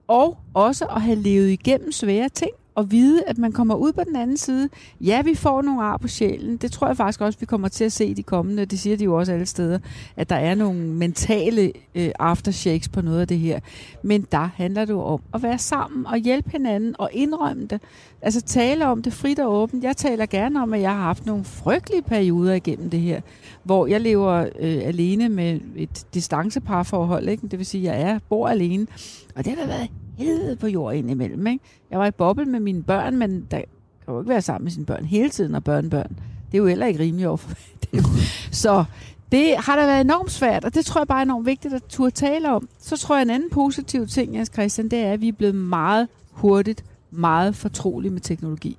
Og 0.07 0.37
også 0.53 0.85
at 0.85 1.01
have 1.01 1.15
levet 1.15 1.49
igennem 1.49 1.91
svære 1.91 2.29
ting 2.29 2.51
og 2.75 2.91
vide, 2.91 3.23
at 3.27 3.37
man 3.37 3.51
kommer 3.51 3.75
ud 3.75 3.91
på 3.91 4.01
den 4.07 4.15
anden 4.15 4.37
side. 4.37 4.69
Ja, 5.01 5.21
vi 5.21 5.35
får 5.35 5.61
nogle 5.61 5.83
ar 5.83 5.97
på 5.97 6.07
sjælen. 6.07 6.57
Det 6.57 6.71
tror 6.71 6.87
jeg 6.87 6.97
faktisk 6.97 7.21
også, 7.21 7.39
vi 7.39 7.45
kommer 7.45 7.67
til 7.67 7.83
at 7.83 7.91
se 7.91 8.05
i 8.05 8.13
de 8.13 8.23
kommende. 8.23 8.65
Det 8.65 8.79
siger 8.79 8.97
de 8.97 9.03
jo 9.03 9.15
også 9.15 9.31
alle 9.31 9.45
steder, 9.45 9.79
at 10.15 10.29
der 10.29 10.35
er 10.35 10.55
nogle 10.55 10.79
mentale 10.79 11.71
øh, 11.95 12.09
aftershakes 12.19 12.89
på 12.89 13.01
noget 13.01 13.21
af 13.21 13.27
det 13.27 13.39
her. 13.39 13.59
Men 14.03 14.27
der 14.31 14.49
handler 14.55 14.85
det 14.85 14.93
jo 14.93 15.01
om 15.01 15.21
at 15.33 15.43
være 15.43 15.57
sammen 15.57 16.05
og 16.05 16.17
hjælpe 16.17 16.51
hinanden 16.51 16.95
og 16.99 17.09
indrømme 17.13 17.65
det. 17.65 17.81
Altså 18.21 18.41
tale 18.41 18.87
om 18.87 19.01
det 19.01 19.13
frit 19.13 19.39
og 19.39 19.53
åbent. 19.53 19.83
Jeg 19.83 19.97
taler 19.97 20.25
gerne 20.25 20.61
om, 20.61 20.73
at 20.73 20.81
jeg 20.81 20.91
har 20.91 21.01
haft 21.01 21.25
nogle 21.25 21.43
frygtelige 21.43 22.01
perioder 22.01 22.53
igennem 22.53 22.89
det 22.89 22.99
her, 22.99 23.21
hvor 23.63 23.87
jeg 23.87 24.01
lever 24.01 24.49
øh, 24.59 24.81
alene 24.83 25.29
med 25.29 25.59
et 25.75 26.05
distanceparforhold. 26.13 27.29
Ikke? 27.29 27.47
Det 27.47 27.59
vil 27.59 27.65
sige, 27.65 27.91
at 27.91 27.99
jeg 27.99 28.09
er, 28.09 28.19
bor 28.29 28.47
alene. 28.47 28.87
Og 29.35 29.45
det 29.45 29.53
har 29.57 29.67
været 29.67 29.89
helvede 30.17 30.55
på 30.55 30.67
jord 30.67 30.95
indimellem. 30.95 31.47
Ikke? 31.47 31.63
Jeg 31.91 31.99
var 31.99 32.05
i 32.05 32.11
boble 32.11 32.45
med 32.45 32.59
mine 32.59 32.83
børn, 32.83 33.17
men 33.17 33.47
der 33.51 33.57
kan 34.05 34.13
jo 34.13 34.19
ikke 34.19 34.29
være 34.29 34.41
sammen 34.41 34.65
med 34.65 34.71
sine 34.71 34.85
børn 34.85 35.05
hele 35.05 35.29
tiden 35.29 35.55
og 35.55 35.63
børnebørn. 35.63 36.19
Det 36.51 36.57
er 36.57 36.61
jo 36.61 36.67
heller 36.67 36.85
ikke 36.85 36.99
rimeligt 36.99 37.27
overfor 37.27 37.55
dem. 37.91 38.03
Så 38.51 38.85
det 39.31 39.55
har 39.57 39.75
da 39.75 39.85
været 39.85 40.01
enormt 40.01 40.31
svært, 40.31 40.65
og 40.65 40.73
det 40.73 40.85
tror 40.85 41.01
jeg 41.01 41.07
bare 41.07 41.19
er 41.19 41.23
enormt 41.23 41.45
vigtigt 41.45 41.73
at 41.73 41.83
turde 41.89 42.11
tale 42.11 42.51
om. 42.51 42.69
Så 42.79 42.97
tror 42.97 43.15
jeg, 43.15 43.21
en 43.21 43.29
anden 43.29 43.49
positiv 43.49 44.07
ting, 44.07 44.35
Jens 44.35 44.51
Christian, 44.53 44.89
det 44.89 44.99
er, 44.99 45.11
at 45.11 45.21
vi 45.21 45.27
er 45.27 45.33
blevet 45.33 45.55
meget 45.55 46.07
hurtigt, 46.31 46.83
meget 47.11 47.55
fortrolige 47.55 48.11
med 48.11 48.21
teknologi, 48.21 48.77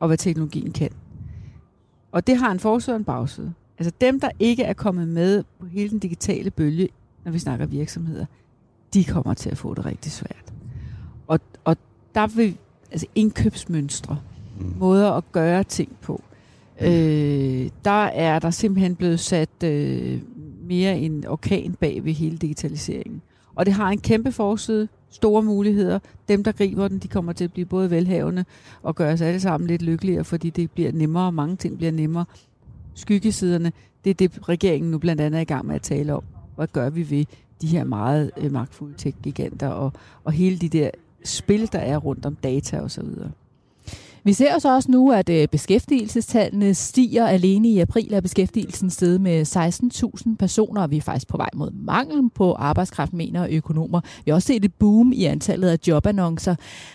og 0.00 0.06
hvad 0.06 0.16
teknologien 0.16 0.72
kan. 0.72 0.90
Og 2.12 2.26
det 2.26 2.36
har 2.36 2.52
en 2.52 2.60
forsøg 2.60 2.92
og 2.92 2.98
en 2.98 3.04
bagside. 3.04 3.52
Altså 3.78 3.92
dem, 4.00 4.20
der 4.20 4.30
ikke 4.38 4.62
er 4.62 4.72
kommet 4.72 5.08
med 5.08 5.44
på 5.58 5.66
hele 5.66 5.90
den 5.90 5.98
digitale 5.98 6.50
bølge, 6.50 6.88
når 7.24 7.32
vi 7.32 7.38
snakker 7.38 7.66
virksomheder, 7.66 8.26
de 8.94 9.04
kommer 9.04 9.34
til 9.34 9.50
at 9.50 9.58
få 9.58 9.74
det 9.74 9.86
rigtig 9.86 10.12
svært. 10.12 10.52
Og, 11.26 11.40
og 11.64 11.76
der 12.14 12.26
vil 12.26 12.56
altså 12.90 13.06
indkøbsmønstre, 13.14 14.18
mm. 14.60 14.74
måder 14.78 15.12
at 15.12 15.32
gøre 15.32 15.64
ting 15.64 15.96
på, 16.00 16.22
øh, 16.80 17.70
der 17.84 18.04
er 18.04 18.38
der 18.38 18.50
simpelthen 18.50 18.96
blevet 18.96 19.20
sat 19.20 19.62
øh, 19.64 20.20
mere 20.68 20.98
en 20.98 21.26
orkan 21.26 21.76
bag 21.80 22.04
ved 22.04 22.12
hele 22.12 22.36
digitaliseringen. 22.36 23.22
Og 23.54 23.66
det 23.66 23.74
har 23.74 23.88
en 23.88 24.00
kæmpe 24.00 24.32
forside, 24.32 24.88
store 25.10 25.42
muligheder. 25.42 25.98
Dem, 26.28 26.44
der 26.44 26.52
griber 26.52 26.88
den, 26.88 26.98
de 26.98 27.08
kommer 27.08 27.32
til 27.32 27.44
at 27.44 27.52
blive 27.52 27.66
både 27.66 27.90
velhavende 27.90 28.44
og 28.82 28.94
gøre 28.94 29.12
os 29.12 29.20
alle 29.20 29.40
sammen 29.40 29.66
lidt 29.66 29.82
lykkeligere, 29.82 30.24
fordi 30.24 30.50
det 30.50 30.70
bliver 30.70 30.92
nemmere, 30.92 31.26
og 31.26 31.34
mange 31.34 31.56
ting 31.56 31.76
bliver 31.76 31.92
nemmere. 31.92 32.24
Skyggesiderne, 32.94 33.72
det 34.04 34.10
er 34.10 34.14
det, 34.14 34.48
regeringen 34.48 34.90
nu 34.90 34.98
blandt 34.98 35.20
andet 35.20 35.38
er 35.38 35.42
i 35.42 35.44
gang 35.44 35.66
med 35.66 35.74
at 35.74 35.82
tale 35.82 36.14
om. 36.14 36.22
Hvad 36.56 36.66
gør 36.66 36.90
vi 36.90 37.10
ved 37.10 37.24
de 37.62 37.66
her 37.66 37.84
meget 37.84 38.30
øh, 38.36 38.52
magtfulde 38.52 38.94
tech-giganter 38.98 39.68
og, 39.68 39.92
og 40.24 40.32
hele 40.32 40.58
de 40.58 40.68
der 40.68 40.90
spil, 41.24 41.72
der 41.72 41.78
er 41.78 41.96
rundt 41.96 42.26
om 42.26 42.36
data 42.36 42.80
og 42.80 42.90
så 42.90 43.02
videre. 43.02 43.30
Vi 44.24 44.32
ser 44.32 44.58
så 44.58 44.74
også 44.74 44.90
nu, 44.90 45.12
at 45.12 45.28
øh, 45.28 45.48
beskæftigelsestallene 45.48 46.74
stiger. 46.74 47.26
Alene 47.26 47.68
i 47.68 47.78
april 47.78 48.14
er 48.14 48.20
beskæftigelsen 48.20 48.90
steget 48.90 49.20
med 49.20 49.46
16.000 50.26 50.36
personer, 50.36 50.82
og 50.82 50.90
vi 50.90 50.96
er 50.96 51.00
faktisk 51.00 51.28
på 51.28 51.36
vej 51.36 51.48
mod 51.54 51.70
mangel 51.70 52.30
på 52.30 52.54
arbejdskraft, 52.54 53.12
mener 53.12 53.46
økonomer. 53.50 54.00
Vi 54.24 54.30
har 54.30 54.34
også 54.34 54.46
set 54.46 54.64
et 54.64 54.74
boom 54.74 55.12
i 55.12 55.24
antallet 55.24 55.68
af 55.68 55.78
jobannoncer. 55.88 56.54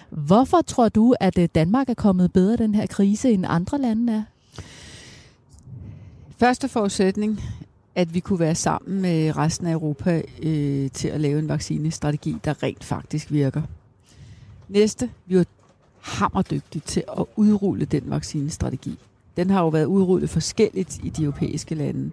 Hvorfor 0.09 0.61
tror 0.61 0.89
du, 0.89 1.15
at 1.19 1.37
øh, 1.37 1.49
Danmark 1.55 1.89
er 1.89 1.93
kommet 1.93 2.33
bedre 2.33 2.55
den 2.57 2.75
her 2.75 2.85
krise, 2.85 3.31
end 3.31 3.45
andre 3.47 3.81
lande 3.81 4.13
er? 4.13 4.23
Første 6.37 6.67
forudsætning, 6.67 7.41
at 7.97 8.13
vi 8.13 8.19
kunne 8.19 8.39
være 8.39 8.55
sammen 8.55 9.01
med 9.01 9.37
resten 9.37 9.67
af 9.67 9.71
Europa 9.71 10.21
øh, 10.43 10.91
til 10.91 11.07
at 11.07 11.21
lave 11.21 11.39
en 11.39 11.49
vaccinestrategi, 11.49 12.37
der 12.45 12.63
rent 12.63 12.83
faktisk 12.83 13.31
virker. 13.31 13.61
Næste, 14.69 15.09
vi 15.25 15.37
var 15.37 15.45
hammerdygtige 15.99 16.81
til 16.85 17.03
at 17.19 17.25
udrulle 17.35 17.85
den 17.85 18.03
vaccinestrategi. 18.05 18.99
Den 19.37 19.49
har 19.49 19.61
jo 19.61 19.67
været 19.67 19.85
udrullet 19.85 20.29
forskelligt 20.29 20.99
i 21.03 21.09
de 21.09 21.23
europæiske 21.23 21.75
lande. 21.75 22.11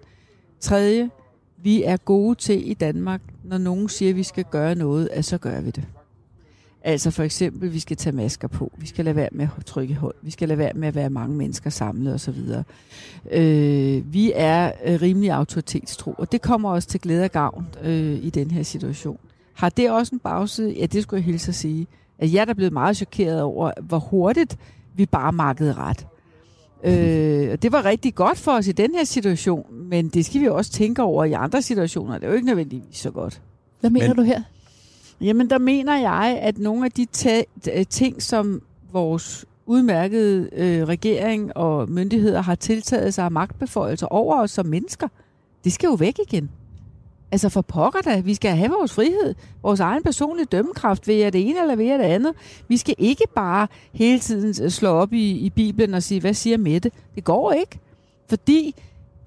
Tredje, 0.59 1.09
vi 1.57 1.83
er 1.83 1.97
gode 1.97 2.35
til 2.35 2.69
i 2.69 2.73
Danmark, 2.73 3.21
når 3.43 3.57
nogen 3.57 3.89
siger, 3.89 4.09
at 4.09 4.15
vi 4.15 4.23
skal 4.23 4.45
gøre 4.51 4.75
noget, 4.75 5.09
at 5.11 5.25
så 5.25 5.37
gør 5.37 5.61
vi 5.61 5.71
det. 5.71 5.83
Altså 6.87 7.11
for 7.11 7.23
eksempel, 7.23 7.73
vi 7.73 7.79
skal 7.79 7.97
tage 7.97 8.15
masker 8.15 8.47
på, 8.47 8.71
vi 8.77 8.87
skal 8.87 9.05
lade 9.05 9.15
være 9.15 9.29
med 9.31 9.47
at 9.57 9.65
trykke 9.65 9.95
hold, 9.95 10.15
vi 10.21 10.31
skal 10.31 10.47
lade 10.47 10.57
være 10.57 10.73
med 10.73 10.87
at 10.87 10.95
være 10.95 11.09
mange 11.09 11.35
mennesker 11.35 11.69
samlet 11.69 12.13
osv. 12.13 12.37
Øh, 13.31 14.13
vi 14.13 14.31
er 14.35 14.71
øh, 14.85 15.01
rimelig 15.01 15.31
autoritetstro, 15.31 16.15
og 16.17 16.31
det 16.31 16.41
kommer 16.41 16.69
også 16.69 16.87
til 16.87 17.01
glæde 17.01 17.23
og 17.23 17.31
gavn 17.31 17.67
øh, 17.83 18.25
i 18.25 18.29
den 18.29 18.51
her 18.51 18.63
situation. 18.63 19.17
Har 19.53 19.69
det 19.69 19.91
også 19.91 20.15
en 20.15 20.19
bagside? 20.19 20.73
Ja, 20.73 20.85
det 20.85 21.03
skulle 21.03 21.17
jeg 21.17 21.25
hilse 21.25 21.49
at 21.49 21.55
sige. 21.55 21.87
At 22.19 22.33
jeg 22.33 22.41
er 22.41 22.45
da 22.45 22.53
blevet 22.53 22.73
meget 22.73 22.97
chokeret 22.97 23.41
over, 23.41 23.71
hvor 23.81 23.99
hurtigt 23.99 24.57
vi 24.95 25.05
bare 25.05 25.31
markede 25.31 25.73
ret. 25.73 26.07
Øh, 26.83 27.57
det 27.61 27.71
var 27.71 27.85
rigtig 27.85 28.15
godt 28.15 28.37
for 28.37 28.51
os 28.51 28.67
i 28.67 28.71
den 28.71 28.95
her 28.95 29.03
situation, 29.03 29.65
men 29.71 30.09
det 30.09 30.25
skal 30.25 30.41
vi 30.41 30.47
også 30.47 30.71
tænke 30.71 31.03
over 31.03 31.23
i 31.23 31.31
andre 31.31 31.61
situationer. 31.61 32.13
Det 32.13 32.23
er 32.23 32.29
jo 32.29 32.35
ikke 32.35 32.47
nødvendigvis 32.47 32.97
så 32.97 33.11
godt. 33.11 33.41
Hvad 33.79 33.89
mener 33.89 34.07
men, 34.07 34.17
du 34.17 34.23
her? 34.23 34.41
Jamen, 35.21 35.49
der 35.49 35.57
mener 35.57 35.97
jeg, 35.97 36.39
at 36.41 36.57
nogle 36.57 36.85
af 36.85 36.91
de 36.91 37.07
øh, 37.73 37.85
ting, 37.89 38.21
som 38.21 38.61
vores 38.91 39.45
udmærkede 39.65 40.49
øh, 40.53 40.87
regering 40.87 41.57
og 41.57 41.89
myndigheder 41.89 42.41
har 42.41 42.55
tiltaget 42.55 43.13
sig 43.13 43.25
af 43.25 43.31
magtbeføjelser 43.31 44.07
over 44.07 44.41
os 44.41 44.51
som 44.51 44.65
mennesker, 44.65 45.07
det 45.63 45.73
skal 45.73 45.87
jo 45.87 45.93
væk 45.93 46.19
igen. 46.27 46.49
Altså 47.31 47.49
for 47.49 47.61
pokker 47.61 48.01
da, 48.01 48.19
vi 48.19 48.33
skal 48.33 48.55
have 48.55 48.71
vores 48.71 48.93
frihed, 48.93 49.35
vores 49.63 49.79
egen 49.79 50.03
personlige 50.03 50.45
dømmekraft 50.45 51.07
ved 51.07 51.21
at 51.21 51.33
det 51.33 51.49
ene 51.49 51.61
eller 51.61 51.75
ved 51.75 51.87
at 51.87 51.99
det 51.99 52.05
andet. 52.05 52.33
Vi 52.67 52.77
skal 52.77 52.95
ikke 52.97 53.23
bare 53.35 53.67
hele 53.93 54.19
tiden 54.19 54.63
øh, 54.65 54.71
slå 54.71 54.89
op 54.89 55.13
i, 55.13 55.31
i 55.31 55.49
Bibelen 55.49 55.93
og 55.93 56.03
sige, 56.03 56.21
hvad 56.21 56.33
siger 56.33 56.57
Mette? 56.57 56.91
Det 57.15 57.23
går 57.23 57.51
ikke, 57.51 57.79
fordi 58.29 58.75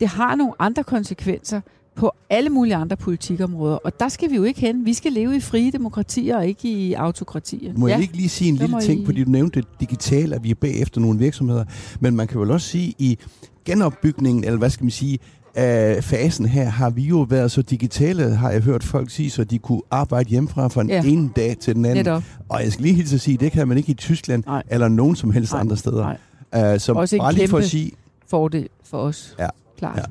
det 0.01 0.09
har 0.09 0.35
nogle 0.35 0.53
andre 0.59 0.85
konsekvenser 0.85 1.61
på 1.98 2.12
alle 2.30 2.50
mulige 2.50 2.74
andre 2.76 2.96
politikområder. 2.96 3.76
Og 3.76 4.00
der 4.00 4.08
skal 4.08 4.30
vi 4.30 4.37
jo 4.37 4.42
ikke 4.42 4.61
hen. 4.61 4.87
Vi 4.87 4.94
skal 4.94 5.12
leve 5.12 5.37
i 5.37 5.40
frie 5.40 5.70
demokratier 5.70 6.37
og 6.37 6.46
ikke 6.46 6.68
i 6.68 6.92
autokratier. 6.92 7.72
Må 7.76 7.87
ja. 7.87 7.94
jeg 7.94 8.02
ikke 8.02 8.16
lige 8.16 8.28
sige 8.28 8.48
en 8.48 8.56
lille 8.56 8.80
ting, 8.80 9.02
I... 9.02 9.04
fordi 9.04 9.24
du 9.24 9.30
nævnte 9.30 9.61
det 9.61 9.68
digitale, 9.80 10.34
at 10.34 10.44
vi 10.44 10.50
er 10.50 10.54
bagefter 10.54 11.00
nogle 11.00 11.18
virksomheder. 11.18 11.64
Men 12.00 12.16
man 12.16 12.26
kan 12.26 12.40
vel 12.40 12.50
også 12.50 12.68
sige, 12.68 12.94
i 12.98 13.18
genopbygningen, 13.64 14.44
eller 14.44 14.58
hvad 14.58 14.70
skal 14.70 14.84
man 14.84 14.90
sige, 14.90 15.18
af 15.54 16.04
fasen 16.04 16.46
her 16.46 16.68
har 16.68 16.90
vi 16.90 17.02
jo 17.02 17.20
været 17.20 17.50
så 17.50 17.62
digitale, 17.62 18.34
har 18.34 18.50
jeg 18.50 18.62
hørt 18.62 18.84
folk 18.84 19.11
sige, 19.11 19.30
så 19.30 19.44
de 19.44 19.58
kunne 19.58 19.82
arbejde 19.90 20.28
hjemmefra 20.28 20.68
fra 20.68 20.80
en 20.80 20.88
ja. 20.88 21.02
ene 21.04 21.30
dag 21.37 21.56
til 21.61 21.74
den 21.74 21.84
anden. 21.84 22.04
Netop. 22.04 22.22
Og 22.48 22.62
jeg 22.62 22.72
skal 22.72 22.82
lige 22.82 22.94
hilse 22.94 23.14
at 23.14 23.20
sige, 23.20 23.37
det 23.37 23.52
kan 23.52 23.68
man 23.68 23.76
ikke 23.76 23.90
i 23.90 23.94
Tyskland 23.94 24.44
Nej. 24.46 24.62
eller 24.68 24.88
nogen 24.88 25.16
som 25.16 25.30
helst 25.30 25.52
Nej. 25.52 25.61
andre 25.61 25.76
steder. 25.76 26.16
Nej. 26.52 26.72
Uh, 26.74 26.80
så 26.80 26.92
Også 26.92 27.16
bare 27.18 27.34
lige 27.34 27.48
for 27.48 27.58
at 27.58 27.64
sige... 27.64 27.92
fordel 28.26 28.68
for 28.84 28.98
os. 28.98 29.37
Ja. 29.38 29.48
Klart. 29.78 29.96
Ja. 29.96 30.04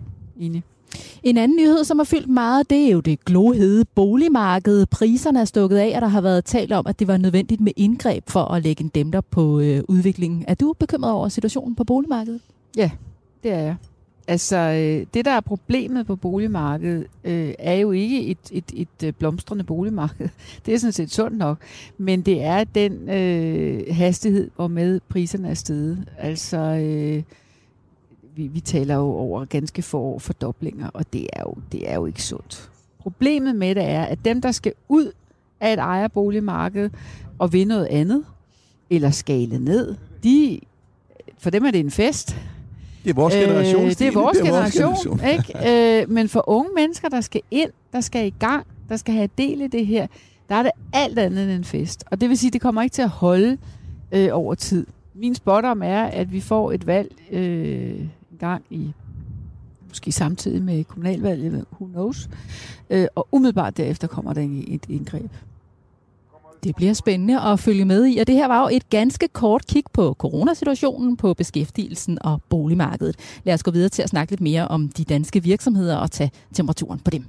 Enig. 0.46 0.64
En 1.24 1.38
anden 1.38 1.58
nyhed, 1.58 1.84
som 1.84 2.00
har 2.00 2.04
fyldt 2.04 2.30
meget, 2.30 2.70
det 2.70 2.88
er 2.88 2.92
jo 2.92 3.00
det 3.00 3.26
glohede 3.26 3.86
boligmarked. 3.96 4.86
Priserne 4.86 5.42
er 5.42 5.46
stukket 5.46 5.78
af, 5.78 5.92
og 5.96 6.02
der 6.02 6.08
har 6.08 6.22
været 6.22 6.46
talt 6.46 6.72
om, 6.72 6.88
at 6.88 7.00
det 7.00 7.08
var 7.08 7.18
nødvendigt 7.18 7.62
med 7.62 7.72
indgreb 7.76 8.24
for 8.30 8.44
at 8.44 8.64
lægge 8.64 8.84
en 8.84 8.90
dæmper 8.90 9.22
på 9.22 9.60
øh, 9.60 9.84
udviklingen. 9.88 10.46
Er 10.48 10.56
du 10.56 10.74
bekymret 10.80 11.12
over 11.12 11.30
situationen 11.30 11.76
på 11.76 11.84
boligmarkedet? 11.84 12.42
Ja, 12.78 12.92
det 13.44 13.52
er 13.52 13.60
jeg. 13.60 13.76
Altså, 14.28 14.58
øh, 14.58 15.06
det 15.14 15.26
der 15.26 15.32
er 15.32 15.42
problemet 15.42 16.08
på 16.08 16.16
boligmarkedet, 16.16 17.08
øh, 17.24 17.54
er 17.60 17.74
jo 17.74 17.92
ikke 17.92 18.26
et, 18.26 18.38
et, 18.52 18.72
et 18.74 19.04
øh, 19.06 19.14
blomstrende 19.14 19.64
boligmarked. 19.64 20.30
Det 20.66 20.74
er 20.74 20.78
sådan 20.78 20.92
set 20.92 21.12
sundt 21.12 21.38
nok. 21.38 21.58
Men 21.98 22.22
det 22.22 22.44
er 22.44 22.64
den 22.64 23.10
øh, 23.10 23.96
hastighed, 23.96 24.50
hvormed 24.56 25.00
priserne 25.10 25.50
er 25.50 25.54
steget. 25.54 26.06
Altså, 26.18 26.58
øh, 26.58 27.24
vi, 28.38 28.48
vi 28.48 28.60
taler 28.60 28.96
jo 28.96 29.02
over 29.02 29.46
ganske 29.46 29.82
få 29.82 30.00
år 30.00 30.20
fordoblinger, 30.20 30.90
og 30.94 31.14
det 31.14 31.28
er, 31.34 31.42
jo, 31.42 31.54
det 31.72 31.92
er 31.92 31.96
jo 31.96 32.06
ikke 32.06 32.24
sundt. 32.24 32.70
Problemet 33.00 33.56
med 33.56 33.76
det 33.76 33.84
er, 33.84 34.04
at 34.04 34.20
dem, 34.26 34.42
der 34.42 34.52
skal 34.52 34.74
ud 34.88 35.12
af 35.60 35.74
et 35.74 35.80
ejerboligmarked 35.80 36.90
og 37.40 37.54
vinde 37.54 37.70
noget 37.70 37.86
andet, 37.86 38.26
eller 38.90 39.12
skale 39.12 39.60
ned, 39.60 39.96
de, 40.24 40.60
for 41.38 41.50
dem 41.50 41.66
er 41.66 41.72
det 41.72 41.80
en 41.80 41.92
fest. 41.92 42.36
Det 43.04 43.10
er 43.10 43.14
vores 43.14 43.34
generation. 43.34 43.86
Øh, 43.86 43.90
det 43.90 44.02
er 44.02 44.12
vores 44.12 44.38
det 44.38 44.48
er 44.48 44.52
generation, 44.52 44.86
vores 44.86 45.04
generation. 45.04 45.58
ikke? 45.64 46.02
Øh, 46.02 46.10
men 46.10 46.30
for 46.30 46.50
unge 46.50 46.70
mennesker, 46.76 47.10
der 47.10 47.22
skal 47.22 47.42
ind, 47.52 47.70
der 47.94 48.02
skal 48.02 48.28
i 48.28 48.34
gang, 48.40 48.68
der 48.90 48.98
skal 48.98 49.14
have 49.14 49.30
del 49.38 49.62
i 49.62 49.68
det 49.68 49.86
her, 49.86 50.08
der 50.50 50.56
er 50.56 50.64
det 50.64 50.72
alt 50.94 51.20
andet 51.20 51.44
end 51.44 51.52
en 51.52 51.64
fest. 51.64 52.04
Og 52.12 52.22
det 52.22 52.30
vil 52.30 52.38
sige, 52.38 52.50
at 52.50 52.54
det 52.54 52.62
kommer 52.62 52.82
ikke 52.82 52.94
til 52.94 53.02
at 53.02 53.10
holde 53.10 53.58
øh, 54.12 54.30
over 54.32 54.56
tid. 54.56 54.86
Min 55.14 55.36
spot 55.36 55.66
om 55.66 55.82
er, 55.84 56.04
at 56.04 56.32
vi 56.32 56.40
får 56.40 56.72
et 56.72 56.88
valg 56.88 57.12
øh, 57.32 58.00
gang 58.38 58.64
i 58.70 58.94
måske 59.88 60.12
samtidig 60.12 60.64
med 60.64 60.84
kommunalvalget, 60.84 61.66
who 61.74 61.86
knows, 61.86 62.30
øh, 62.90 63.08
og 63.16 63.28
umiddelbart 63.32 63.78
derefter 63.78 64.08
kommer 64.08 64.34
der 64.34 64.42
et 64.68 64.86
indgreb. 64.90 65.32
Det 66.64 66.76
bliver 66.76 66.94
spændende 66.94 67.42
at 67.42 67.60
følge 67.60 67.86
med 67.86 68.06
i, 68.08 68.18
og 68.18 68.28
det 68.28 68.36
her 68.36 68.48
var 68.48 68.62
jo 68.62 68.70
et 68.72 68.90
ganske 68.90 69.28
kort 69.28 69.68
kig 69.68 69.84
på 69.94 70.16
coronasituationen, 70.18 71.18
på 71.18 71.34
beskæftigelsen 71.34 72.18
og 72.22 72.42
boligmarkedet. 72.50 73.16
Lad 73.44 73.54
os 73.54 73.64
gå 73.64 73.72
videre 73.72 73.90
til 73.90 74.02
at 74.02 74.10
snakke 74.10 74.32
lidt 74.32 74.42
mere 74.42 74.68
om 74.68 74.90
de 74.90 75.04
danske 75.04 75.44
virksomheder 75.44 75.96
og 75.96 76.12
tage 76.12 76.32
temperaturen 76.54 77.00
på 77.00 77.12
dem. 77.12 77.26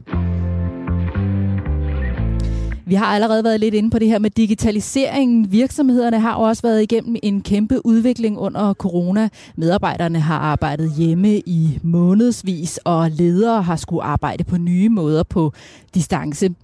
Vi 2.88 2.94
har 2.94 3.06
allerede 3.06 3.44
været 3.44 3.60
lidt 3.60 3.74
inde 3.74 3.90
på 3.90 3.98
det 3.98 4.08
her 4.08 4.18
med 4.18 4.30
digitaliseringen. 4.30 5.52
Virksomhederne 5.52 6.20
har 6.20 6.34
også 6.34 6.62
været 6.62 6.82
igennem 6.82 7.16
en 7.22 7.40
kæmpe 7.40 7.86
udvikling 7.86 8.38
under 8.38 8.74
corona. 8.74 9.28
Medarbejderne 9.56 10.20
har 10.20 10.38
arbejdet 10.38 10.92
hjemme 10.96 11.38
i 11.38 11.78
månedsvis, 11.82 12.80
og 12.84 13.10
ledere 13.10 13.62
har 13.62 13.76
skulle 13.76 14.02
arbejde 14.02 14.44
på 14.44 14.56
nye 14.56 14.88
måder 14.88 15.22
på 15.22 15.52
distance. 15.94 16.54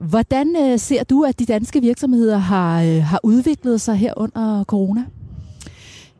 Hvordan 0.00 0.56
øh, 0.56 0.78
ser 0.78 1.04
du, 1.04 1.22
at 1.22 1.38
de 1.38 1.46
danske 1.46 1.80
virksomheder 1.80 2.38
har, 2.38 2.82
øh, 2.82 3.02
har 3.02 3.20
udviklet 3.22 3.80
sig 3.80 3.96
her 3.96 4.12
under 4.16 4.64
corona? 4.64 5.04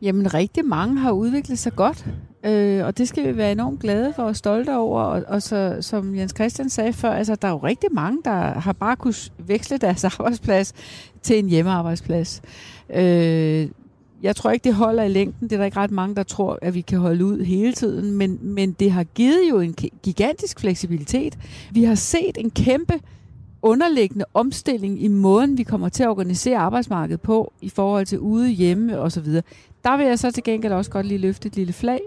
Jamen, 0.01 0.33
rigtig 0.33 0.65
mange 0.65 0.97
har 0.97 1.11
udviklet 1.11 1.59
sig 1.59 1.73
godt, 1.75 2.05
øh, 2.43 2.85
og 2.85 2.97
det 2.97 3.07
skal 3.07 3.27
vi 3.27 3.37
være 3.37 3.51
enormt 3.51 3.79
glade 3.79 4.13
for 4.13 4.23
og 4.23 4.35
stolte 4.35 4.77
over. 4.77 5.01
Og, 5.01 5.23
og 5.27 5.41
så, 5.41 5.77
som 5.81 6.15
Jens 6.15 6.33
Christian 6.35 6.69
sagde 6.69 6.93
før, 6.93 7.11
altså, 7.11 7.35
der 7.35 7.47
er 7.47 7.51
jo 7.51 7.57
rigtig 7.57 7.89
mange, 7.91 8.19
der 8.25 8.59
har 8.59 8.73
bare 8.73 8.95
kunnet 8.95 9.31
veksle 9.37 9.77
deres 9.77 10.03
arbejdsplads 10.19 10.73
til 11.21 11.39
en 11.39 11.49
hjemmearbejdsplads. 11.49 12.41
Øh, 12.95 13.67
jeg 14.21 14.35
tror 14.35 14.51
ikke, 14.51 14.63
det 14.63 14.73
holder 14.73 15.03
i 15.03 15.09
længden. 15.09 15.49
Det 15.49 15.55
er 15.55 15.57
der 15.57 15.65
ikke 15.65 15.77
ret 15.77 15.91
mange, 15.91 16.15
der 16.15 16.23
tror, 16.23 16.59
at 16.61 16.73
vi 16.73 16.81
kan 16.81 16.99
holde 16.99 17.25
ud 17.25 17.43
hele 17.43 17.73
tiden. 17.73 18.11
Men, 18.11 18.39
men 18.41 18.71
det 18.71 18.91
har 18.91 19.03
givet 19.03 19.49
jo 19.49 19.59
en 19.59 19.73
gigantisk 20.03 20.59
fleksibilitet. 20.59 21.37
Vi 21.71 21.83
har 21.83 21.95
set 21.95 22.37
en 22.37 22.51
kæmpe 22.51 22.93
underliggende 23.61 24.25
omstilling 24.33 25.03
i 25.03 25.07
måden, 25.07 25.57
vi 25.57 25.63
kommer 25.63 25.89
til 25.89 26.03
at 26.03 26.09
organisere 26.09 26.57
arbejdsmarkedet 26.57 27.21
på, 27.21 27.53
i 27.61 27.69
forhold 27.69 28.05
til 28.05 28.19
ude, 28.19 28.49
hjemme 28.49 28.99
osv. 28.99 29.25
Der 29.83 29.97
vil 29.97 30.05
jeg 30.05 30.19
så 30.19 30.31
til 30.31 30.43
gengæld 30.43 30.73
også 30.73 30.91
godt 30.91 31.05
lige 31.05 31.17
løfte 31.17 31.47
et 31.47 31.55
lille 31.55 31.73
flag. 31.73 31.99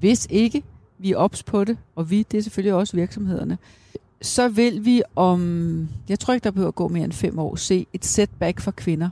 Hvis 0.00 0.26
ikke 0.30 0.62
vi 0.98 1.12
er 1.12 1.16
ops 1.16 1.42
på 1.42 1.64
det, 1.64 1.76
og 1.96 2.10
vi, 2.10 2.22
det 2.22 2.38
er 2.38 2.42
selvfølgelig 2.42 2.74
også 2.74 2.96
virksomhederne, 2.96 3.58
så 4.22 4.48
vil 4.48 4.84
vi 4.84 5.02
om, 5.16 5.88
jeg 6.08 6.18
tror 6.18 6.34
ikke, 6.34 6.44
der 6.44 6.50
behøver 6.50 6.68
at 6.68 6.74
gå 6.74 6.88
mere 6.88 7.04
end 7.04 7.12
fem 7.12 7.38
år, 7.38 7.56
se 7.56 7.86
et 7.92 8.04
setback 8.04 8.60
for 8.60 8.70
kvinder. 8.70 9.08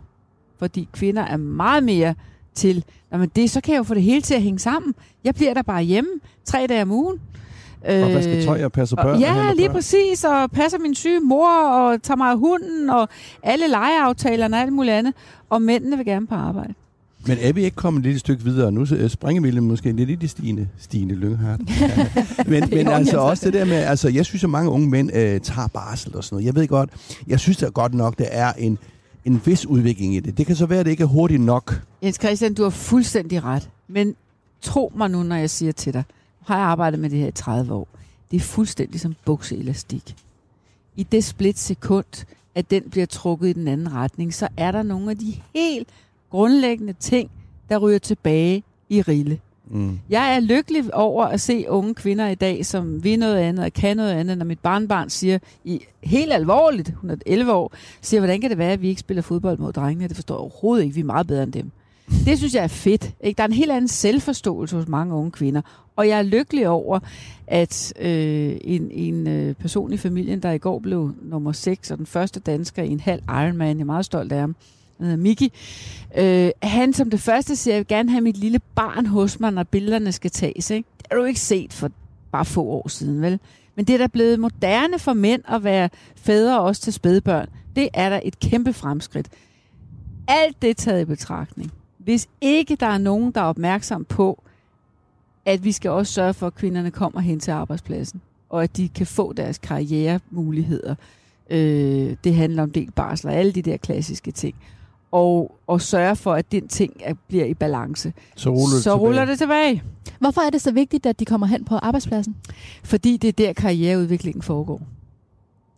Fordi 0.59 0.89
kvinder 0.93 1.23
er 1.23 1.37
meget 1.37 1.85
mere 1.85 2.15
til, 2.55 2.85
men 3.11 3.31
det, 3.37 3.51
så 3.51 3.61
kan 3.61 3.73
jeg 3.73 3.79
jo 3.79 3.83
få 3.83 3.95
det 3.95 4.03
hele 4.03 4.21
til 4.21 4.35
at 4.35 4.43
hænge 4.43 4.59
sammen. 4.59 4.95
Jeg 5.25 5.35
bliver 5.35 5.55
der 5.55 5.63
bare 5.63 5.83
hjemme 5.83 6.11
tre 6.45 6.67
dage 6.67 6.83
om 6.83 6.91
ugen. 6.91 7.21
Og 7.85 8.11
hvad 8.11 8.23
skal 8.23 8.45
tøj 8.45 8.65
og 8.65 8.73
passer 8.73 8.97
børn? 8.97 9.21
Ja, 9.21 9.53
lige 9.53 9.69
børn. 9.69 9.75
præcis, 9.75 10.25
og 10.25 10.51
passer 10.51 10.79
min 10.79 10.95
syge 10.95 11.21
mor, 11.21 11.69
og 11.69 12.03
tager 12.03 12.17
mig 12.17 12.31
af 12.31 12.39
hunden, 12.39 12.91
og 12.91 13.09
alle 13.43 13.69
legeaftalerne 13.69 14.57
og 14.57 14.61
alt 14.61 14.73
muligt 14.73 14.95
andet. 14.95 15.15
Og 15.51 15.63
mændene 15.63 15.97
vil 15.97 16.07
gerne 16.07 16.27
på 16.27 16.35
arbejde. 16.35 16.75
Men 17.27 17.39
er 17.41 17.53
vi 17.53 17.65
ikke 17.65 17.77
kommet 17.77 18.03
lidt 18.03 18.15
et 18.15 18.21
stykke 18.21 18.45
videre? 18.45 18.73
Nu 18.73 19.09
springer 19.09 19.43
vi 19.43 19.61
måske 19.61 19.93
lidt 19.93 20.11
i 20.11 20.15
det 20.15 20.31
stigende, 20.31 20.69
stigende 20.79 21.15
lynghardt. 21.15 21.63
Men, 22.49 22.65
men 22.71 22.89
altså 22.99 23.19
også 23.19 23.45
det 23.45 23.53
der 23.55 23.65
med, 23.65 23.77
altså 23.77 24.09
jeg 24.09 24.27
synes, 24.27 24.45
at 24.45 24.51
mange 24.51 24.71
unge 24.71 24.89
mænd 24.89 25.11
øh, 25.15 25.41
tager 25.41 25.69
barsel 25.69 26.17
og 26.17 26.25
sådan 26.25 26.37
noget. 26.37 26.47
Jeg 26.47 26.55
ved 26.55 26.69
godt, 26.69 26.91
jeg 27.27 27.41
synes 27.41 27.57
da 27.57 27.67
godt 27.67 27.95
nok, 27.95 28.19
der 28.19 28.25
er 28.25 28.53
en, 28.53 28.79
en 29.25 29.43
vis 29.45 29.67
udvikling 29.67 30.15
i 30.15 30.21
det. 30.21 30.39
Det 30.39 30.47
kan 30.47 30.57
så 30.57 30.67
være, 30.67 30.81
at 30.81 30.87
det 30.87 30.91
ikke 30.91 31.03
er 31.03 31.07
hurtigt 31.07 31.41
nok. 31.41 31.83
Jens 32.03 32.17
Christian, 32.17 32.55
du 32.55 32.63
har 32.63 32.71
fuldstændig 32.71 33.45
ret. 33.45 33.71
Men 33.89 34.15
tro 34.61 34.93
mig 34.97 35.11
nu, 35.11 35.23
når 35.23 35.37
jeg 35.37 35.51
siger 35.51 35.73
til 35.73 35.93
dig, 35.93 36.05
har 36.47 36.57
jeg 36.57 36.67
arbejdet 36.67 37.01
med 37.01 37.11
det 37.11 37.19
her 37.19 37.29
i 37.29 37.33
30 37.33 37.75
år. 37.75 37.89
Det 38.31 38.37
er 38.37 38.41
fuldstændig 38.41 39.01
som 39.01 39.15
bukseelastik. 39.25 40.15
I 40.97 41.03
det 41.03 41.25
split 41.25 41.59
sekund, 41.59 42.25
at 42.55 42.71
den 42.71 42.83
bliver 42.91 43.07
trukket 43.07 43.49
i 43.49 43.53
den 43.53 43.69
anden 43.69 43.93
retning, 43.93 44.35
så 44.35 44.49
er 44.57 44.71
der 44.71 44.83
nogle 44.83 45.11
af 45.11 45.19
de 45.19 45.35
helt 45.55 45.89
grundlæggende 46.33 46.93
ting, 46.93 47.31
der 47.69 47.79
ryger 47.79 47.99
tilbage 47.99 48.63
i 48.89 49.03
rille. 49.03 49.39
Mm. 49.71 49.99
Jeg 50.11 50.37
er 50.37 50.41
lykkelig 50.41 50.95
over 50.95 51.25
at 51.25 51.41
se 51.41 51.65
unge 51.69 51.95
kvinder 51.95 52.29
i 52.29 52.35
dag, 52.35 52.67
som 52.67 53.05
vil 53.05 53.19
noget 53.19 53.37
andet 53.37 53.65
og 53.65 53.73
kan 53.73 53.97
noget 53.97 54.13
andet, 54.13 54.39
når 54.39 54.45
mit 54.45 54.59
barnbarn 54.59 55.11
siger, 55.11 55.39
i 55.65 55.81
helt 56.03 56.33
alvorligt, 56.33 56.95
hun 57.01 57.11
er 57.11 57.17
11 57.27 57.53
år, 57.53 57.73
siger, 58.01 58.21
hvordan 58.21 58.41
kan 58.41 58.51
det 58.51 58.59
være, 58.59 58.73
at 58.73 58.83
vi 58.83 58.89
ikke 58.89 59.01
spiller 59.01 59.23
fodbold 59.23 59.59
mod 59.59 59.73
drengene? 59.73 60.09
Det 60.09 60.17
forstår 60.17 60.35
jeg 60.35 60.41
overhovedet 60.41 60.85
ikke, 60.85 60.95
vi 60.95 61.01
er 61.01 61.05
meget 61.05 61.27
bedre 61.27 61.43
end 61.43 61.53
dem. 61.53 61.71
Det 62.27 62.39
synes 62.39 62.55
jeg 62.55 62.65
er 62.65 62.69
fedt. 62.69 63.11
Ikke? 63.21 63.39
Der 63.39 63.43
er 63.43 63.49
en 63.49 63.53
helt 63.53 63.71
anden 63.71 63.89
selvforståelse 63.89 64.77
hos 64.77 64.89
mange 64.89 65.15
unge 65.15 65.31
kvinder. 65.31 65.63
Og 65.97 66.09
jeg 66.09 66.19
er 66.19 66.23
lykkelig 66.23 66.69
over, 66.69 66.99
at 67.47 67.93
øh, 68.01 68.57
en, 68.61 68.91
en 68.91 69.27
øh, 69.27 69.55
person 69.55 69.93
i 69.93 69.97
familien, 69.97 70.41
der 70.41 70.51
i 70.51 70.59
går 70.59 70.79
blev 70.79 71.15
nummer 71.23 71.53
6 71.53 71.91
og 71.91 71.99
den 71.99 72.07
første 72.07 72.41
dansker 72.41 72.83
i 72.83 72.89
en 72.89 73.01
halv 73.01 73.23
Ironman, 73.29 73.77
jeg 73.77 73.81
er 73.81 73.85
meget 73.85 74.05
stolt 74.05 74.33
af 74.33 74.41
ham, 74.41 74.57
han 75.03 75.11
hedder 75.11 75.23
Miki, 75.23 75.53
øh, 76.17 76.51
han 76.63 76.93
som 76.93 77.11
det 77.11 77.21
første 77.21 77.57
siger, 77.57 77.75
jeg 77.75 77.79
vil 77.79 77.87
gerne 77.87 78.11
have 78.11 78.21
mit 78.21 78.37
lille 78.37 78.61
barn 78.75 79.07
hos 79.07 79.41
mig, 79.41 79.51
når 79.51 79.63
billederne 79.63 80.13
skal 80.13 80.31
tages. 80.31 80.71
Ikke? 80.71 80.89
Det 80.99 81.07
har 81.11 81.19
du 81.19 81.25
ikke 81.25 81.41
set 81.41 81.73
for 81.73 81.91
bare 82.33 82.45
få 82.45 82.63
år 82.63 82.89
siden, 82.89 83.23
vel? 83.23 83.41
Men 83.75 83.85
det 83.85 83.95
er 83.95 83.99
da 83.99 84.07
blevet 84.07 84.41
moderne 84.41 84.99
for 84.99 85.13
mænd 85.13 85.43
at 85.49 85.65
være 85.65 85.89
fædre 86.17 86.61
også 86.61 86.83
til 86.83 86.93
spædbørn. 86.93 87.49
Det 87.77 87.89
er 87.95 88.09
da 88.09 88.21
et 88.25 88.41
kæmpe 88.41 88.73
fremskridt. 88.73 89.29
Alt 90.29 90.63
det 90.63 90.77
taget 90.77 91.03
i 91.03 91.05
betragtning. 91.05 91.73
Hvis 91.99 92.29
ikke 92.41 92.77
der 92.77 92.87
er 92.87 92.99
nogen, 92.99 93.33
der 93.33 93.41
er 93.41 93.45
opmærksom 93.45 94.05
på, 94.05 94.43
at 95.45 95.65
vi 95.65 95.73
skal 95.73 95.91
også 95.91 96.13
sørge 96.13 96.35
for, 96.35 96.47
at 96.47 96.55
kvinderne 96.55 96.91
kommer 96.91 97.21
hen 97.21 97.41
til 97.41 97.51
arbejdspladsen, 97.51 98.21
og 98.51 98.63
at 98.63 98.77
de 98.77 98.89
kan 98.89 99.07
få 99.07 99.33
deres 99.33 99.59
karrieremuligheder. 99.59 100.95
Øh, 101.51 102.17
det 102.25 102.35
handler 102.35 102.63
om 102.63 102.71
del 102.71 102.91
barsel 102.91 103.29
og 103.29 103.35
alle 103.35 103.53
de 103.53 103.63
der 103.63 103.77
klassiske 103.77 104.31
ting. 104.31 104.55
Og, 105.13 105.59
og 105.67 105.81
sørge 105.81 106.17
for, 106.17 106.33
at 106.33 106.53
den 106.53 106.69
ting 106.69 106.93
er, 107.01 107.15
bliver 107.29 107.45
i 107.45 107.55
balance. 107.55 108.13
Så 108.37 108.51
ruller, 108.51 108.63
det, 108.63 108.83
så 108.83 108.91
tilbage. 108.91 108.99
ruller 108.99 109.25
det 109.25 109.39
tilbage. 109.39 109.83
Hvorfor 110.19 110.41
er 110.41 110.51
det 110.51 110.61
så 110.61 110.73
vigtigt, 110.73 111.07
at 111.07 111.21
de 111.21 111.25
kommer 111.25 111.47
hen 111.47 111.65
på 111.65 111.75
arbejdspladsen? 111.75 112.37
Fordi 112.85 113.17
det 113.17 113.29
er 113.29 113.33
der, 113.33 113.53
karriereudviklingen 113.53 114.43
foregår. 114.43 114.83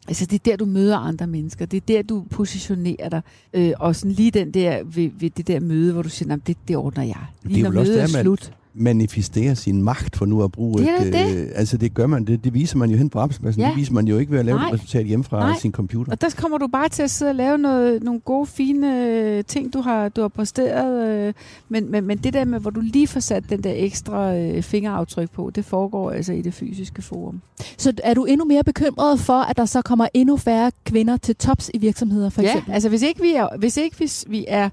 Altså 0.08 0.26
det 0.26 0.34
er 0.34 0.50
der, 0.50 0.56
du 0.56 0.64
møder 0.64 0.98
andre 0.98 1.26
mennesker. 1.26 1.66
Det 1.66 1.76
er 1.76 1.80
der, 1.80 2.02
du 2.02 2.24
positionerer 2.30 3.08
dig. 3.08 3.22
Øh, 3.54 3.72
og 3.78 3.96
sådan 3.96 4.12
lige 4.12 4.30
den 4.30 4.50
der, 4.50 4.84
ved, 4.84 5.10
ved 5.18 5.30
det 5.30 5.46
der 5.46 5.60
møde, 5.60 5.92
hvor 5.92 6.02
du 6.02 6.08
siger, 6.08 6.36
det, 6.36 6.56
det 6.68 6.76
ordner 6.76 7.02
jeg. 7.02 7.26
Lige 7.42 7.54
det 7.54 7.60
er 7.60 7.72
når 7.72 7.82
mødet 7.82 8.02
er 8.02 8.06
slut 8.06 8.52
manifestere 8.74 9.56
sin 9.56 9.82
magt 9.82 10.16
for 10.16 10.26
nu 10.26 10.44
at 10.44 10.52
bruge 10.52 10.78
det 10.78 11.06
et... 11.06 11.12
Det. 11.12 11.36
Øh, 11.36 11.48
altså 11.54 11.76
det 11.76 11.94
gør 11.94 12.06
man, 12.06 12.24
det, 12.24 12.44
det 12.44 12.54
viser 12.54 12.78
man 12.78 12.90
jo 12.90 12.96
hen 12.96 13.10
på 13.10 13.18
arbejdspladsen. 13.18 13.62
Ja. 13.62 13.68
Det 13.68 13.76
viser 13.76 13.92
man 13.92 14.08
jo 14.08 14.18
ikke 14.18 14.32
ved 14.32 14.38
at 14.38 14.44
lave 14.44 14.58
Nej. 14.58 14.68
et 14.68 14.74
resultat 14.74 15.06
hjemme 15.06 15.24
fra 15.24 15.38
Nej. 15.38 15.58
sin 15.58 15.72
computer. 15.72 16.12
Og 16.12 16.20
der 16.20 16.34
kommer 16.36 16.58
du 16.58 16.66
bare 16.66 16.88
til 16.88 17.02
at 17.02 17.10
sidde 17.10 17.30
og 17.30 17.34
lave 17.34 17.58
noget, 17.58 18.02
nogle 18.02 18.20
gode, 18.20 18.46
fine 18.46 19.08
øh, 19.08 19.44
ting, 19.44 19.72
du 19.72 19.80
har, 19.80 20.08
du 20.08 20.20
har 20.20 20.28
præsteret. 20.28 21.08
Øh, 21.08 21.34
men, 21.68 21.90
men, 21.90 22.04
men 22.04 22.18
det 22.18 22.32
der 22.32 22.44
med, 22.44 22.60
hvor 22.60 22.70
du 22.70 22.80
lige 22.80 23.06
får 23.06 23.20
sat 23.20 23.50
den 23.50 23.64
der 23.64 23.72
ekstra 23.76 24.36
øh, 24.36 24.62
fingeraftryk 24.62 25.30
på, 25.30 25.50
det 25.54 25.64
foregår 25.64 26.10
altså 26.10 26.32
i 26.32 26.42
det 26.42 26.54
fysiske 26.54 27.02
forum. 27.02 27.40
Så 27.78 27.92
er 28.04 28.14
du 28.14 28.24
endnu 28.24 28.44
mere 28.44 28.64
bekymret 28.64 29.20
for, 29.20 29.40
at 29.40 29.56
der 29.56 29.64
så 29.64 29.82
kommer 29.82 30.06
endnu 30.14 30.36
færre 30.36 30.70
kvinder 30.84 31.16
til 31.16 31.36
tops 31.36 31.70
i 31.74 31.78
virksomheder, 31.78 32.30
for 32.30 32.42
eksempel? 32.42 32.70
Ja, 32.70 32.74
altså 32.74 32.88
hvis 32.88 33.02
ikke 33.02 33.22
vi 33.22 33.34
er, 33.34 33.56
hvis 33.58 33.76
ikke 33.76 33.98
vi, 33.98 34.10
vi 34.26 34.44
er 34.48 34.68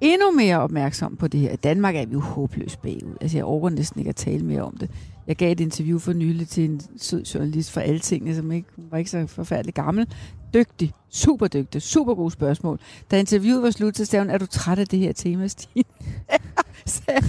endnu 0.00 0.30
mere 0.30 0.60
opmærksom 0.60 1.16
på 1.16 1.28
det 1.28 1.40
her. 1.40 1.52
I 1.52 1.56
Danmark 1.56 1.96
er 1.96 2.06
vi 2.06 2.12
jo 2.12 2.20
håbløst 2.20 2.82
bagud. 2.82 3.16
Altså, 3.20 3.36
jeg 3.36 3.44
overgår 3.44 3.68
næsten 3.68 4.00
ikke 4.00 4.08
at 4.08 4.16
tale 4.16 4.44
mere 4.44 4.62
om 4.62 4.76
det. 4.76 4.90
Jeg 5.26 5.36
gav 5.36 5.52
et 5.52 5.60
interview 5.60 5.98
for 5.98 6.12
nylig 6.12 6.48
til 6.48 6.64
en 6.64 6.80
sød 6.96 7.24
journalist 7.24 7.72
fra 7.72 7.80
Altinget, 7.80 8.36
som 8.36 8.52
ikke, 8.52 8.68
var 8.76 8.98
ikke 8.98 9.10
så 9.10 9.26
forfærdelig 9.26 9.74
gammel. 9.74 10.06
Dygtig, 10.54 10.92
super 11.10 11.46
dygtig, 11.48 11.82
super 11.82 12.14
gode 12.14 12.30
spørgsmål. 12.30 12.78
Da 13.10 13.18
interviewet 13.18 13.62
var 13.62 13.70
slut, 13.70 13.96
så 13.96 14.04
sagde 14.04 14.24
hun, 14.24 14.30
er 14.30 14.38
du 14.38 14.46
træt 14.46 14.78
af 14.78 14.86
det 14.86 14.98
her 14.98 15.12
tema, 15.12 15.46
Stine? 15.46 15.84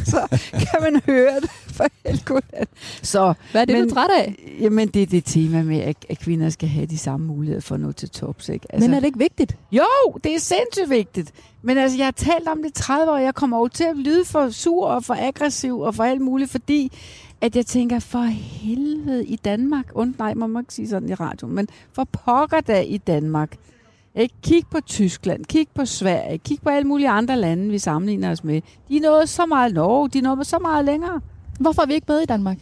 Så 0.06 0.40
kan 0.52 0.82
man 0.82 1.02
høre 1.06 1.40
det 1.42 1.50
for 1.50 1.86
helvede. 2.06 2.68
Så, 3.02 3.34
Hvad 3.52 3.62
er 3.62 3.66
det, 3.66 3.76
men, 3.76 3.84
du 3.84 3.90
er 3.90 3.94
træt 3.94 4.10
af? 4.18 4.36
Jamen, 4.60 4.88
det 4.88 5.02
er 5.02 5.06
det 5.06 5.26
tema 5.26 5.64
med, 5.64 5.80
at, 5.80 5.96
at 6.10 6.20
kvinder 6.20 6.50
skal 6.50 6.70
have 6.70 6.86
de 6.86 6.98
samme 6.98 7.28
muligheder 7.28 7.62
for 7.62 7.76
at 7.76 7.82
nå 7.82 7.92
til 7.92 8.10
tops. 8.10 8.50
Ikke? 8.50 8.66
Altså, 8.70 8.90
men 8.90 8.96
er 8.96 9.00
det 9.00 9.08
ikke 9.08 9.20
vigtigt? 9.20 9.58
Jo, 9.72 9.86
det 10.24 10.36
er 10.36 10.40
sindssygt 10.40 10.90
vigtigt. 10.90 11.32
Men 11.62 11.78
altså, 11.78 11.98
jeg 11.98 12.06
har 12.06 12.12
talt 12.12 12.48
om 12.48 12.64
det 12.64 12.70
i 12.70 12.74
30 12.74 13.12
år, 13.12 13.16
og 13.16 13.24
jeg 13.24 13.36
kommer 13.36 13.58
over 13.58 13.68
til 13.68 13.84
at 13.84 13.96
lyde 13.96 14.26
for 14.26 14.50
sur 14.50 14.88
og 14.88 15.04
for 15.04 15.16
aggressiv 15.20 15.80
og 15.80 15.96
for 15.96 16.04
alt 16.04 16.22
muligt, 16.22 16.52
fordi 16.52 16.92
at 17.42 17.56
jeg 17.56 17.66
tænker, 17.66 18.00
for 18.00 18.24
helvede 18.34 19.26
i 19.26 19.36
Danmark, 19.36 19.86
und, 19.94 20.16
nej, 20.20 20.34
man 20.34 20.50
må 20.50 20.60
ikke 20.60 20.74
sige 20.74 20.90
sådan 20.90 21.10
i 21.10 21.14
radioen, 21.14 21.56
men 21.56 21.68
for 21.94 22.04
pokker 22.04 22.62
da 22.62 22.82
i 22.82 22.98
Danmark, 22.98 23.58
ikke? 24.16 24.36
Kig 24.44 24.64
på 24.72 24.80
Tyskland, 24.82 25.46
kig 25.46 25.68
på 25.76 25.86
Sverige, 25.86 26.38
kig 26.38 26.60
på 26.64 26.70
alle 26.70 26.88
mulige 26.88 27.10
andre 27.10 27.38
lande, 27.38 27.70
vi 27.70 27.80
sammenligner 27.80 28.32
os 28.32 28.44
med. 28.44 28.62
De 28.90 28.98
er 28.98 29.02
nået 29.02 29.30
så 29.30 29.46
meget 29.46 29.74
Norge, 29.74 30.10
de 30.10 30.18
er 30.18 30.22
nået 30.22 30.48
så 30.48 30.60
meget 30.60 30.86
længere. 30.86 31.22
Hvorfor 31.60 31.82
er 31.82 31.86
vi 31.86 31.94
ikke 31.94 32.06
med 32.10 32.20
i 32.22 32.26
Danmark? 32.26 32.58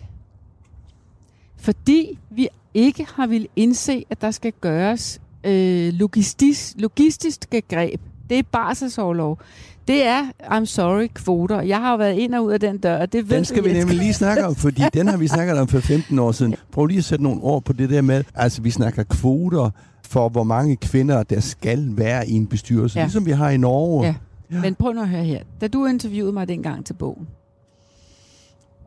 Fordi 1.57 2.19
vi 2.29 2.47
ikke 2.73 3.07
har 3.15 3.27
vil 3.27 3.47
indse, 3.55 4.05
at 4.09 4.21
der 4.21 4.31
skal 4.31 4.53
gøres 4.61 5.21
øh, 5.43 5.93
logistisk, 5.93 6.73
logistiske 6.77 7.61
greb. 7.61 8.01
Det 8.29 8.39
er 8.39 8.43
barselsårlov. 8.51 9.39
Det 9.87 10.05
er, 10.05 10.23
I'm 10.43 10.65
sorry, 10.65 11.07
kvoter. 11.13 11.61
Jeg 11.61 11.77
har 11.77 11.91
jo 11.91 11.97
været 11.97 12.17
ind 12.17 12.35
og 12.35 12.45
ud 12.45 12.51
af 12.51 12.59
den 12.59 12.77
dør, 12.77 12.97
og 12.97 13.13
det 13.13 13.29
ved 13.29 13.35
Den 13.37 13.45
skal 13.45 13.63
vi 13.63 13.73
nemlig 13.73 13.97
lige 13.97 14.13
snakke 14.13 14.45
om, 14.45 14.55
fordi 14.55 14.83
den 14.93 15.07
har 15.07 15.17
vi 15.17 15.27
snakket 15.27 15.59
om 15.59 15.67
for 15.67 15.79
15 15.79 16.19
år 16.19 16.31
siden. 16.31 16.55
Prøv 16.71 16.85
lige 16.85 16.97
at 16.97 17.03
sætte 17.03 17.23
nogle 17.23 17.41
ord 17.41 17.63
på 17.63 17.73
det 17.73 17.89
der 17.89 18.01
med, 18.01 18.23
altså 18.35 18.61
vi 18.61 18.69
snakker 18.71 19.03
kvoter 19.03 19.69
for, 20.07 20.29
hvor 20.29 20.43
mange 20.43 20.75
kvinder 20.75 21.23
der 21.23 21.39
skal 21.39 21.97
være 21.97 22.29
i 22.29 22.33
en 22.33 22.47
bestyrelse, 22.47 22.99
ja. 22.99 23.05
ligesom 23.05 23.25
vi 23.25 23.31
har 23.31 23.49
i 23.49 23.57
Norge. 23.57 24.05
Ja. 24.05 24.15
ja. 24.51 24.61
Men 24.61 24.75
prøv 24.75 24.93
nu 24.93 25.01
at 25.01 25.09
høre 25.09 25.23
her. 25.23 25.43
Da 25.61 25.67
du 25.67 25.85
interviewede 25.85 26.33
mig 26.33 26.47
dengang 26.47 26.85
til 26.85 26.93
bogen, 26.93 27.27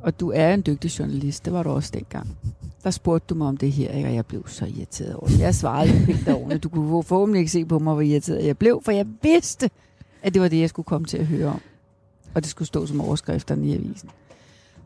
og 0.03 0.21
du 0.21 0.31
er 0.31 0.55
en 0.55 0.63
dygtig 0.67 0.99
journalist, 0.99 1.45
det 1.45 1.53
var 1.53 1.63
du 1.63 1.71
også 1.71 1.91
dengang. 1.95 2.37
Der 2.85 2.91
spurgte 2.91 3.27
du 3.29 3.35
mig 3.35 3.49
om 3.49 3.57
det 3.57 3.73
her, 3.73 4.07
og 4.07 4.15
jeg 4.15 4.27
blev 4.27 4.49
så 4.49 4.65
irriteret 4.65 5.15
over 5.15 5.27
det. 5.27 5.41
Jeg 5.41 5.55
svarede 5.55 6.07
pænt 6.07 6.29
over 6.29 6.57
Du 6.57 6.69
kunne 6.69 7.03
forhåbentlig 7.03 7.39
ikke 7.39 7.53
se 7.53 7.65
på 7.65 7.79
mig, 7.79 7.95
hvor 7.95 8.03
irriteret 8.03 8.47
jeg 8.47 8.59
blev, 8.59 8.83
for 8.85 8.93
jeg 8.93 9.07
vidste, 9.23 9.71
at 10.23 10.35
det 10.35 10.43
var 10.43 10.49
det, 10.49 10.61
jeg 10.61 10.69
skulle 10.69 10.87
komme 10.87 11.07
til 11.07 11.19
at 11.19 11.27
høre 11.27 11.49
om. 11.49 11.61
Og 12.35 12.43
det 12.43 12.51
skulle 12.51 12.69
stå 12.69 12.87
som 12.87 13.01
overskrifterne 13.01 13.67
i 13.67 13.75
avisen. 13.75 14.11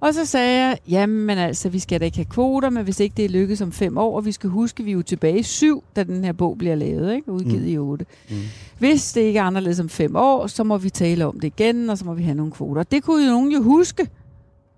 Og 0.05 0.15
så 0.15 0.25
sagde 0.25 0.67
jeg, 0.67 0.79
jamen 0.89 1.39
altså, 1.39 1.69
vi 1.69 1.79
skal 1.79 2.01
da 2.01 2.05
ikke 2.05 2.17
have 2.17 2.25
kvoter, 2.25 2.71
men 2.71 2.85
hvis 2.85 3.01
ikke 3.01 3.15
det 3.17 3.25
er 3.25 3.29
lykkedes 3.29 3.61
om 3.61 3.73
fem 3.73 3.99
år, 3.99 4.17
og 4.17 4.25
vi 4.25 4.33
skal 4.33 4.51
huske, 4.51 4.81
at 4.81 4.87
vi 4.87 4.91
er 4.91 4.95
jo 4.95 5.03
tilbage 5.03 5.39
i 5.39 5.43
syv, 5.43 5.85
da 5.97 6.03
den 6.03 6.25
her 6.25 6.33
bog 6.33 6.59
bliver 6.59 6.75
lavet, 6.75 7.15
ikke? 7.15 7.33
udgivet 7.33 7.63
mm. 7.63 7.69
i 7.69 7.79
otte. 7.79 8.07
Mm. 8.31 8.37
Hvis 8.79 9.13
det 9.13 9.21
ikke 9.21 9.39
er 9.39 9.43
anderledes 9.43 9.81
om 9.81 9.89
fem 9.89 10.17
år, 10.17 10.47
så 10.47 10.65
må 10.65 10.79
vi 10.79 10.91
tale 10.91 11.27
om 11.27 11.41
det 11.41 11.45
igen, 11.45 11.91
og 11.91 11.99
så 11.99 12.05
må 12.05 12.15
vi 12.15 12.23
have 12.23 12.35
nogle 12.35 12.53
kvoter. 12.53 12.83
Det 12.83 13.03
kunne 13.03 13.25
jo 13.27 13.33
nogen 13.33 13.53
jo 13.53 13.63
huske, 13.63 14.09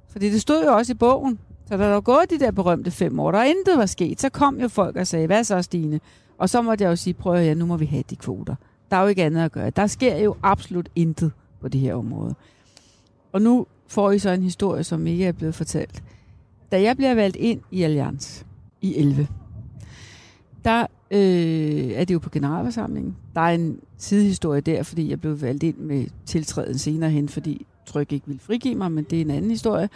fordi 0.09 0.31
det 0.31 0.41
stod 0.41 0.65
jo 0.65 0.73
også 0.73 0.93
i 0.93 0.95
bogen. 0.95 1.39
Så 1.69 1.77
da 1.77 1.85
der 1.85 1.91
var 1.91 2.01
gået 2.01 2.31
de 2.31 2.39
der 2.39 2.51
berømte 2.51 2.91
fem 2.91 3.21
år, 3.21 3.31
der 3.31 3.43
intet 3.43 3.79
var 3.79 3.87
sket, 3.87 4.21
så 4.21 4.29
kom 4.29 4.61
jo 4.61 4.69
folk 4.69 4.97
og 4.97 5.07
sagde, 5.07 5.27
hvad 5.27 5.45
så 5.45 5.63
Stine? 5.63 6.01
Og 6.39 6.49
så 6.49 6.63
måtte 6.63 6.85
jeg 6.85 6.91
jo 6.91 6.97
sige, 6.97 7.15
prøv 7.15 7.35
at 7.35 7.47
ja, 7.47 7.55
nu 7.55 7.67
må 7.67 7.77
vi 7.77 7.87
have 7.87 8.05
de 8.11 8.17
kvoter. 8.17 8.55
Der 8.91 8.97
er 8.97 9.03
jo 9.03 9.09
ikke 9.09 9.25
andet 9.25 9.45
at 9.45 9.53
gøre. 9.53 9.71
Der 9.71 9.87
sker 9.87 10.17
jo 10.17 10.37
absolut 10.43 10.89
intet 10.95 11.33
på 11.61 11.69
det 11.69 11.81
her 11.81 11.95
område. 11.95 12.35
Og 13.33 13.43
nu 13.43 13.67
får 13.89 14.11
I 14.11 14.19
så 14.19 14.31
en 14.31 14.43
historie, 14.43 14.85
som 14.85 15.07
ikke 15.07 15.25
er 15.25 15.33
blevet 15.33 15.55
fortalt. 15.55 16.03
Da 16.73 16.83
jeg 16.83 16.97
bliver 16.97 17.15
valgt 17.15 17.37
ind 17.37 17.61
i 17.71 17.83
Allianz 17.83 18.43
i 18.81 18.97
11, 18.97 19.29
der 20.65 20.87
øh, 21.11 21.91
er 21.91 22.05
det 22.05 22.15
jo 22.15 22.19
på 22.19 22.31
generalforsamlingen. 22.31 23.17
Der 23.35 23.41
er 23.41 23.55
en 23.55 23.81
sidehistorie 23.97 24.61
der, 24.61 24.83
fordi 24.83 25.11
jeg 25.11 25.21
blev 25.21 25.41
valgt 25.41 25.63
ind 25.63 25.77
med 25.77 26.07
tiltræden 26.27 26.79
senere 26.79 27.11
hen, 27.11 27.29
fordi 27.29 27.67
Tryk 27.87 28.13
ikke 28.13 28.27
ville 28.27 28.41
frigive 28.41 28.75
mig, 28.75 28.93
men 28.93 29.05
det 29.05 29.17
er 29.17 29.21
en 29.21 29.31
anden 29.31 29.51
historie. 29.51 29.89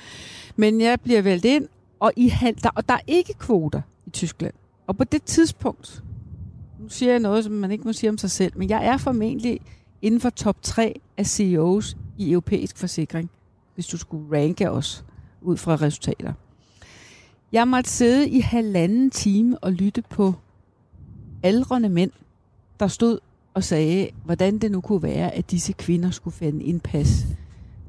Men 0.56 0.80
jeg 0.80 1.00
bliver 1.00 1.22
valgt 1.22 1.44
ind, 1.44 1.68
Og, 2.00 2.12
i, 2.16 2.32
der, 2.62 2.70
og 2.74 2.88
der 2.88 2.94
er 2.94 3.00
ikke 3.06 3.34
kvoter 3.34 3.82
i 4.06 4.10
Tyskland. 4.10 4.54
Og 4.86 4.96
på 4.96 5.04
det 5.04 5.22
tidspunkt, 5.22 6.02
nu 6.80 6.88
siger 6.88 7.12
jeg 7.12 7.20
noget, 7.20 7.44
som 7.44 7.52
man 7.52 7.70
ikke 7.70 7.84
må 7.84 7.92
sige 7.92 8.10
om 8.10 8.18
sig 8.18 8.30
selv, 8.30 8.52
men 8.56 8.68
jeg 8.68 8.86
er 8.86 8.96
formentlig 8.96 9.60
inden 10.02 10.20
for 10.20 10.30
top 10.30 10.56
3 10.62 11.00
af 11.16 11.26
CEOs 11.26 11.96
i 12.18 12.32
europæisk 12.32 12.78
forsikring, 12.78 13.30
hvis 13.80 13.86
du 13.86 13.96
skulle 13.96 14.38
ranke 14.38 14.70
os 14.70 15.04
ud 15.42 15.56
fra 15.56 15.74
resultater. 15.74 16.32
Jeg 17.52 17.68
måtte 17.68 17.90
sidde 17.90 18.28
i 18.28 18.40
halvanden 18.40 19.10
time 19.10 19.58
og 19.58 19.72
lytte 19.72 20.02
på 20.02 20.34
aldrende 21.42 21.88
mænd, 21.88 22.10
der 22.80 22.88
stod 22.88 23.18
og 23.54 23.64
sagde, 23.64 24.08
hvordan 24.24 24.58
det 24.58 24.70
nu 24.70 24.80
kunne 24.80 25.02
være, 25.02 25.34
at 25.34 25.50
disse 25.50 25.72
kvinder 25.72 26.10
skulle 26.10 26.34
finde 26.34 26.64
indpas. 26.64 27.26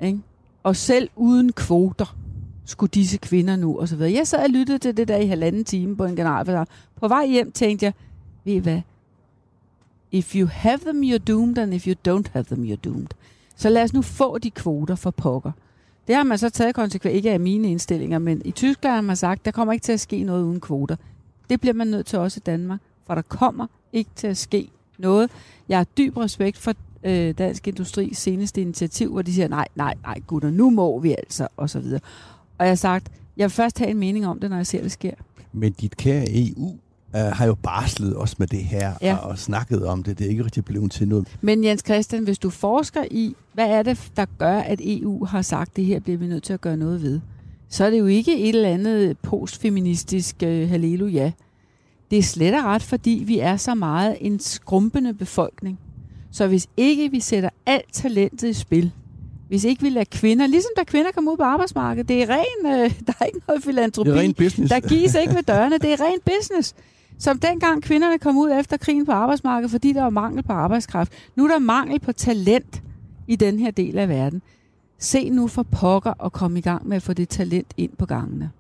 Ikke? 0.02 0.20
Og 0.64 0.76
selv 0.76 1.10
uden 1.16 1.54
kvoter 1.54 2.18
skulle 2.66 2.90
disse 2.90 3.18
kvinder 3.18 3.56
nu, 3.56 3.80
og 3.80 3.88
så 3.88 3.96
videre. 3.96 4.14
Jeg 4.14 4.28
sad 4.28 4.44
og 4.44 4.50
lyttede 4.50 4.78
til 4.78 4.98
det 4.98 5.08
der 5.08 5.18
i 5.18 5.28
halvanden 5.28 5.64
time 5.64 5.98
på 5.98 6.06
en 6.06 6.16
generalforsamling. 6.16 6.70
På 6.96 7.08
vej 7.08 7.28
hjem 7.28 7.52
tænkte 7.52 7.86
jeg, 7.86 7.94
ved 8.44 8.54
I 8.54 8.58
hvad? 8.58 8.82
If 10.12 10.36
you 10.36 10.48
have 10.52 10.78
them, 10.78 11.04
you're 11.04 11.18
doomed, 11.18 11.58
and 11.58 11.74
if 11.74 11.88
you 11.88 11.96
don't 12.08 12.32
have 12.34 12.44
them, 12.44 12.64
you're 12.64 12.82
doomed. 12.84 13.08
Så 13.56 13.70
lad 13.70 13.84
os 13.84 13.94
nu 13.94 14.02
få 14.02 14.38
de 14.38 14.52
kvoter 14.52 14.96
for 14.96 15.12
pokker. 15.12 15.52
Det 16.08 16.16
har 16.16 16.24
man 16.24 16.38
så 16.38 16.50
taget 16.50 16.76
konsekvent, 16.76 17.16
ikke 17.16 17.32
af 17.32 17.40
mine 17.40 17.72
indstillinger, 17.72 18.20
men 18.20 18.42
i 18.46 18.52
Tyskland 18.52 18.96
har 18.96 19.02
man 19.02 19.16
sagt, 19.16 19.46
der 19.46 19.52
kommer 19.52 19.74
ikke 19.74 19.84
til 19.84 19.92
at 19.92 20.00
ske 20.00 20.24
noget 20.24 20.44
uden 20.44 20.60
kvoter. 20.60 20.96
Det 21.50 21.62
bliver 21.62 21.74
man 21.74 21.88
nødt 21.88 22.06
til 22.06 22.20
også 22.20 22.38
i 22.38 22.46
Danmark, 22.46 22.80
for 23.08 23.16
der 23.16 23.22
kommer 23.22 23.68
ikke 23.94 24.10
til 24.16 24.28
at 24.28 24.38
ske 24.38 24.70
noget. 24.98 25.32
Jeg 25.70 25.80
har 25.80 25.84
dyb 25.84 26.18
respekt 26.18 26.58
for 26.58 26.74
øh, 27.04 27.34
Dansk 27.38 27.68
Industris 27.68 28.18
seneste 28.18 28.62
initiativ, 28.62 29.12
hvor 29.12 29.22
de 29.22 29.34
siger, 29.34 29.48
nej, 29.48 29.68
nej, 29.76 29.96
nej, 30.04 30.20
gutter, 30.28 30.50
nu 30.50 30.70
må 30.70 31.00
vi 31.00 31.12
altså, 31.12 31.48
og 31.58 31.70
så 31.70 31.80
videre. 31.80 32.00
Og 32.58 32.66
jeg 32.66 32.72
har 32.72 32.76
sagt, 32.76 33.12
jeg 33.38 33.44
vil 33.44 33.52
først 33.52 33.80
have 33.80 33.90
en 33.92 33.98
mening 33.98 34.28
om 34.28 34.40
det, 34.40 34.50
når 34.50 34.58
jeg 34.58 34.68
ser, 34.68 34.82
det 34.82 34.92
sker. 34.92 35.14
Men 35.54 35.72
dit 35.72 35.98
kære 35.98 36.26
EU 36.30 36.76
øh, 37.16 37.22
har 37.22 37.46
jo 37.46 37.56
barslet 37.56 38.16
også 38.16 38.36
med 38.40 38.48
det 38.48 38.64
her 38.64 38.94
ja. 39.02 39.16
og, 39.16 39.30
og 39.30 39.40
snakket 39.40 39.86
om 39.86 40.04
det. 40.04 40.20
Det 40.20 40.26
er 40.26 40.30
ikke 40.30 40.46
rigtig 40.46 40.66
blevet 40.66 40.92
til 40.92 41.08
noget. 41.08 41.38
Men 41.42 41.64
Jens 41.64 41.84
Christian, 41.86 42.24
hvis 42.24 42.40
du 42.40 42.50
forsker 42.50 43.04
i, 43.12 43.36
hvad 43.54 43.70
er 43.70 43.84
det, 43.84 44.12
der 44.16 44.26
gør, 44.38 44.58
at 44.60 44.82
EU 44.84 45.26
har 45.26 45.42
sagt, 45.42 45.76
det 45.76 45.86
her 45.86 46.00
bliver 46.00 46.18
vi 46.18 46.28
nødt 46.28 46.44
til 46.44 46.54
at 46.54 46.62
gøre 46.62 46.78
noget 46.78 47.02
ved, 47.02 47.20
så 47.70 47.86
er 47.86 47.90
det 47.90 48.00
jo 48.00 48.06
ikke 48.06 48.40
et 48.40 48.56
eller 48.56 48.70
andet 48.70 49.18
postfeministisk 49.18 50.36
uh, 50.44 50.70
halleluja. 50.70 51.32
Det 52.12 52.20
er 52.20 52.24
slet 52.24 52.54
og 52.54 52.64
ret, 52.64 52.84
fordi 52.84 53.24
vi 53.28 53.40
er 53.40 53.58
så 53.58 53.76
meget 53.76 54.18
en 54.22 54.40
skrumpende 54.40 55.14
befolkning. 55.14 55.80
Så 56.32 56.48
hvis 56.48 56.68
ikke 56.78 57.12
vi 57.12 57.20
sætter 57.20 57.50
alt 57.66 57.94
talentet 57.94 58.50
i 58.50 58.54
spil, 58.54 58.92
hvis 59.48 59.64
ikke 59.64 59.82
vi 59.82 59.90
lader 59.90 60.06
kvinder, 60.12 60.48
ligesom 60.48 60.72
da 60.78 60.84
kvinder 60.84 61.12
kommer 61.12 61.32
ud 61.32 61.38
på 61.38 61.44
arbejdsmarkedet, 61.44 62.10
det 62.10 62.22
er 62.22 62.30
ren, 62.30 62.82
øh, 62.82 62.92
der 63.08 63.14
er 63.20 63.26
ikke 63.26 63.40
noget 63.48 63.64
filantropi. 63.64 64.10
Det 64.10 64.18
er 64.18 64.22
ren 64.22 64.34
business. 64.34 64.72
Der 64.72 64.80
gives 64.80 65.16
ikke 65.16 65.36
ved 65.36 65.44
dørene, 65.44 65.78
det 65.78 65.94
er 65.94 66.02
ren 66.02 66.20
business. 66.26 66.76
Som 67.20 67.40
dengang 67.40 67.84
kvinderne 67.84 68.18
kom 68.18 68.38
ud 68.38 68.52
efter 68.60 68.78
krigen 68.78 69.06
på 69.06 69.12
arbejdsmarkedet, 69.12 69.72
fordi 69.72 69.94
der 69.94 70.02
var 70.02 70.10
mangel 70.10 70.44
på 70.44 70.54
arbejdskraft. 70.54 71.12
Nu 71.36 71.44
er 71.44 71.48
der 71.48 71.60
mangel 71.60 72.00
på 72.00 72.12
talent 72.12 72.82
i 73.28 73.36
den 73.36 73.60
her 73.60 73.72
del 73.72 73.98
af 73.98 74.10
verden. 74.10 74.42
Se 75.00 75.30
nu 75.30 75.48
for 75.48 75.64
pokker 75.64 76.12
og 76.12 76.32
komme 76.32 76.60
i 76.60 76.62
gang 76.62 76.88
med 76.88 76.98
at 76.98 77.04
få 77.04 77.14
det 77.14 77.30
talent 77.30 77.74
ind 77.78 77.92
på 77.98 78.06
gangene. 78.06 78.52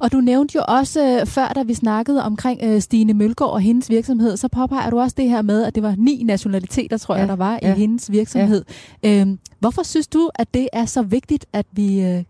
Og 0.00 0.12
du 0.12 0.20
nævnte 0.20 0.56
jo 0.56 0.62
også 0.68 1.20
øh, 1.20 1.26
før, 1.26 1.48
da 1.48 1.62
vi 1.62 1.74
snakkede 1.74 2.24
omkring 2.24 2.60
øh, 2.62 2.80
Stine 2.80 3.14
Mølgaard 3.14 3.52
og 3.52 3.60
hendes 3.60 3.90
virksomhed, 3.90 4.36
så 4.36 4.48
påpeger 4.48 4.90
du 4.90 5.00
også 5.00 5.14
det 5.18 5.28
her 5.28 5.42
med, 5.42 5.64
at 5.64 5.74
det 5.74 5.82
var 5.82 5.94
ni 5.98 6.22
nationaliteter, 6.22 6.96
tror 6.96 7.14
ja, 7.14 7.20
jeg, 7.20 7.28
der 7.28 7.36
var 7.36 7.58
ja. 7.62 7.74
i 7.74 7.78
hendes 7.78 8.12
virksomhed. 8.12 8.64
Ja. 9.02 9.20
Øhm, 9.20 9.38
hvorfor 9.58 9.82
synes 9.82 10.06
du, 10.06 10.30
at 10.34 10.54
det 10.54 10.68
er 10.72 10.84
så 10.84 11.02
vigtigt, 11.02 11.46
at 11.52 11.66
vi 11.72 12.00
øh, 12.00 12.24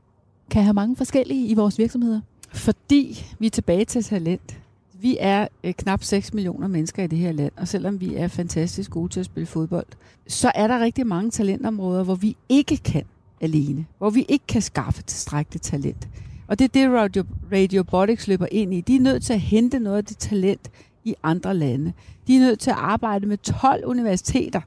kan 0.51 0.63
have 0.63 0.75
mange 0.75 0.97
forskellige 0.97 1.47
i 1.47 1.55
vores 1.55 1.79
virksomheder? 1.79 2.21
Fordi 2.53 3.27
vi 3.39 3.47
er 3.47 3.51
tilbage 3.51 3.85
til 3.85 4.05
talent. 4.05 4.59
Vi 5.01 5.17
er 5.21 5.49
øh, 5.65 5.75
knap 5.75 6.03
6 6.03 6.35
millioner 6.35 6.69
mennesker 6.69 7.03
i 7.03 7.07
det 7.07 7.19
her 7.19 7.33
land, 7.33 7.53
og 7.57 7.69
selvom 7.69 8.01
vi 8.01 8.15
er 8.15 8.29
fantastisk 8.29 8.91
gode 8.91 9.09
til 9.13 9.21
at 9.21 9.27
spille 9.27 9.47
fodbold, 9.47 9.87
så 10.27 10.53
er 10.55 10.67
der 10.67 10.81
rigtig 10.81 11.07
mange 11.07 11.31
talentområder, 11.31 12.05
hvor 12.05 12.15
vi 12.15 12.37
ikke 12.49 12.77
kan 12.77 13.05
alene, 13.41 13.87
hvor 13.99 14.11
vi 14.11 14.27
ikke 14.29 14.47
kan 14.47 14.63
skaffe 14.63 15.03
tilstrækkeligt 15.03 15.65
talent. 15.65 16.09
Og 16.49 16.59
det 16.59 16.65
er 16.65 16.69
det, 16.69 16.91
Radio, 16.91 17.25
Radiobotics 17.53 18.29
løber 18.29 18.47
ind 18.53 18.75
i. 18.75 18.81
De 18.81 18.97
er 18.97 19.01
nødt 19.01 19.23
til 19.23 19.33
at 19.33 19.41
hente 19.41 19.79
noget 19.79 19.97
af 19.97 20.05
det 20.05 20.19
talent 20.19 20.71
i 21.05 21.15
andre 21.23 21.55
lande. 21.55 21.93
De 22.27 22.37
er 22.37 22.41
nødt 22.41 22.61
til 22.61 22.71
at 22.71 22.77
arbejde 22.77 23.27
med 23.27 23.39
12 23.39 23.85
universiteter. 23.87 24.61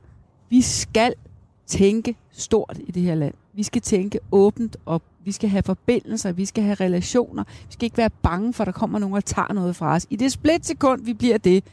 Vi 0.50 0.62
skal 0.62 1.14
tænke 1.68 2.16
stort 2.32 2.80
i 2.88 2.92
det 2.92 3.04
her 3.04 3.16
land. 3.16 3.34
Vi 3.54 3.64
skal 3.64 3.82
tænke 3.82 4.20
åbent 4.32 4.78
og 4.86 5.02
vi 5.26 5.32
skal 5.32 5.50
have 5.50 5.64
forbindelser. 5.64 6.32
Vi 6.32 6.46
skal 6.46 6.64
have 6.64 6.76
relationer. 6.76 7.44
Vi 7.44 7.74
skal 7.74 7.86
ikke 7.86 7.98
være 7.98 8.10
bange 8.10 8.54
for, 8.54 8.64
at 8.64 8.66
der 8.66 8.72
kommer 8.72 9.00
nogen 9.00 9.16
og 9.16 9.26
tager 9.26 9.54
noget 9.54 9.76
fra 9.76 9.96
os. 9.96 10.08
I 10.10 10.16
det 10.16 10.32
splitsekund, 10.32 11.06
vi 11.06 11.14
bliver 11.14 11.38
det, 11.38 11.64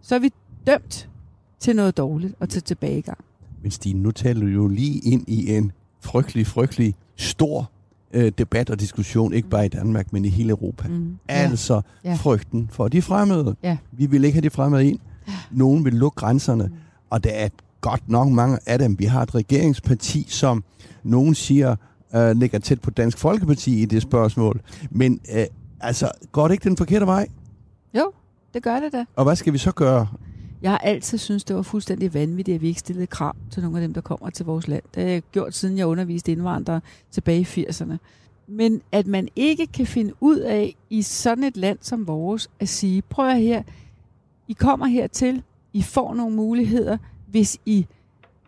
så 0.00 0.14
er 0.14 0.18
vi 0.18 0.30
dømt 0.66 1.08
til 1.58 1.76
noget 1.76 1.96
dårligt 1.96 2.34
og 2.40 2.48
til 2.48 2.62
tilbagegang. 2.62 3.18
Men 3.62 3.70
Stine, 3.70 4.02
nu 4.02 4.10
taler 4.10 4.40
du 4.40 4.46
jo 4.46 4.68
lige 4.68 4.98
ind 4.98 5.24
i 5.28 5.54
en 5.56 5.72
frygtelig, 6.00 6.46
frygtelig 6.46 6.94
stor 7.16 7.70
øh, 8.12 8.32
debat 8.38 8.70
og 8.70 8.80
diskussion, 8.80 9.32
ikke 9.32 9.48
bare 9.48 9.66
i 9.66 9.68
Danmark, 9.68 10.12
men 10.12 10.24
i 10.24 10.28
hele 10.28 10.50
Europa. 10.50 10.88
Mm. 10.88 11.18
Altså 11.28 11.80
ja. 12.04 12.14
frygten 12.14 12.68
for 12.72 12.88
de 12.88 13.02
fremmede. 13.02 13.56
Ja. 13.62 13.76
Vi 13.92 14.06
vil 14.06 14.24
ikke 14.24 14.36
have 14.36 14.42
de 14.42 14.50
fremmede 14.50 14.86
ind. 14.86 14.98
Nogen 15.50 15.84
vil 15.84 15.94
lukke 15.94 16.16
grænserne, 16.16 16.64
mm. 16.66 16.74
og 17.10 17.24
der 17.24 17.30
er 17.30 17.48
godt 17.80 18.08
nok 18.08 18.28
mange 18.28 18.58
af 18.66 18.78
dem. 18.78 18.98
Vi 18.98 19.04
har 19.04 19.22
et 19.22 19.34
regeringsparti, 19.34 20.26
som 20.28 20.64
nogen 21.02 21.34
siger 21.34 21.76
øh, 22.14 22.30
ligger 22.36 22.58
tæt 22.58 22.80
på 22.80 22.90
Dansk 22.90 23.18
Folkeparti 23.18 23.82
i 23.82 23.84
det 23.84 24.02
spørgsmål. 24.02 24.60
Men 24.90 25.20
øh, 25.34 25.46
altså, 25.80 26.10
går 26.32 26.48
det 26.48 26.54
ikke 26.54 26.68
den 26.68 26.76
forkerte 26.76 27.06
vej? 27.06 27.28
Jo, 27.94 28.12
det 28.54 28.62
gør 28.62 28.80
det 28.80 28.92
da. 28.92 29.04
Og 29.16 29.24
hvad 29.24 29.36
skal 29.36 29.52
vi 29.52 29.58
så 29.58 29.72
gøre? 29.72 30.08
Jeg 30.62 30.70
har 30.70 30.78
altid 30.78 31.18
synes 31.18 31.44
det 31.44 31.56
var 31.56 31.62
fuldstændig 31.62 32.14
vanvittigt, 32.14 32.54
at 32.54 32.62
vi 32.62 32.68
ikke 32.68 32.80
stillede 32.80 33.06
krav 33.06 33.36
til 33.50 33.62
nogle 33.62 33.78
af 33.78 33.82
dem, 33.82 33.94
der 33.94 34.00
kommer 34.00 34.30
til 34.30 34.46
vores 34.46 34.68
land. 34.68 34.82
Det 34.94 35.02
har 35.02 35.10
jeg 35.10 35.22
gjort, 35.32 35.54
siden 35.54 35.78
jeg 35.78 35.86
underviste 35.86 36.32
indvandrere 36.32 36.80
tilbage 37.10 37.40
i 37.40 37.64
80'erne. 37.68 37.96
Men 38.46 38.82
at 38.92 39.06
man 39.06 39.28
ikke 39.36 39.66
kan 39.66 39.86
finde 39.86 40.14
ud 40.20 40.38
af 40.38 40.76
i 40.90 41.02
sådan 41.02 41.44
et 41.44 41.56
land 41.56 41.78
som 41.80 42.06
vores, 42.06 42.50
at 42.60 42.68
sige, 42.68 43.02
prøv 43.02 43.36
her, 43.36 43.62
I 44.48 44.52
kommer 44.52 44.86
hertil, 44.86 45.42
I 45.72 45.82
får 45.82 46.14
nogle 46.14 46.36
muligheder. 46.36 46.98
Hvis 47.26 47.58
I 47.66 47.86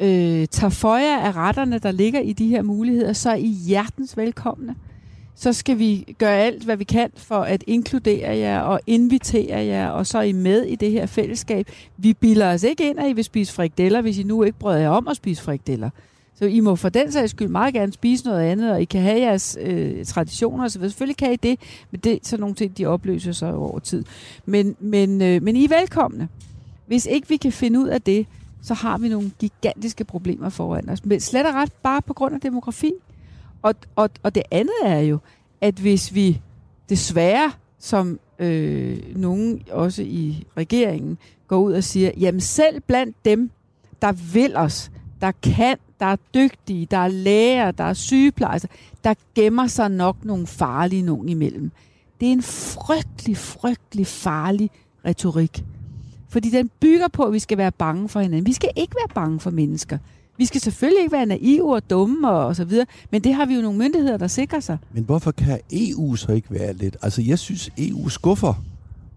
øh, 0.00 0.46
tager 0.46 0.70
for 0.70 0.96
jer 0.96 1.18
af 1.18 1.36
retterne, 1.36 1.78
der 1.78 1.90
ligger 1.90 2.20
i 2.20 2.32
de 2.32 2.48
her 2.48 2.62
muligheder, 2.62 3.12
så 3.12 3.30
er 3.30 3.34
I 3.34 3.46
hjertens 3.46 4.16
velkomne 4.16 4.76
så 5.40 5.52
skal 5.52 5.78
vi 5.78 6.14
gøre 6.18 6.38
alt, 6.38 6.64
hvad 6.64 6.76
vi 6.76 6.84
kan 6.84 7.10
for 7.16 7.40
at 7.40 7.64
inkludere 7.66 8.36
jer 8.36 8.60
og 8.60 8.80
invitere 8.86 9.64
jer, 9.64 9.88
og 9.88 10.06
så 10.06 10.18
er 10.18 10.22
I 10.22 10.32
med 10.32 10.62
i 10.62 10.74
det 10.74 10.90
her 10.90 11.06
fællesskab. 11.06 11.66
Vi 11.96 12.14
bilder 12.14 12.52
os 12.52 12.62
ikke 12.62 12.90
ind, 12.90 12.98
at 12.98 13.10
I 13.10 13.12
vil 13.12 13.24
spise 13.24 13.52
frikdeller, 13.52 14.00
hvis 14.00 14.18
I 14.18 14.22
nu 14.22 14.42
ikke 14.42 14.58
brød 14.58 14.78
jer 14.78 14.88
om 14.88 15.08
at 15.08 15.16
spise 15.16 15.42
frikdeller. 15.42 15.90
Så 16.34 16.44
I 16.44 16.60
må 16.60 16.76
for 16.76 16.88
den 16.88 17.12
sags 17.12 17.30
skyld 17.30 17.48
meget 17.48 17.74
gerne 17.74 17.92
spise 17.92 18.24
noget 18.24 18.40
andet, 18.40 18.72
og 18.72 18.82
I 18.82 18.84
kan 18.84 19.00
have 19.00 19.20
jeres 19.20 19.58
øh, 19.60 20.04
traditioner 20.04 20.68
så 20.68 20.78
Selvfølgelig 20.80 21.16
kan 21.16 21.32
I 21.32 21.36
det, 21.36 21.60
men 21.90 22.00
det 22.04 22.12
er 22.12 22.18
sådan 22.22 22.40
nogle 22.40 22.54
ting, 22.54 22.78
de 22.78 22.86
opløser 22.86 23.32
sig 23.32 23.54
over 23.54 23.78
tid. 23.78 24.04
Men, 24.46 24.76
men, 24.80 25.22
øh, 25.22 25.42
men 25.42 25.56
I 25.56 25.64
er 25.64 25.78
velkomne. 25.80 26.28
Hvis 26.86 27.06
ikke 27.06 27.28
vi 27.28 27.36
kan 27.36 27.52
finde 27.52 27.80
ud 27.80 27.88
af 27.88 28.02
det, 28.02 28.26
så 28.62 28.74
har 28.74 28.98
vi 28.98 29.08
nogle 29.08 29.30
gigantiske 29.38 30.04
problemer 30.04 30.48
foran 30.48 30.88
os. 30.90 31.04
Men 31.04 31.20
slet 31.20 31.46
og 31.46 31.54
ret 31.54 31.72
bare 31.72 32.02
på 32.02 32.14
grund 32.14 32.34
af 32.34 32.40
demografi. 32.40 32.92
Og, 33.62 33.74
og, 33.96 34.10
og 34.22 34.34
det 34.34 34.42
andet 34.50 34.74
er 34.84 34.98
jo, 34.98 35.18
at 35.60 35.74
hvis 35.74 36.14
vi 36.14 36.40
desværre, 36.88 37.52
som 37.78 38.20
øh, 38.38 39.16
nogen 39.16 39.62
også 39.70 40.02
i 40.02 40.46
regeringen, 40.56 41.18
går 41.48 41.58
ud 41.58 41.72
og 41.72 41.84
siger, 41.84 42.10
jamen 42.16 42.40
selv 42.40 42.80
blandt 42.80 43.16
dem, 43.24 43.50
der 44.02 44.12
vil 44.12 44.56
os, 44.56 44.90
der 45.20 45.32
kan, 45.42 45.76
der 46.00 46.06
er 46.06 46.16
dygtige, 46.34 46.86
der 46.86 46.96
er 46.96 47.08
læger, 47.08 47.70
der 47.70 47.84
er 47.84 47.94
sygeplejersker, 47.94 48.68
der 49.04 49.14
gemmer 49.34 49.66
sig 49.66 49.90
nok 49.90 50.24
nogle 50.24 50.46
farlige 50.46 51.02
nogen 51.02 51.28
imellem. 51.28 51.70
Det 52.20 52.28
er 52.28 52.32
en 52.32 52.42
frygtelig, 52.42 53.36
frygtelig 53.36 54.06
farlig 54.06 54.70
retorik. 55.04 55.64
Fordi 56.30 56.50
den 56.50 56.70
bygger 56.80 57.08
på, 57.08 57.22
at 57.22 57.32
vi 57.32 57.38
skal 57.38 57.58
være 57.58 57.72
bange 57.72 58.08
for 58.08 58.20
hinanden. 58.20 58.46
Vi 58.46 58.52
skal 58.52 58.70
ikke 58.76 58.94
være 58.94 59.14
bange 59.14 59.40
for 59.40 59.50
mennesker. 59.50 59.98
Vi 60.36 60.44
skal 60.46 60.60
selvfølgelig 60.60 61.02
ikke 61.02 61.12
være 61.12 61.26
naive 61.26 61.74
og 61.74 61.90
dumme 61.90 62.30
og, 62.30 62.46
og 62.46 62.56
så 62.56 62.64
videre, 62.64 62.86
men 63.10 63.24
det 63.24 63.34
har 63.34 63.46
vi 63.46 63.54
jo 63.54 63.60
nogle 63.60 63.78
myndigheder, 63.78 64.16
der 64.16 64.26
sikrer 64.26 64.60
sig. 64.60 64.78
Men 64.92 65.04
hvorfor 65.04 65.30
kan 65.30 65.60
EU 65.72 66.16
så 66.16 66.32
ikke 66.32 66.48
være 66.50 66.72
lidt? 66.72 66.96
Altså, 67.02 67.22
jeg 67.22 67.38
synes, 67.38 67.70
EU 67.78 68.08
skuffer. 68.08 68.54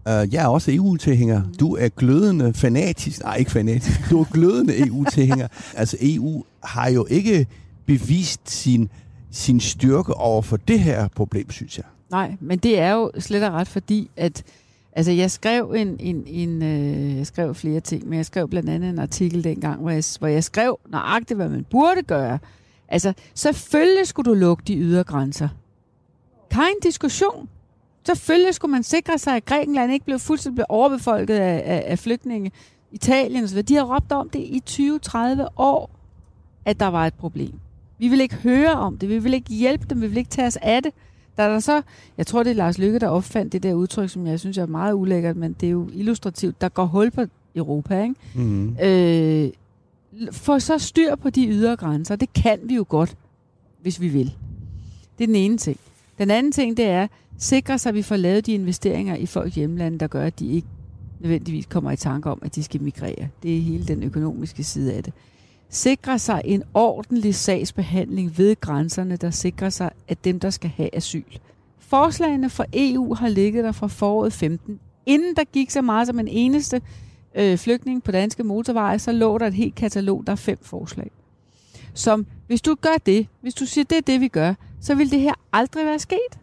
Uh, 0.06 0.34
jeg 0.34 0.42
er 0.44 0.46
også 0.46 0.72
EU-tilhænger. 0.72 1.42
Mm. 1.42 1.54
Du 1.54 1.76
er 1.76 1.88
glødende 1.88 2.54
fanatisk. 2.54 3.22
Nej, 3.22 3.36
ikke 3.36 3.50
fanatisk. 3.50 4.10
Du 4.10 4.20
er 4.20 4.24
glødende 4.32 4.78
EU-tilhænger. 4.88 5.48
altså, 5.74 5.96
EU 6.00 6.44
har 6.64 6.88
jo 6.88 7.06
ikke 7.10 7.46
bevist 7.86 8.50
sin, 8.50 8.88
sin 9.30 9.60
styrke 9.60 10.14
over 10.14 10.42
for 10.42 10.56
det 10.56 10.80
her 10.80 11.08
problem, 11.08 11.50
synes 11.50 11.78
jeg. 11.78 11.84
Nej, 12.10 12.36
men 12.40 12.58
det 12.58 12.78
er 12.78 12.92
jo 12.92 13.10
slet 13.18 13.42
og 13.42 13.52
ret, 13.52 13.68
fordi 13.68 14.10
at 14.16 14.42
Altså, 14.96 15.12
jeg 15.12 15.30
skrev 15.30 15.74
en, 15.76 15.96
en, 16.00 16.24
en 16.26 16.62
øh, 16.62 17.16
jeg 17.16 17.26
skrev 17.26 17.54
flere 17.54 17.80
ting, 17.80 18.08
men 18.08 18.16
jeg 18.16 18.26
skrev 18.26 18.48
blandt 18.48 18.70
andet 18.70 18.90
en 18.90 18.98
artikel 18.98 19.44
dengang, 19.44 19.80
hvor 19.80 19.90
jeg, 19.90 20.04
hvor 20.18 20.28
jeg 20.28 20.44
skrev 20.44 20.78
nøjagtigt, 20.88 21.38
hvad 21.38 21.48
man 21.48 21.66
burde 21.70 22.02
gøre. 22.02 22.38
Altså, 22.88 23.12
selvfølgelig 23.34 24.06
skulle 24.06 24.30
du 24.30 24.34
lukke 24.34 24.62
de 24.66 24.76
ydre 24.76 25.04
grænser. 25.04 25.48
Kein 26.50 26.76
diskussion. 26.82 27.48
Selvfølgelig 28.06 28.54
skulle 28.54 28.72
man 28.72 28.82
sikre 28.82 29.18
sig, 29.18 29.36
at 29.36 29.44
Grækenland 29.44 29.92
ikke 29.92 30.04
blev 30.04 30.18
fuldstændig 30.18 30.70
overbefolket 30.70 31.34
af, 31.34 31.62
af, 31.64 31.84
af 31.86 31.98
flygtninge. 31.98 32.52
Italien 32.92 33.44
osv. 33.44 33.62
De 33.62 33.74
har 33.74 33.94
råbt 33.94 34.12
om 34.12 34.28
det 34.28 34.38
i 34.38 34.62
20-30 34.70 35.18
år, 35.56 35.90
at 36.64 36.80
der 36.80 36.86
var 36.86 37.06
et 37.06 37.14
problem. 37.14 37.52
Vi 37.98 38.08
vil 38.08 38.20
ikke 38.20 38.34
høre 38.34 38.72
om 38.72 38.98
det, 38.98 39.08
vi 39.08 39.18
vil 39.18 39.34
ikke 39.34 39.54
hjælpe 39.54 39.86
dem, 39.90 40.02
vi 40.02 40.06
vil 40.06 40.16
ikke 40.16 40.30
tage 40.30 40.46
os 40.46 40.56
af 40.56 40.82
det. 40.82 40.92
Der 41.36 41.42
er 41.42 41.48
der 41.48 41.60
så, 41.60 41.82
jeg 42.18 42.26
tror 42.26 42.42
det 42.42 42.50
er 42.50 42.54
Lars 42.54 42.78
Lykke, 42.78 42.98
der 42.98 43.08
opfandt 43.08 43.52
det 43.52 43.62
der 43.62 43.74
udtryk, 43.74 44.10
som 44.10 44.26
jeg 44.26 44.40
synes 44.40 44.58
er 44.58 44.66
meget 44.66 44.92
ulækkert, 44.92 45.36
men 45.36 45.56
det 45.60 45.66
er 45.66 45.70
jo 45.70 45.88
illustrativt. 45.92 46.60
Der 46.60 46.68
går 46.68 46.84
hul 46.84 47.10
på 47.10 47.24
Europa, 47.54 48.02
ikke? 48.02 48.14
Mm. 48.34 48.76
Øh, 48.82 49.50
få 50.32 50.58
så 50.58 50.78
styr 50.78 51.14
på 51.14 51.30
de 51.30 51.48
ydre 51.48 51.76
grænser. 51.76 52.16
Det 52.16 52.32
kan 52.32 52.58
vi 52.62 52.74
jo 52.74 52.84
godt, 52.88 53.16
hvis 53.82 54.00
vi 54.00 54.08
vil. 54.08 54.34
Det 55.18 55.24
er 55.24 55.28
den 55.28 55.36
ene 55.36 55.56
ting. 55.58 55.78
Den 56.18 56.30
anden 56.30 56.52
ting, 56.52 56.76
det 56.76 56.84
er, 56.84 57.06
sikre 57.38 57.78
sig, 57.78 57.90
at 57.90 57.94
vi 57.94 58.02
får 58.02 58.16
lavet 58.16 58.46
de 58.46 58.52
investeringer 58.52 59.16
i 59.16 59.26
folks 59.26 59.54
hjemlande, 59.54 59.98
der 59.98 60.06
gør, 60.06 60.26
at 60.26 60.38
de 60.38 60.48
ikke 60.48 60.68
nødvendigvis 61.20 61.66
kommer 61.66 61.90
i 61.90 61.96
tanke 61.96 62.30
om, 62.30 62.38
at 62.42 62.54
de 62.54 62.62
skal 62.62 62.82
migrere. 62.82 63.28
Det 63.42 63.56
er 63.56 63.60
hele 63.60 63.84
den 63.84 64.02
økonomiske 64.02 64.64
side 64.64 64.92
af 64.92 65.04
det. 65.04 65.12
Sikre 65.68 66.18
sig 66.18 66.42
en 66.44 66.62
ordentlig 66.74 67.34
sagsbehandling 67.34 68.38
ved 68.38 68.60
grænserne, 68.60 69.16
der 69.16 69.30
sikrer 69.30 69.70
sig, 69.70 69.90
at 70.08 70.24
dem, 70.24 70.40
der 70.40 70.50
skal 70.50 70.70
have 70.70 70.96
asyl. 70.96 71.38
Forslagene 71.78 72.50
fra 72.50 72.64
EU 72.72 73.14
har 73.14 73.28
ligget 73.28 73.64
der 73.64 73.72
fra 73.72 73.86
foråret 73.86 74.32
15. 74.32 74.80
Inden 75.06 75.36
der 75.36 75.44
gik 75.44 75.70
så 75.70 75.82
meget 75.82 76.06
som 76.06 76.18
en 76.18 76.28
eneste 76.28 76.82
øh, 77.34 77.58
flygtning 77.58 78.02
på 78.02 78.12
danske 78.12 78.44
motorveje, 78.44 78.98
så 78.98 79.12
lå 79.12 79.38
der 79.38 79.46
et 79.46 79.54
helt 79.54 79.74
katalog, 79.74 80.22
der 80.26 80.32
er 80.32 80.36
fem 80.36 80.58
forslag. 80.62 81.10
Som, 81.94 82.26
hvis 82.46 82.62
du 82.62 82.74
gør 82.80 82.96
det, 83.06 83.26
hvis 83.40 83.54
du 83.54 83.66
siger, 83.66 83.84
det 83.84 83.98
er 83.98 84.02
det, 84.02 84.20
vi 84.20 84.28
gør, 84.28 84.54
så 84.80 84.94
vil 84.94 85.10
det 85.10 85.20
her 85.20 85.34
aldrig 85.52 85.86
være 85.86 85.98
sket. 85.98 86.38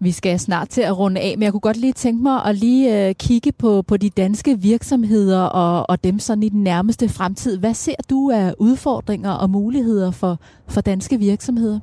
Vi 0.00 0.10
skal 0.12 0.40
snart 0.40 0.68
til 0.68 0.80
at 0.80 0.98
runde 0.98 1.20
af, 1.20 1.34
men 1.36 1.42
jeg 1.42 1.52
kunne 1.52 1.60
godt 1.60 1.76
lige 1.76 1.92
tænke 1.92 2.22
mig 2.22 2.44
at 2.44 2.56
lige 2.56 3.08
øh, 3.08 3.14
kigge 3.14 3.52
på, 3.52 3.82
på 3.82 3.96
de 3.96 4.10
danske 4.10 4.60
virksomheder 4.60 5.42
og, 5.42 5.90
og 5.90 6.04
dem 6.04 6.18
sådan 6.18 6.42
i 6.42 6.48
den 6.48 6.62
nærmeste 6.62 7.08
fremtid. 7.08 7.58
Hvad 7.58 7.74
ser 7.74 7.94
du 8.10 8.30
af 8.30 8.54
udfordringer 8.58 9.30
og 9.30 9.50
muligheder 9.50 10.10
for, 10.10 10.40
for 10.68 10.80
danske 10.80 11.18
virksomheder? 11.18 11.80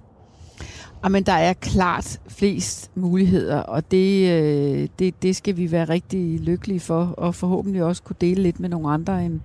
Jamen, 1.04 1.24
der 1.24 1.34
er 1.34 1.54
klart 1.54 2.20
flest 2.28 2.92
muligheder, 2.96 3.58
og 3.58 3.92
det, 3.92 4.32
øh, 4.32 4.88
det, 5.00 5.24
det 5.24 5.36
skal 5.36 5.58
vi 5.58 5.72
være 5.72 5.86
rigtig 5.86 6.40
lykkelige 6.40 6.80
for, 6.80 7.06
og 7.18 7.36
forhåbentlig 7.36 7.84
også 7.84 8.04
kunne 8.04 8.16
dele 8.22 8.44
lidt 8.44 8.60
med 8.60 8.70
nogle 8.70 8.90
andre, 8.90 9.26
end, 9.26 9.40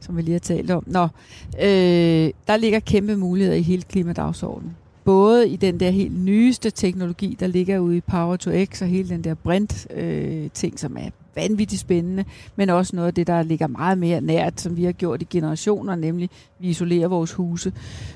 som 0.00 0.16
vi 0.16 0.22
lige 0.22 0.32
har 0.32 0.38
talt 0.38 0.70
om. 0.70 0.84
Nå, 0.86 1.02
øh, 1.62 2.30
der 2.46 2.56
ligger 2.56 2.80
kæmpe 2.80 3.16
muligheder 3.16 3.56
i 3.56 3.62
hele 3.62 3.82
klimadagsordenen. 3.82 4.76
Både 5.04 5.48
i 5.48 5.56
den 5.56 5.80
der 5.80 5.90
helt 5.90 6.24
nyeste 6.24 6.70
teknologi, 6.70 7.36
der 7.40 7.46
ligger 7.46 7.78
ude 7.78 7.96
i 7.96 8.00
Power 8.00 8.36
to 8.36 8.50
X, 8.64 8.82
og 8.82 8.88
hele 8.88 9.08
den 9.08 9.24
der 9.24 9.34
brint-ting, 9.34 10.72
øh, 10.74 10.78
som 10.78 10.96
er 10.96 11.10
vanvittigt 11.34 11.80
spændende, 11.80 12.24
men 12.56 12.70
også 12.70 12.96
noget 12.96 13.08
af 13.08 13.14
det, 13.14 13.26
der 13.26 13.42
ligger 13.42 13.66
meget 13.66 13.98
mere 13.98 14.20
nært, 14.20 14.60
som 14.60 14.76
vi 14.76 14.84
har 14.84 14.92
gjort 14.92 15.22
i 15.22 15.26
generationer, 15.30 15.94
nemlig 15.94 16.30
vi 16.58 16.68
isolerer 16.68 17.08
vores 17.08 17.32
huse. 17.32 17.72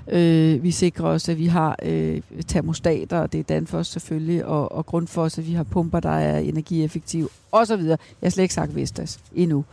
Øh, 0.08 0.62
vi 0.62 0.70
sikrer 0.70 1.08
os, 1.08 1.28
at 1.28 1.38
vi 1.38 1.46
har 1.46 1.76
øh, 1.82 2.20
termostater, 2.46 3.18
og 3.18 3.32
det 3.32 3.40
er 3.40 3.44
Danfoss 3.44 3.90
selvfølgelig, 3.90 4.44
og, 4.44 4.72
og 4.72 4.86
Grundfos, 4.86 5.38
at 5.38 5.46
vi 5.46 5.52
har 5.52 5.62
pumper, 5.62 6.00
der 6.00 6.10
er 6.10 6.38
energieffektive, 6.38 7.28
osv. 7.52 7.80
Jeg 7.80 7.98
har 8.22 8.30
slet 8.30 8.44
ikke 8.44 8.54
sagt 8.54 8.76
Vestas 8.76 9.20
endnu. 9.34 9.64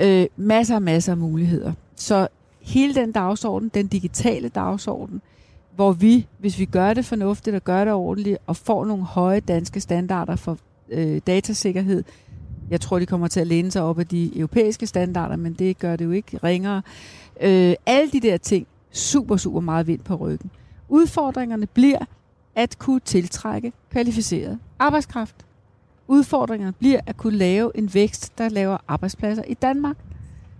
Øh, 0.00 0.26
masser 0.36 0.74
og 0.74 0.82
masser 0.82 1.12
af 1.12 1.18
muligheder. 1.18 1.72
Så 1.96 2.28
hele 2.60 2.94
den 2.94 3.12
dagsorden, 3.12 3.70
den 3.74 3.86
digitale 3.86 4.48
dagsorden, 4.48 5.20
hvor 5.76 5.92
vi, 5.92 6.26
hvis 6.38 6.58
vi 6.58 6.64
gør 6.64 6.94
det 6.94 7.04
fornuftigt 7.04 7.56
og 7.56 7.64
gør 7.64 7.84
det 7.84 7.92
ordentligt, 7.92 8.38
og 8.46 8.56
får 8.56 8.84
nogle 8.84 9.04
høje 9.04 9.40
danske 9.40 9.80
standarder 9.80 10.36
for 10.36 10.58
øh, 10.88 11.20
datasikkerhed, 11.26 12.04
jeg 12.70 12.80
tror, 12.80 12.98
de 12.98 13.06
kommer 13.06 13.28
til 13.28 13.40
at 13.40 13.46
læne 13.46 13.70
sig 13.70 13.82
op 13.82 13.98
af 13.98 14.06
de 14.06 14.38
europæiske 14.38 14.86
standarder, 14.86 15.36
men 15.36 15.52
det 15.52 15.78
gør 15.78 15.96
det 15.96 16.04
jo 16.04 16.10
ikke 16.10 16.36
ringere. 16.36 16.82
Øh, 17.40 17.74
alle 17.86 18.10
de 18.10 18.20
der 18.20 18.36
ting, 18.36 18.66
super, 18.90 19.36
super 19.36 19.60
meget 19.60 19.86
vind 19.86 20.00
på 20.00 20.14
ryggen. 20.14 20.50
Udfordringerne 20.88 21.66
bliver 21.66 22.04
at 22.54 22.78
kunne 22.78 23.00
tiltrække 23.00 23.72
kvalificeret 23.90 24.58
arbejdskraft. 24.78 25.36
Udfordringerne 26.08 26.72
bliver 26.72 27.00
at 27.06 27.16
kunne 27.16 27.36
lave 27.36 27.72
en 27.74 27.94
vækst, 27.94 28.38
der 28.38 28.48
laver 28.48 28.76
arbejdspladser 28.88 29.42
i 29.48 29.54
Danmark. 29.54 29.96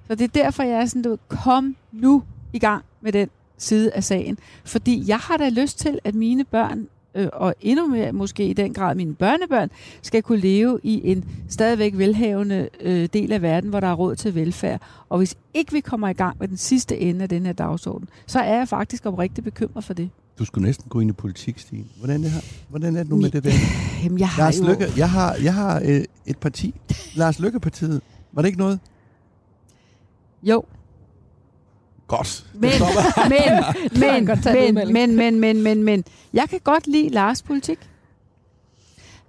Så 0.06 0.14
det 0.14 0.24
er 0.24 0.42
derfor, 0.42 0.62
jeg 0.62 0.80
er 0.80 0.86
sådan, 0.86 1.02
du 1.02 1.18
kom 1.28 1.76
nu 1.92 2.22
i 2.52 2.58
gang 2.58 2.84
med 3.00 3.12
den 3.12 3.28
side 3.58 3.92
af 3.92 4.04
sagen. 4.04 4.38
Fordi 4.64 5.04
jeg 5.06 5.18
har 5.18 5.36
da 5.36 5.48
lyst 5.48 5.78
til, 5.78 5.98
at 6.04 6.14
mine 6.14 6.44
børn 6.44 6.88
øh, 7.14 7.28
og 7.32 7.54
endnu 7.60 7.86
mere 7.86 8.12
måske 8.12 8.46
i 8.46 8.52
den 8.52 8.74
grad 8.74 8.94
mine 8.94 9.14
børnebørn, 9.14 9.70
skal 10.02 10.22
kunne 10.22 10.40
leve 10.40 10.80
i 10.82 11.10
en 11.10 11.24
stadigvæk 11.48 11.98
velhavende 11.98 12.68
øh, 12.80 13.08
del 13.12 13.32
af 13.32 13.42
verden, 13.42 13.70
hvor 13.70 13.80
der 13.80 13.88
er 13.88 13.94
råd 13.94 14.16
til 14.16 14.34
velfærd. 14.34 14.80
Og 15.08 15.18
hvis 15.18 15.36
ikke 15.54 15.72
vi 15.72 15.80
kommer 15.80 16.08
i 16.08 16.12
gang 16.12 16.36
med 16.40 16.48
den 16.48 16.56
sidste 16.56 16.98
ende 16.98 17.22
af 17.22 17.28
den 17.28 17.46
her 17.46 17.52
dagsorden, 17.52 18.08
så 18.26 18.40
er 18.40 18.56
jeg 18.58 18.68
faktisk 18.68 19.06
oprigtigt 19.06 19.44
bekymret 19.44 19.84
for 19.84 19.94
det. 19.94 20.10
Du 20.38 20.44
skulle 20.44 20.66
næsten 20.66 20.88
gå 20.88 21.00
ind 21.00 21.10
i 21.10 21.12
politik, 21.12 21.58
Stine. 21.58 21.84
Hvordan 21.98 22.16
er 22.16 22.22
det, 22.22 22.30
her? 22.30 22.40
Hvordan 22.68 22.96
er 22.96 23.02
det 23.02 23.10
nu 23.10 23.16
med 23.16 23.30
det 23.30 23.44
der? 23.44 23.50
Jamen, 24.04 24.18
jeg 24.18 24.28
har 24.28 24.42
Lars 24.42 24.58
jo... 24.58 24.66
Lykke, 24.66 24.86
jeg 24.96 25.10
har, 25.10 25.36
jeg 25.42 25.54
har 25.54 25.82
øh, 25.84 26.04
et 26.26 26.38
parti. 26.38 26.74
Lars 27.16 27.38
Lykke-partiet. 27.38 28.00
Var 28.32 28.42
det 28.42 28.46
ikke 28.46 28.58
noget? 28.58 28.80
Jo, 30.42 30.64
Godt. 32.16 32.46
men, 32.54 32.70
men, 33.28 34.24
men, 34.54 34.92
men, 34.92 34.92
men, 34.92 35.16
men, 35.16 35.40
men, 35.40 35.62
men, 35.62 35.82
men, 35.82 36.04
jeg 36.32 36.48
kan 36.48 36.60
godt 36.64 36.86
lide 36.86 37.08
Lars 37.08 37.42
politik. 37.42 37.78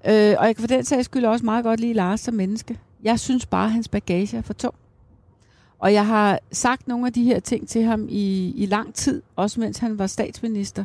Øh, 0.08 0.36
og 0.40 0.48
jeg 0.48 0.56
kan 0.56 0.62
for 0.62 0.68
den 0.68 0.86
sags 0.86 1.06
skyld 1.06 1.26
også 1.26 1.46
meget 1.46 1.64
godt 1.64 1.80
lide 1.80 1.94
Lars 1.94 2.20
som 2.20 2.34
menneske. 2.34 2.80
Jeg 3.04 3.20
synes 3.20 3.46
bare, 3.46 3.66
at 3.66 3.72
hans 3.72 3.88
bagage 3.88 4.38
er 4.38 4.42
for 4.42 4.54
tung. 4.54 4.76
Og 5.80 5.94
jeg 5.94 6.08
har 6.08 6.40
sagt 6.52 6.88
nogle 6.88 7.08
af 7.08 7.14
de 7.14 7.24
her 7.24 7.40
ting 7.40 7.68
til 7.68 7.84
ham 7.84 8.08
i, 8.10 8.54
i 8.56 8.66
lang 8.66 8.94
tid, 8.94 9.22
også 9.36 9.60
mens 9.60 9.78
han 9.78 10.00
var 10.00 10.08
statsminister, 10.08 10.84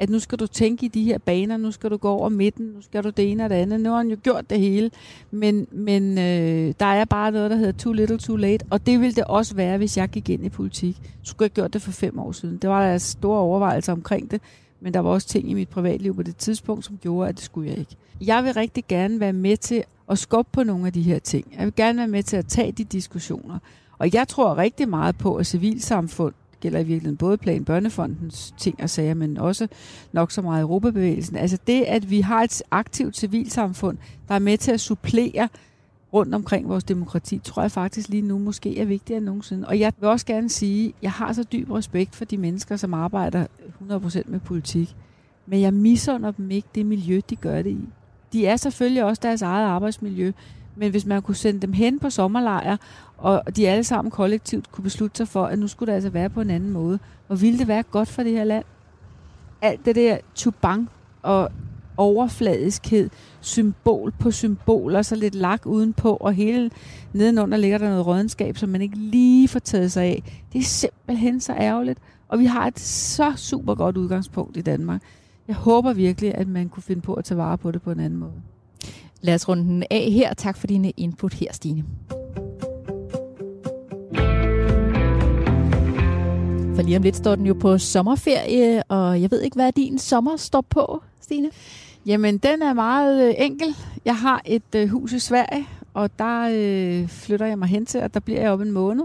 at 0.00 0.10
nu 0.10 0.18
skal 0.18 0.38
du 0.38 0.46
tænke 0.46 0.86
i 0.86 0.88
de 0.88 1.04
her 1.04 1.18
baner, 1.18 1.56
nu 1.56 1.70
skal 1.70 1.90
du 1.90 1.96
gå 1.96 2.08
over 2.08 2.28
midten, 2.28 2.66
nu 2.66 2.82
skal 2.82 3.04
du 3.04 3.10
det 3.10 3.30
ene 3.30 3.44
og 3.44 3.50
det 3.50 3.56
andet. 3.56 3.80
Nu 3.80 3.90
har 3.90 3.96
han 3.96 4.08
jo 4.08 4.16
gjort 4.22 4.50
det 4.50 4.60
hele, 4.60 4.90
men, 5.30 5.66
men 5.72 6.18
øh, 6.18 6.74
der 6.80 6.86
er 6.86 7.04
bare 7.04 7.30
noget, 7.30 7.50
der 7.50 7.56
hedder 7.56 7.72
too 7.72 7.92
little, 7.92 8.18
too 8.18 8.36
late, 8.36 8.64
og 8.70 8.86
det 8.86 9.00
ville 9.00 9.14
det 9.14 9.24
også 9.24 9.54
være, 9.54 9.78
hvis 9.78 9.96
jeg 9.96 10.08
gik 10.08 10.28
ind 10.28 10.44
i 10.44 10.48
politik. 10.48 10.96
Skulle 11.22 11.46
jeg 11.46 11.50
have 11.50 11.54
gjort 11.54 11.72
det 11.72 11.82
for 11.82 11.92
fem 11.92 12.18
år 12.18 12.32
siden. 12.32 12.56
Det 12.56 12.70
var 12.70 12.90
der 12.90 12.98
store 12.98 13.38
overvejelser 13.38 13.92
omkring 13.92 14.30
det, 14.30 14.40
men 14.80 14.94
der 14.94 15.00
var 15.00 15.10
også 15.10 15.28
ting 15.28 15.50
i 15.50 15.54
mit 15.54 15.68
privatliv 15.68 16.16
på 16.16 16.22
det 16.22 16.36
tidspunkt, 16.36 16.84
som 16.84 16.98
gjorde, 17.02 17.28
at 17.28 17.36
det 17.36 17.44
skulle 17.44 17.70
jeg 17.70 17.78
ikke. 17.78 17.96
Jeg 18.20 18.44
vil 18.44 18.54
rigtig 18.54 18.84
gerne 18.88 19.20
være 19.20 19.32
med 19.32 19.56
til 19.56 19.84
at 20.10 20.18
skubbe 20.18 20.50
på 20.52 20.62
nogle 20.62 20.86
af 20.86 20.92
de 20.92 21.02
her 21.02 21.18
ting. 21.18 21.54
Jeg 21.58 21.64
vil 21.64 21.74
gerne 21.76 21.98
være 21.98 22.08
med 22.08 22.22
til 22.22 22.36
at 22.36 22.46
tage 22.46 22.72
de 22.72 22.84
diskussioner. 22.84 23.58
Og 23.98 24.14
jeg 24.14 24.28
tror 24.28 24.58
rigtig 24.58 24.88
meget 24.88 25.18
på, 25.18 25.36
at 25.36 25.46
civilsamfund 25.46 26.34
gælder 26.60 26.78
i 26.78 26.84
virkeligheden 26.84 27.16
både 27.16 27.36
Plan 27.36 27.64
Børnefondens 27.64 28.54
ting 28.58 28.82
og 28.82 28.90
sager, 28.90 29.14
men 29.14 29.38
også 29.38 29.68
nok 30.12 30.30
så 30.30 30.42
meget 30.42 30.62
Europabevægelsen. 30.62 31.36
Altså 31.36 31.58
det, 31.66 31.82
at 31.82 32.10
vi 32.10 32.20
har 32.20 32.42
et 32.42 32.62
aktivt 32.70 33.16
civilsamfund, 33.16 33.98
der 34.28 34.34
er 34.34 34.38
med 34.38 34.58
til 34.58 34.72
at 34.72 34.80
supplere 34.80 35.48
rundt 36.12 36.34
omkring 36.34 36.68
vores 36.68 36.84
demokrati, 36.84 37.38
tror 37.38 37.62
jeg 37.62 37.70
faktisk 37.70 38.08
lige 38.08 38.22
nu 38.22 38.38
måske 38.38 38.78
er 38.78 38.84
vigtigere 38.84 39.18
end 39.18 39.26
nogensinde. 39.26 39.68
Og 39.68 39.80
jeg 39.80 39.92
vil 40.00 40.08
også 40.08 40.26
gerne 40.26 40.48
sige, 40.48 40.88
at 40.88 40.94
jeg 41.02 41.12
har 41.12 41.32
så 41.32 41.42
dyb 41.42 41.70
respekt 41.70 42.16
for 42.16 42.24
de 42.24 42.36
mennesker, 42.36 42.76
som 42.76 42.94
arbejder 42.94 43.46
100% 43.90 44.22
med 44.26 44.40
politik. 44.40 44.96
Men 45.46 45.60
jeg 45.60 45.74
misunder 45.74 46.30
dem 46.30 46.50
ikke 46.50 46.68
det 46.74 46.86
miljø, 46.86 47.20
de 47.30 47.36
gør 47.36 47.62
det 47.62 47.70
i. 47.70 47.88
De 48.32 48.46
er 48.46 48.56
selvfølgelig 48.56 49.04
også 49.04 49.20
deres 49.22 49.42
eget 49.42 49.66
arbejdsmiljø, 49.66 50.32
men 50.76 50.90
hvis 50.90 51.06
man 51.06 51.22
kunne 51.22 51.34
sende 51.34 51.60
dem 51.60 51.72
hen 51.72 51.98
på 51.98 52.10
sommerlejr, 52.10 52.76
og 53.20 53.56
de 53.56 53.68
alle 53.68 53.84
sammen 53.84 54.10
kollektivt 54.10 54.72
kunne 54.72 54.84
beslutte 54.84 55.16
sig 55.16 55.28
for, 55.28 55.44
at 55.44 55.58
nu 55.58 55.68
skulle 55.68 55.86
det 55.86 55.94
altså 55.94 56.10
være 56.10 56.30
på 56.30 56.40
en 56.40 56.50
anden 56.50 56.70
måde, 56.70 56.98
Og 57.28 57.40
ville 57.40 57.58
det 57.58 57.68
være 57.68 57.82
godt 57.82 58.08
for 58.08 58.22
det 58.22 58.32
her 58.32 58.44
land? 58.44 58.64
Alt 59.62 59.86
det 59.86 59.96
der 59.96 60.18
tubang 60.34 60.88
og 61.22 61.50
overfladiskhed, 61.96 63.10
symbol 63.40 64.12
på 64.18 64.30
symbol, 64.30 64.94
og 64.94 65.04
så 65.04 65.14
lidt 65.14 65.34
lak 65.34 65.66
udenpå, 65.66 66.16
og 66.16 66.32
hele 66.32 66.70
nedenunder 67.12 67.58
ligger 67.58 67.78
der 67.78 67.88
noget 67.88 68.06
rådenskab, 68.06 68.56
som 68.56 68.68
man 68.68 68.82
ikke 68.82 68.96
lige 68.96 69.48
får 69.48 69.58
taget 69.58 69.92
sig 69.92 70.04
af. 70.04 70.42
Det 70.52 70.58
er 70.58 70.62
simpelthen 70.62 71.40
så 71.40 71.52
ærgerligt, 71.52 71.98
og 72.28 72.38
vi 72.38 72.44
har 72.44 72.66
et 72.66 72.80
så 72.80 73.32
super 73.36 73.74
godt 73.74 73.96
udgangspunkt 73.96 74.56
i 74.56 74.60
Danmark. 74.60 75.02
Jeg 75.48 75.56
håber 75.56 75.92
virkelig, 75.92 76.34
at 76.34 76.48
man 76.48 76.68
kunne 76.68 76.82
finde 76.82 77.02
på 77.02 77.14
at 77.14 77.24
tage 77.24 77.38
vare 77.38 77.58
på 77.58 77.70
det 77.70 77.82
på 77.82 77.90
en 77.90 78.00
anden 78.00 78.18
måde. 78.18 78.42
Lad 79.20 79.34
os 79.34 79.48
runde 79.48 79.62
den 79.62 79.84
af 79.90 80.10
her. 80.12 80.34
Tak 80.34 80.56
for 80.56 80.66
dine 80.66 80.90
input 80.90 81.34
her, 81.34 81.52
Stine. 81.52 81.84
For 86.80 86.84
lige 86.84 86.96
om 86.96 87.02
lidt 87.02 87.16
står 87.16 87.34
den 87.34 87.46
jo 87.46 87.54
på 87.54 87.78
sommerferie, 87.78 88.82
og 88.82 89.22
jeg 89.22 89.30
ved 89.30 89.40
ikke, 89.40 89.54
hvad 89.54 89.72
din 89.72 89.98
sommer 89.98 90.36
står 90.36 90.60
på, 90.60 91.02
Stine? 91.20 91.50
Jamen, 92.06 92.38
den 92.38 92.62
er 92.62 92.72
meget 92.72 93.28
øh, 93.28 93.34
enkel. 93.38 93.66
Jeg 94.04 94.16
har 94.16 94.42
et 94.44 94.74
øh, 94.76 94.88
hus 94.88 95.12
i 95.12 95.18
Sverige, 95.18 95.66
og 95.94 96.18
der 96.18 96.50
øh, 96.52 97.08
flytter 97.08 97.46
jeg 97.46 97.58
mig 97.58 97.68
hen 97.68 97.86
til, 97.86 98.02
og 98.02 98.14
der 98.14 98.20
bliver 98.20 98.40
jeg 98.40 98.50
op 98.50 98.60
en 98.60 98.72
måned. 98.72 99.04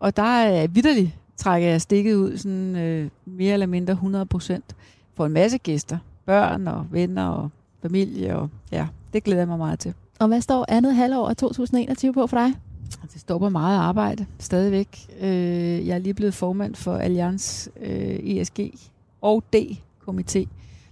Og 0.00 0.16
der 0.16 0.22
er 0.22 0.66
vidderligt 0.66 1.10
trækker 1.36 1.68
jeg 1.68 1.80
stikket 1.80 2.14
ud 2.14 2.36
sådan 2.36 2.76
øh, 2.76 3.10
mere 3.24 3.52
eller 3.52 3.66
mindre 3.66 3.92
100 3.92 4.26
procent 4.26 4.76
for 5.14 5.26
en 5.26 5.32
masse 5.32 5.58
gæster. 5.58 5.98
Børn 6.26 6.68
og 6.68 6.86
venner 6.90 7.28
og 7.28 7.50
familie, 7.82 8.36
og 8.36 8.50
ja, 8.72 8.86
det 9.12 9.24
glæder 9.24 9.40
jeg 9.40 9.48
mig 9.48 9.58
meget 9.58 9.78
til. 9.78 9.94
Og 10.18 10.28
hvad 10.28 10.40
står 10.40 10.66
andet 10.68 10.94
halvår 10.94 11.28
af 11.28 11.36
2021 11.36 12.12
på 12.12 12.26
for 12.26 12.36
dig? 12.36 12.54
Altså, 12.88 12.98
det 13.12 13.20
står 13.20 13.38
på 13.38 13.48
meget 13.48 13.78
arbejde 13.78 14.26
stadigvæk. 14.38 15.06
Øh, 15.20 15.86
jeg 15.86 15.94
er 15.94 15.98
lige 15.98 16.14
blevet 16.14 16.34
formand 16.34 16.74
for 16.74 16.96
Allianz 16.96 17.68
øh, 17.80 18.18
ESG 18.22 18.60
og 19.20 19.44
D-komité, 19.56 20.46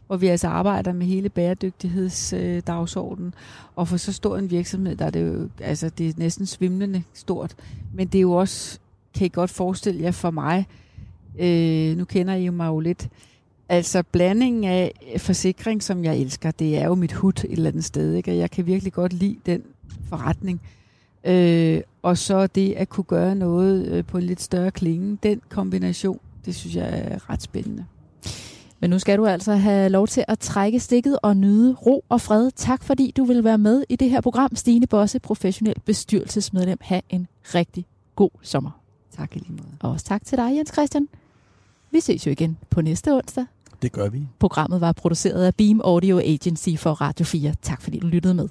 hvor 0.06 0.16
vi 0.16 0.26
altså 0.26 0.48
arbejder 0.48 0.92
med 0.92 1.06
hele 1.06 1.28
bæredygtighedsdagsordenen. 1.28 3.34
Og 3.76 3.88
for 3.88 3.96
så 3.96 4.12
stor 4.12 4.36
en 4.36 4.50
virksomhed, 4.50 4.96
der 4.96 5.04
er 5.04 5.10
det 5.10 5.26
jo 5.26 5.48
altså, 5.60 5.88
det 5.88 6.08
er 6.08 6.12
næsten 6.16 6.46
svimlende 6.46 7.02
stort. 7.14 7.54
Men 7.94 8.06
det 8.06 8.18
er 8.18 8.22
jo 8.22 8.32
også, 8.32 8.78
kan 9.14 9.26
I 9.26 9.28
godt 9.28 9.50
forestille 9.50 10.02
jer 10.02 10.10
for 10.10 10.30
mig, 10.30 10.66
øh, 11.38 11.96
nu 11.96 12.04
kender 12.04 12.34
I 12.34 12.44
jo 12.44 12.52
mig 12.52 12.66
jo 12.66 12.80
lidt, 12.80 13.08
Altså 13.68 14.02
blandingen 14.02 14.64
af 14.64 14.92
forsikring, 15.18 15.82
som 15.82 16.04
jeg 16.04 16.18
elsker, 16.18 16.50
det 16.50 16.78
er 16.78 16.86
jo 16.86 16.94
mit 16.94 17.12
hud 17.12 17.32
et 17.32 17.44
eller 17.44 17.70
andet 17.70 17.84
sted. 17.84 18.14
Ikke? 18.14 18.30
Og 18.30 18.36
jeg 18.36 18.50
kan 18.50 18.66
virkelig 18.66 18.92
godt 18.92 19.12
lide 19.12 19.36
den 19.46 19.62
forretning. 20.08 20.60
Øh, 21.26 21.80
og 22.02 22.18
så 22.18 22.46
det 22.46 22.72
at 22.72 22.88
kunne 22.88 23.04
gøre 23.04 23.34
noget 23.34 23.86
øh, 23.86 24.04
på 24.04 24.18
en 24.18 24.24
lidt 24.24 24.40
større 24.40 24.70
klinge, 24.70 25.18
den 25.22 25.40
kombination, 25.48 26.20
det 26.44 26.54
synes 26.54 26.76
jeg 26.76 26.88
er 26.98 27.30
ret 27.30 27.42
spændende. 27.42 27.84
Men 28.80 28.90
nu 28.90 28.98
skal 28.98 29.18
du 29.18 29.26
altså 29.26 29.52
have 29.54 29.88
lov 29.88 30.06
til 30.06 30.24
at 30.28 30.38
trække 30.38 30.80
stikket 30.80 31.18
og 31.22 31.36
nyde 31.36 31.74
ro 31.74 32.04
og 32.08 32.20
fred. 32.20 32.50
Tak 32.56 32.82
fordi 32.82 33.12
du 33.16 33.24
vil 33.24 33.44
være 33.44 33.58
med 33.58 33.84
i 33.88 33.96
det 33.96 34.10
her 34.10 34.20
program. 34.20 34.56
Stine 34.56 34.86
Bosse, 34.86 35.18
professionel 35.18 35.74
bestyrelsesmedlem. 35.84 36.78
Ha' 36.80 37.00
en 37.10 37.26
rigtig 37.44 37.86
god 38.16 38.30
sommer. 38.42 38.70
Tak 39.16 39.36
i 39.36 39.38
lige 39.38 39.52
måde. 39.52 39.68
Og 39.80 39.90
også 39.90 40.06
tak 40.06 40.24
til 40.24 40.38
dig, 40.38 40.56
Jens 40.56 40.72
Christian. 40.72 41.08
Vi 41.90 42.00
ses 42.00 42.26
jo 42.26 42.30
igen 42.30 42.58
på 42.70 42.80
næste 42.82 43.12
onsdag. 43.12 43.44
Det 43.82 43.92
gør 43.92 44.08
vi. 44.08 44.28
Programmet 44.38 44.80
var 44.80 44.92
produceret 44.92 45.44
af 45.44 45.54
Beam 45.54 45.80
Audio 45.80 46.18
Agency 46.18 46.70
for 46.78 46.90
Radio 46.92 47.24
4. 47.24 47.54
Tak 47.62 47.82
fordi 47.82 47.98
du 47.98 48.06
lyttede 48.06 48.34
med. 48.34 48.48